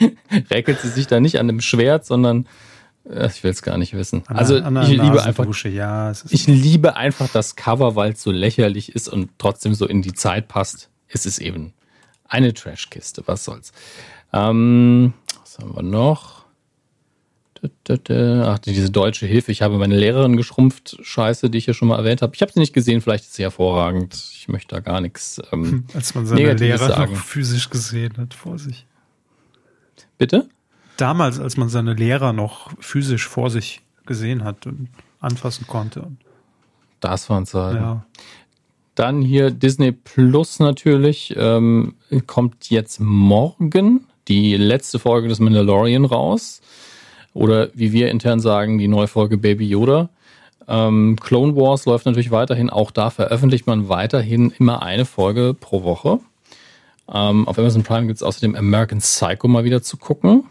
[0.50, 2.46] räkelt sie sich da nicht an dem Schwert, sondern
[3.08, 4.24] äh, ich will es gar nicht wissen.
[4.26, 8.30] An also an ich liebe einfach, ja, ich liebe einfach das Cover, weil es so
[8.30, 10.88] lächerlich ist und trotzdem so in die Zeit passt.
[11.08, 11.72] Es ist eben
[12.26, 13.22] eine Trashkiste.
[13.26, 13.72] Was soll's?
[14.32, 16.43] Ähm, was haben wir noch?
[17.88, 19.52] Ach, diese deutsche Hilfe.
[19.52, 20.98] Ich habe meine Lehrerin geschrumpft.
[21.02, 22.34] Scheiße, die ich ja schon mal erwähnt habe.
[22.34, 23.00] Ich habe sie nicht gesehen.
[23.00, 24.14] Vielleicht ist sie hervorragend.
[24.14, 25.40] Ich möchte da gar nichts.
[25.52, 28.86] Ähm, Als man seine Lehrer noch physisch gesehen hat vor sich.
[30.18, 30.48] Bitte?
[30.96, 34.88] damals, als man seine Lehrer noch physisch vor sich gesehen hat und
[35.20, 36.08] anfassen konnte.
[37.00, 37.76] Das waren Zeiten.
[37.76, 38.06] Ja.
[38.94, 41.34] Dann hier Disney Plus natürlich.
[41.36, 41.94] Ähm,
[42.26, 46.60] kommt jetzt morgen die letzte Folge des Mandalorian raus.
[47.34, 50.08] Oder wie wir intern sagen, die neue Folge Baby Yoda.
[50.66, 52.70] Ähm, Clone Wars läuft natürlich weiterhin.
[52.70, 56.20] Auch da veröffentlicht man weiterhin immer eine Folge pro Woche.
[57.12, 60.44] Ähm, auf Amazon Prime gibt es außerdem American Psycho mal wieder zu gucken.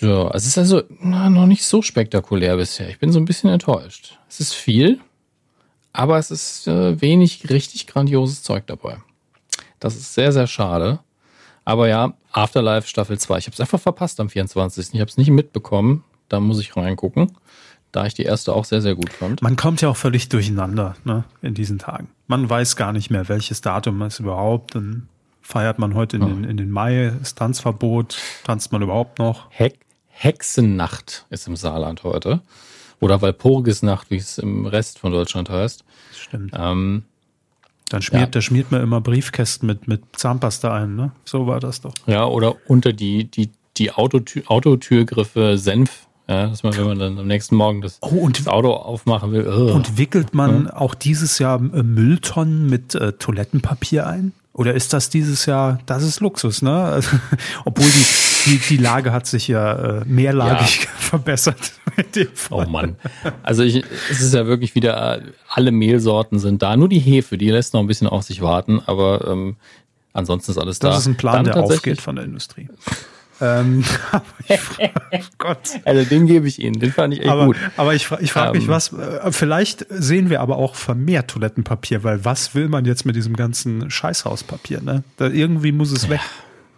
[0.00, 2.88] Ja, es ist also na, noch nicht so spektakulär bisher.
[2.88, 4.18] Ich bin so ein bisschen enttäuscht.
[4.28, 5.00] Es ist viel,
[5.92, 8.98] aber es ist äh, wenig richtig grandioses Zeug dabei.
[9.78, 10.98] Das ist sehr, sehr schade.
[11.64, 13.38] Aber ja, Afterlife Staffel 2.
[13.38, 14.94] Ich habe es einfach verpasst am 24.
[14.94, 16.04] Ich habe es nicht mitbekommen.
[16.28, 17.32] Da muss ich reingucken,
[17.92, 19.42] da ich die erste auch sehr, sehr gut fand.
[19.42, 22.08] Man kommt ja auch völlig durcheinander ne, in diesen Tagen.
[22.26, 24.74] Man weiß gar nicht mehr, welches Datum es überhaupt.
[24.74, 25.08] Dann
[25.42, 29.50] feiert man heute in, den, in den Mai, ist Tanzverbot, tanzt man überhaupt noch?
[29.50, 32.40] Heck, Hexennacht ist im Saarland heute.
[33.00, 35.84] Oder Walpurgisnacht, wie es im Rest von Deutschland heißt.
[36.14, 36.52] Stimmt.
[36.56, 37.04] Ähm,
[37.92, 38.30] Dann schmiert, ja.
[38.30, 41.12] da schmiert man immer Briefkästen mit, mit Zahnpasta ein, ne?
[41.26, 41.92] So war das doch.
[42.06, 46.06] Ja, oder unter die, die, die Autotür, Autotürgriffe Senf.
[46.26, 49.32] Ja, dass man, wenn man dann am nächsten Morgen das, oh, und, das Auto aufmachen
[49.32, 49.46] will.
[49.46, 49.74] Oh.
[49.74, 50.76] Und wickelt man ja.
[50.76, 54.32] auch dieses Jahr äh, Mülltonnen mit äh, Toilettenpapier ein?
[54.54, 56.84] Oder ist das dieses Jahr, das ist Luxus, ne?
[56.84, 57.16] Also,
[57.64, 60.90] obwohl die, die, die Lage hat sich ja äh, mehrlagig ja.
[60.98, 61.72] verbessert.
[61.96, 62.66] Mit dem Fall.
[62.66, 62.96] Oh Mann.
[63.42, 66.76] Also ich, es ist ja wirklich wieder, alle Mehlsorten sind da.
[66.76, 69.56] Nur die Hefe, die lässt noch ein bisschen auf sich warten, aber ähm,
[70.12, 70.94] ansonsten ist alles das da.
[70.94, 72.68] Das ist ein Plan, Dann der aufgeht von der Industrie.
[73.42, 73.84] Ähm,
[75.38, 75.80] Gott.
[75.84, 77.56] Also den gebe ich Ihnen, den fand ich echt aber, gut.
[77.76, 82.04] Aber ich, ich frage mich, ähm, was, äh, vielleicht sehen wir aber auch vermehrt Toilettenpapier,
[82.04, 85.02] weil was will man jetzt mit diesem ganzen Scheißhauspapier, ne?
[85.16, 86.20] Da irgendwie muss es weg.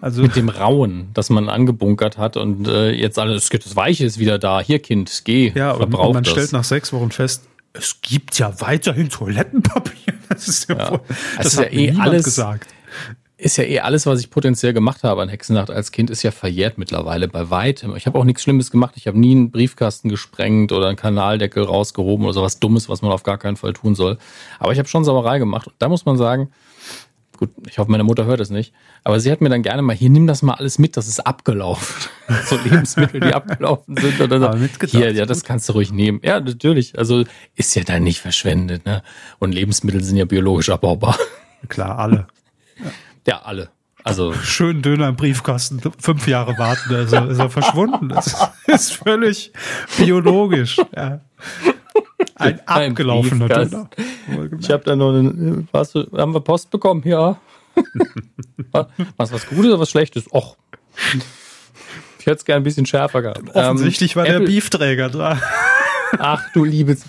[0.00, 4.18] Also mit dem Rauen, das man angebunkert hat und äh, jetzt alles, das Weiche ist
[4.18, 4.60] wieder da.
[4.60, 5.52] Hier, Kind, geh.
[5.54, 6.32] Ja, und, und man das.
[6.32, 10.14] stellt nach sechs Wochen fest, es gibt ja weiterhin Toilettenpapier.
[10.26, 10.90] Das ist ja, ja.
[10.90, 11.00] Wohl,
[11.36, 12.68] das, das hat ja eh alles gesagt.
[13.36, 16.30] Ist ja eh alles, was ich potenziell gemacht habe an Hexennacht als Kind, ist ja
[16.30, 17.96] verjährt mittlerweile bei weitem.
[17.96, 18.94] Ich habe auch nichts Schlimmes gemacht.
[18.96, 23.10] Ich habe nie einen Briefkasten gesprengt oder einen Kanaldeckel rausgehoben oder sowas Dummes, was man
[23.10, 24.18] auf gar keinen Fall tun soll.
[24.60, 25.66] Aber ich habe schon Sauerei gemacht.
[25.66, 26.50] Und da muss man sagen,
[27.36, 28.72] Gut, ich hoffe, meine Mutter hört es nicht.
[29.02, 31.20] Aber sie hat mir dann gerne mal, hier, nimm das mal alles mit, das ist
[31.20, 32.08] abgelaufen.
[32.46, 34.20] so Lebensmittel, die abgelaufen sind.
[34.20, 34.58] Oder so.
[34.58, 36.20] mitgedacht, hier, ja, das kannst du ruhig nehmen.
[36.22, 36.96] Ja, natürlich.
[36.98, 37.24] Also
[37.56, 38.86] ist ja dann nicht verschwendet.
[38.86, 39.02] Ne?
[39.40, 41.18] Und Lebensmittel sind ja biologisch abbaubar.
[41.68, 42.26] Klar, alle.
[42.78, 42.90] Ja,
[43.26, 43.70] ja alle.
[44.02, 48.10] Also schön Döner im Briefkasten, fünf Jahre warten, also ist er verschwunden.
[48.10, 48.36] Das
[48.66, 49.50] ist völlig
[49.96, 50.76] biologisch.
[50.94, 51.20] Ja.
[52.34, 53.88] Ein abgelaufener Döner.
[54.60, 57.02] Ich habe da noch eine, was, haben wir Post bekommen?
[57.06, 57.40] Ja.
[59.16, 60.30] was was Gutes oder was Schlechtes?
[60.32, 60.56] Och.
[62.18, 63.54] Ich hätte es gerne ein bisschen schärfer gehabt.
[63.54, 65.40] Offensichtlich ähm, war Apple, der Beefträger da.
[66.18, 67.04] Ach du liebes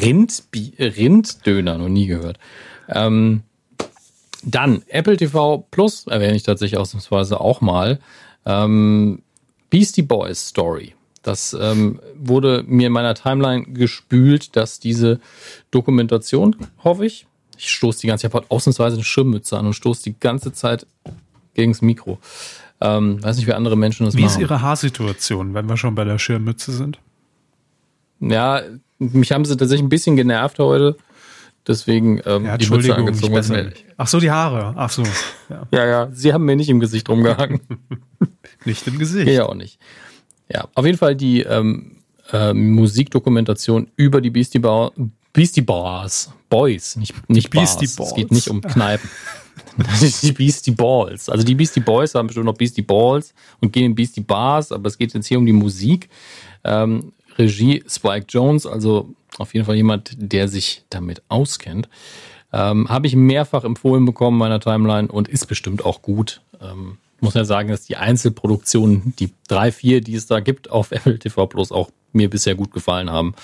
[0.00, 0.44] Rind,
[0.78, 2.38] Rinddöner, noch nie gehört.
[2.88, 3.42] Ähm,
[4.42, 7.98] dann Apple TV Plus erwähne ich tatsächlich ausnahmsweise auch mal.
[8.44, 9.22] Ähm,
[9.70, 10.94] Beastie Boys Story.
[11.22, 15.20] Das ähm, wurde mir in meiner Timeline gespült, dass diese
[15.70, 20.18] Dokumentation, hoffe ich, ich stoße die ganze Zeit ausnahmsweise eine Schirmmütze an und stoße die
[20.18, 20.86] ganze Zeit
[21.54, 22.18] gegen das Mikro.
[22.80, 24.30] Ähm, weiß nicht, wie andere Menschen das wie machen.
[24.30, 26.98] Wie ist Ihre Haarsituation, wenn wir schon bei der Schirmmütze sind?
[28.18, 28.62] Ja,
[28.98, 30.96] mich haben sie tatsächlich ein bisschen genervt heute.
[31.66, 33.36] Deswegen ähm, ja, die Mütze angezogen.
[33.36, 34.74] Ich Ach so, die Haare.
[34.76, 35.04] Ach so.
[35.48, 35.66] Ja.
[35.72, 36.08] ja, ja.
[36.12, 37.60] Sie haben mir nicht im Gesicht rumgehangen.
[38.64, 39.28] nicht im Gesicht.
[39.28, 39.78] Ja, auch nicht.
[40.48, 41.98] Ja, auf jeden Fall die ähm,
[42.32, 44.90] äh, Musikdokumentation über die Beastie, ba
[45.32, 46.32] Beastie Bars.
[46.50, 47.96] Boys, nicht, nicht Beastie Bars.
[47.96, 48.10] Balls.
[48.10, 49.08] Es geht nicht um Kneipen.
[49.78, 51.28] Das ist die Beastie Balls.
[51.28, 54.88] Also die Beastie Boys haben bestimmt noch Beastie Balls und gehen in Beastie Bars, aber
[54.88, 56.08] es geht jetzt hier um die Musik.
[56.64, 61.88] Ähm, Regie Spike Jones, also auf jeden Fall jemand, der sich damit auskennt.
[62.52, 66.42] Ähm, Habe ich mehrfach empfohlen bekommen meiner Timeline und ist bestimmt auch gut.
[66.60, 70.90] Ähm, muss ja sagen, dass die Einzelproduktionen, die drei, vier, die es da gibt auf
[70.92, 73.34] Apple TV Plus, auch mir bisher gut gefallen haben.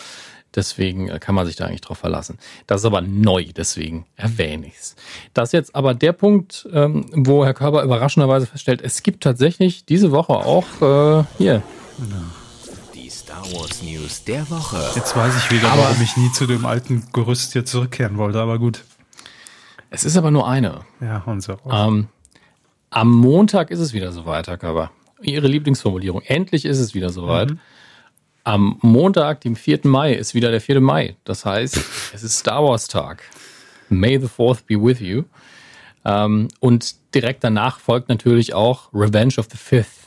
[0.54, 2.38] Deswegen äh, kann man sich da eigentlich drauf verlassen.
[2.66, 4.96] Das ist aber neu, deswegen erwähne ich es.
[5.34, 9.84] Das ist jetzt aber der Punkt, ähm, wo Herr Körber überraschenderweise feststellt, es gibt tatsächlich
[9.84, 11.62] diese Woche auch äh, hier.
[11.98, 12.37] Die
[13.38, 14.90] Star Wars News der Woche.
[14.96, 18.40] Jetzt weiß ich wieder, aber warum ich nie zu dem alten Gerüst hier zurückkehren wollte,
[18.40, 18.84] aber gut.
[19.90, 20.80] Es ist aber nur eine.
[21.00, 21.56] Ja, und so.
[21.70, 22.08] Ähm,
[22.90, 24.90] am Montag ist es wieder soweit, Herr Körber.
[25.22, 26.22] Ihre Lieblingsformulierung.
[26.22, 27.50] Endlich ist es wieder soweit.
[27.50, 27.60] Mhm.
[28.42, 29.80] Am Montag, dem 4.
[29.84, 30.80] Mai, ist wieder der 4.
[30.80, 31.16] Mai.
[31.24, 31.76] Das heißt,
[32.14, 33.22] es ist Star Wars Tag.
[33.88, 35.24] May the 4th be with you.
[36.04, 39.97] Ähm, und direkt danach folgt natürlich auch Revenge of the Fifth.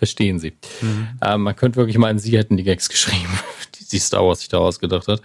[0.00, 0.54] Verstehen Sie.
[0.80, 1.08] Mhm.
[1.20, 3.38] Ähm, man könnte wirklich meinen, Sie hätten die Gags geschrieben,
[3.78, 5.20] die, die Star Wars sich da ausgedacht hat.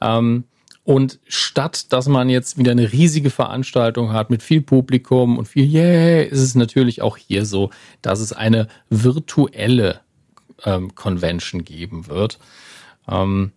[0.00, 0.44] Ähm,
[0.84, 5.68] und statt dass man jetzt wieder eine riesige Veranstaltung hat mit viel Publikum und viel
[5.68, 7.70] Yeah, ist es natürlich auch hier so,
[8.02, 9.98] dass es eine virtuelle
[10.64, 12.38] ähm, Convention geben wird.
[13.08, 13.50] Ähm,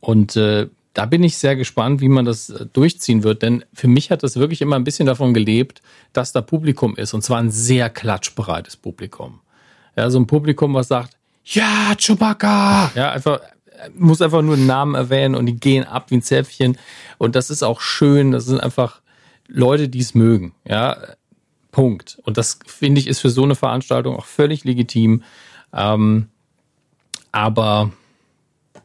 [0.00, 3.88] und äh, da bin ich sehr gespannt, wie man das äh, durchziehen wird, denn für
[3.88, 5.82] mich hat das wirklich immer ein bisschen davon gelebt,
[6.14, 9.40] dass da Publikum ist und zwar ein sehr klatschbereites Publikum.
[10.00, 12.90] Ja, so ein Publikum, was sagt, ja, Chewbacca!
[12.94, 13.40] Ja, einfach,
[13.94, 16.78] muss einfach nur einen Namen erwähnen und die gehen ab wie ein Zäpfchen.
[17.18, 19.02] Und das ist auch schön, das sind einfach
[19.46, 20.54] Leute, die es mögen.
[20.66, 20.96] Ja,
[21.70, 22.18] Punkt.
[22.24, 25.22] Und das finde ich ist für so eine Veranstaltung auch völlig legitim.
[25.74, 26.28] Ähm,
[27.30, 27.92] aber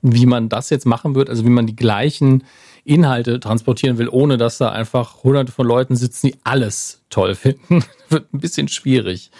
[0.01, 2.43] wie man das jetzt machen wird, also wie man die gleichen
[2.85, 7.83] Inhalte transportieren will, ohne dass da einfach hunderte von Leuten sitzen, die alles toll finden,
[8.09, 9.31] wird ein bisschen schwierig.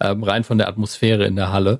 [0.00, 1.78] Ähm, rein von der Atmosphäre in der Halle.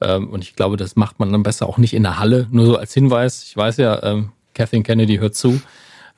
[0.00, 2.46] Ähm, und ich glaube, das macht man dann besser auch nicht in der Halle.
[2.50, 3.44] Nur so als Hinweis.
[3.44, 5.60] Ich weiß ja, ähm, Kathleen Kennedy hört zu.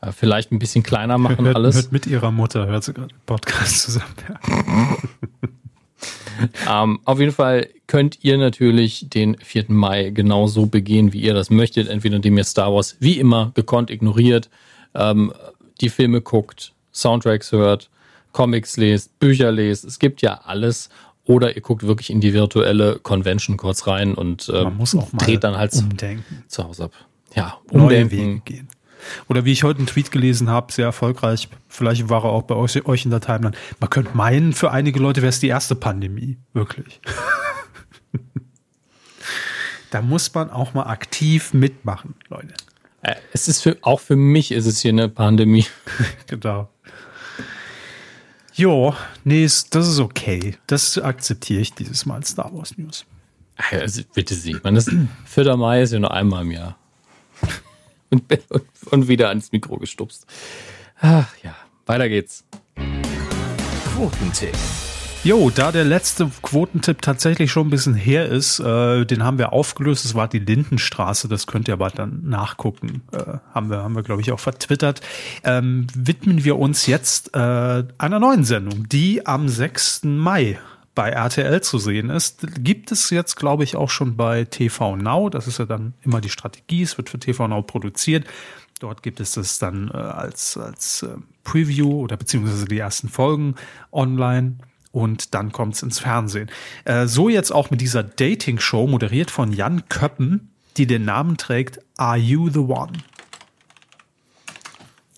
[0.01, 1.77] Äh, vielleicht ein bisschen kleiner machen hört, alles.
[1.77, 4.15] Hört mit ihrer Mutter, hört sie gerade Podcast zusammen.
[4.29, 4.97] Ja.
[6.71, 9.67] ähm, auf jeden Fall könnt ihr natürlich den 4.
[9.69, 11.89] Mai genauso begehen, wie ihr das möchtet.
[11.89, 14.51] Entweder indem ihr Star Wars wie immer gekonnt ignoriert,
[14.95, 15.33] ähm,
[15.81, 17.91] die Filme guckt, Soundtracks hört,
[18.33, 19.85] Comics lest, Bücher lest.
[19.85, 20.89] Es gibt ja alles.
[21.25, 24.65] Oder ihr guckt wirklich in die virtuelle Convention kurz rein und äh,
[25.19, 26.45] dreht dann halt umdenken.
[26.47, 26.93] zu Hause ab.
[27.35, 28.17] Ja, umdenken.
[28.17, 28.69] Neue Wege gehen.
[29.29, 32.55] Oder wie ich heute einen Tweet gelesen habe, sehr erfolgreich, vielleicht war er auch bei
[32.55, 33.57] euch, euch in der Timeline.
[33.81, 37.01] Man könnte meinen, für einige Leute wäre es die erste Pandemie, wirklich.
[39.91, 42.55] da muss man auch mal aktiv mitmachen, Leute.
[43.03, 45.67] Äh, es ist für, auch für mich ist es hier eine Pandemie.
[46.27, 46.69] genau.
[48.55, 50.57] Jo, nee, das ist okay.
[50.67, 53.05] Das akzeptiere ich dieses Mal Star Wars News.
[53.71, 54.91] Also bitte Sie, man das
[55.27, 55.57] 4.
[55.57, 56.77] Mai ist ja nur einmal im Jahr
[58.91, 60.27] und, wieder ans Mikro gestupst.
[61.01, 61.55] Ach ja,
[61.87, 62.45] weiter geht's.
[63.95, 64.55] Quotentipp.
[65.25, 69.53] Jo, da der letzte Quotentipp tatsächlich schon ein bisschen her ist, äh, den haben wir
[69.53, 70.05] aufgelöst.
[70.05, 73.03] Es war die Lindenstraße, das könnt ihr aber dann nachgucken.
[73.11, 75.01] Äh, haben wir, haben wir glaube ich auch vertwittert.
[75.43, 77.39] Ähm, widmen wir uns jetzt äh,
[77.99, 80.05] einer neuen Sendung, die am 6.
[80.05, 80.61] Mai
[80.97, 85.29] bei RTL zu sehen ist, gibt es jetzt, glaube ich, auch schon bei TV Now.
[85.29, 86.83] Das ist ja dann immer die Strategie.
[86.83, 88.27] Es wird für TV Now produziert.
[88.81, 93.55] Dort gibt es das dann äh, als, als äh, Preview oder beziehungsweise die ersten Folgen
[93.93, 94.57] online
[94.91, 96.51] und dann kommt es ins Fernsehen.
[96.87, 101.79] Äh, so jetzt auch mit dieser Dating-Show, moderiert von Jan Köppen, die den Namen trägt
[101.99, 102.93] Are You the One?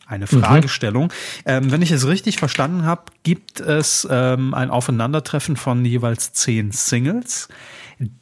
[0.09, 0.41] Eine mhm.
[0.41, 1.05] Fragestellung.
[1.05, 1.11] Mhm.
[1.45, 6.73] Ähm, wenn ich es richtig verstanden habe, gibt es ähm, ein Aufeinandertreffen von jeweils zehn
[6.73, 7.49] Singles,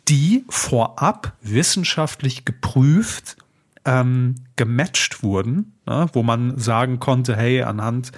[0.09, 3.37] die vorab wissenschaftlich geprüft
[3.85, 8.11] ähm, gematcht wurden, ne, wo man sagen konnte, hey, anhand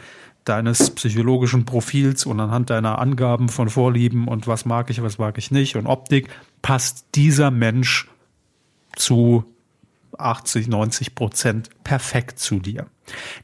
[0.44, 5.36] deines psychologischen Profils und anhand deiner Angaben von Vorlieben und was mag ich, was mag
[5.36, 6.30] ich nicht und Optik,
[6.62, 8.08] passt dieser Mensch
[8.96, 9.44] zu
[10.18, 12.86] 80, 90 Prozent perfekt zu dir.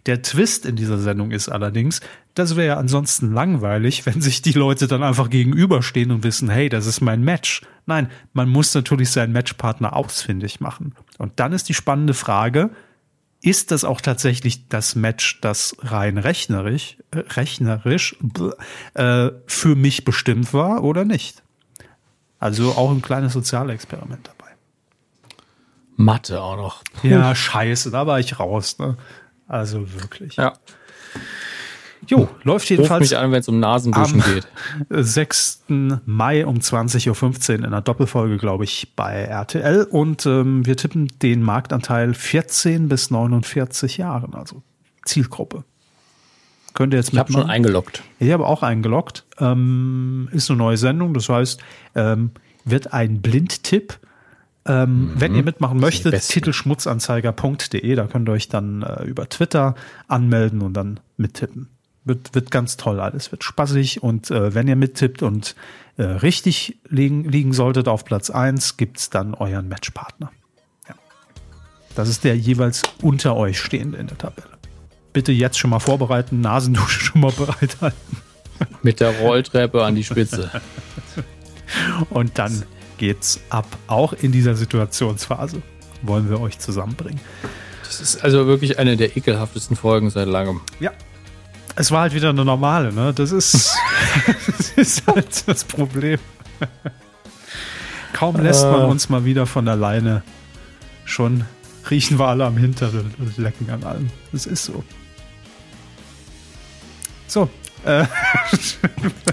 [0.06, 2.00] Der Twist in dieser Sendung ist allerdings,
[2.34, 6.68] das wäre ja ansonsten langweilig, wenn sich die Leute dann einfach gegenüberstehen und wissen, hey,
[6.68, 7.62] das ist mein Match.
[7.86, 10.94] Nein, man muss natürlich seinen Matchpartner ausfindig machen.
[11.18, 12.70] Und dann ist die spannende Frage,
[13.40, 18.16] ist das auch tatsächlich das Match, das rein rechnerisch, äh, rechnerisch
[18.94, 21.42] äh, für mich bestimmt war oder nicht?
[22.38, 24.33] Also auch ein kleines Sozialexperiment.
[25.96, 26.82] Mathe auch noch.
[27.00, 27.08] Puh.
[27.08, 28.78] Ja, scheiße, da war ich raus.
[28.78, 28.96] Ne?
[29.46, 30.36] Also wirklich.
[30.36, 30.54] Ja.
[32.08, 33.04] Jo, läuft jedenfalls.
[33.04, 34.46] Ruf mich an, wenn es um Nasenduschen am geht.
[34.90, 35.64] 6.
[36.04, 39.84] Mai um 20.15 Uhr in einer Doppelfolge, glaube ich, bei RTL.
[39.84, 44.62] Und ähm, wir tippen den Marktanteil 14 bis 49 Jahren, also
[45.04, 45.64] Zielgruppe.
[46.74, 48.02] Könnt ihr jetzt Ich habe schon eingeloggt.
[48.18, 49.24] Ich habe auch eingeloggt.
[49.38, 51.62] Ähm, ist eine neue Sendung, das heißt,
[51.94, 52.32] ähm,
[52.64, 53.98] wird ein Blindtipp.
[54.66, 55.20] Ähm, Mhm.
[55.20, 59.74] Wenn ihr mitmachen möchtet, titelschmutzanzeiger.de, da könnt ihr euch dann äh, über Twitter
[60.08, 61.68] anmelden und dann mittippen.
[62.04, 65.54] Wird, wird ganz toll alles, wird spaßig und äh, wenn ihr mittippt und
[65.96, 70.30] äh, richtig liegen, liegen solltet auf Platz eins, gibt's dann euren Matchpartner.
[70.86, 70.94] Ja.
[71.94, 74.48] Das ist der jeweils unter euch stehende in der Tabelle.
[75.14, 78.18] Bitte jetzt schon mal vorbereiten, Nasendusche schon mal bereithalten.
[78.82, 80.50] Mit der Rolltreppe an die Spitze.
[82.10, 82.64] Und dann
[83.04, 83.66] geht's ab.
[83.86, 85.60] Auch in dieser Situationsphase
[86.02, 87.20] wollen wir euch zusammenbringen.
[87.84, 90.62] Das ist also wirklich eine der ekelhaftesten Folgen seit langem.
[90.80, 90.90] Ja.
[91.76, 93.12] Es war halt wieder eine normale, ne?
[93.14, 93.74] Das ist,
[94.46, 96.18] das ist halt das Problem.
[98.14, 98.84] Kaum lässt man Äh.
[98.86, 100.22] uns mal wieder von alleine.
[101.04, 101.44] Schon
[101.90, 104.08] riechen wir alle am Hinteren und lecken an allem.
[104.32, 104.82] Das ist so.
[107.26, 107.50] So.
[107.84, 108.06] Äh,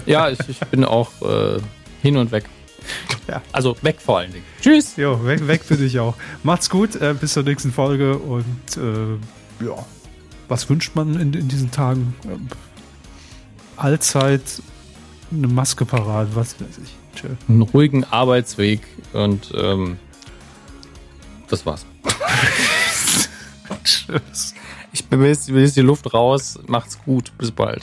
[0.04, 1.58] Ja, ich, ich bin auch äh,
[2.02, 2.44] hin und weg.
[3.28, 3.40] Ja.
[3.52, 4.44] Also weg vor allen Dingen.
[4.60, 4.96] Tschüss.
[4.96, 6.14] jo, weg, weg bin ich auch.
[6.42, 9.84] Macht's gut, äh, bis zur nächsten Folge und äh, ja.
[10.48, 12.14] Was wünscht man in, in diesen Tagen?
[12.24, 12.48] Ähm,
[13.76, 14.42] allzeit
[15.30, 16.94] eine Maske parat, was weiß ich.
[17.14, 17.28] Tschö.
[17.48, 18.80] Einen ruhigen Arbeitsweg
[19.12, 19.98] und ähm,
[21.48, 21.86] das war's.
[23.84, 24.54] Tschüss.
[24.92, 26.58] Ich bin mir jetzt, die Luft raus.
[26.66, 27.32] Macht's gut.
[27.38, 27.82] Bis bald.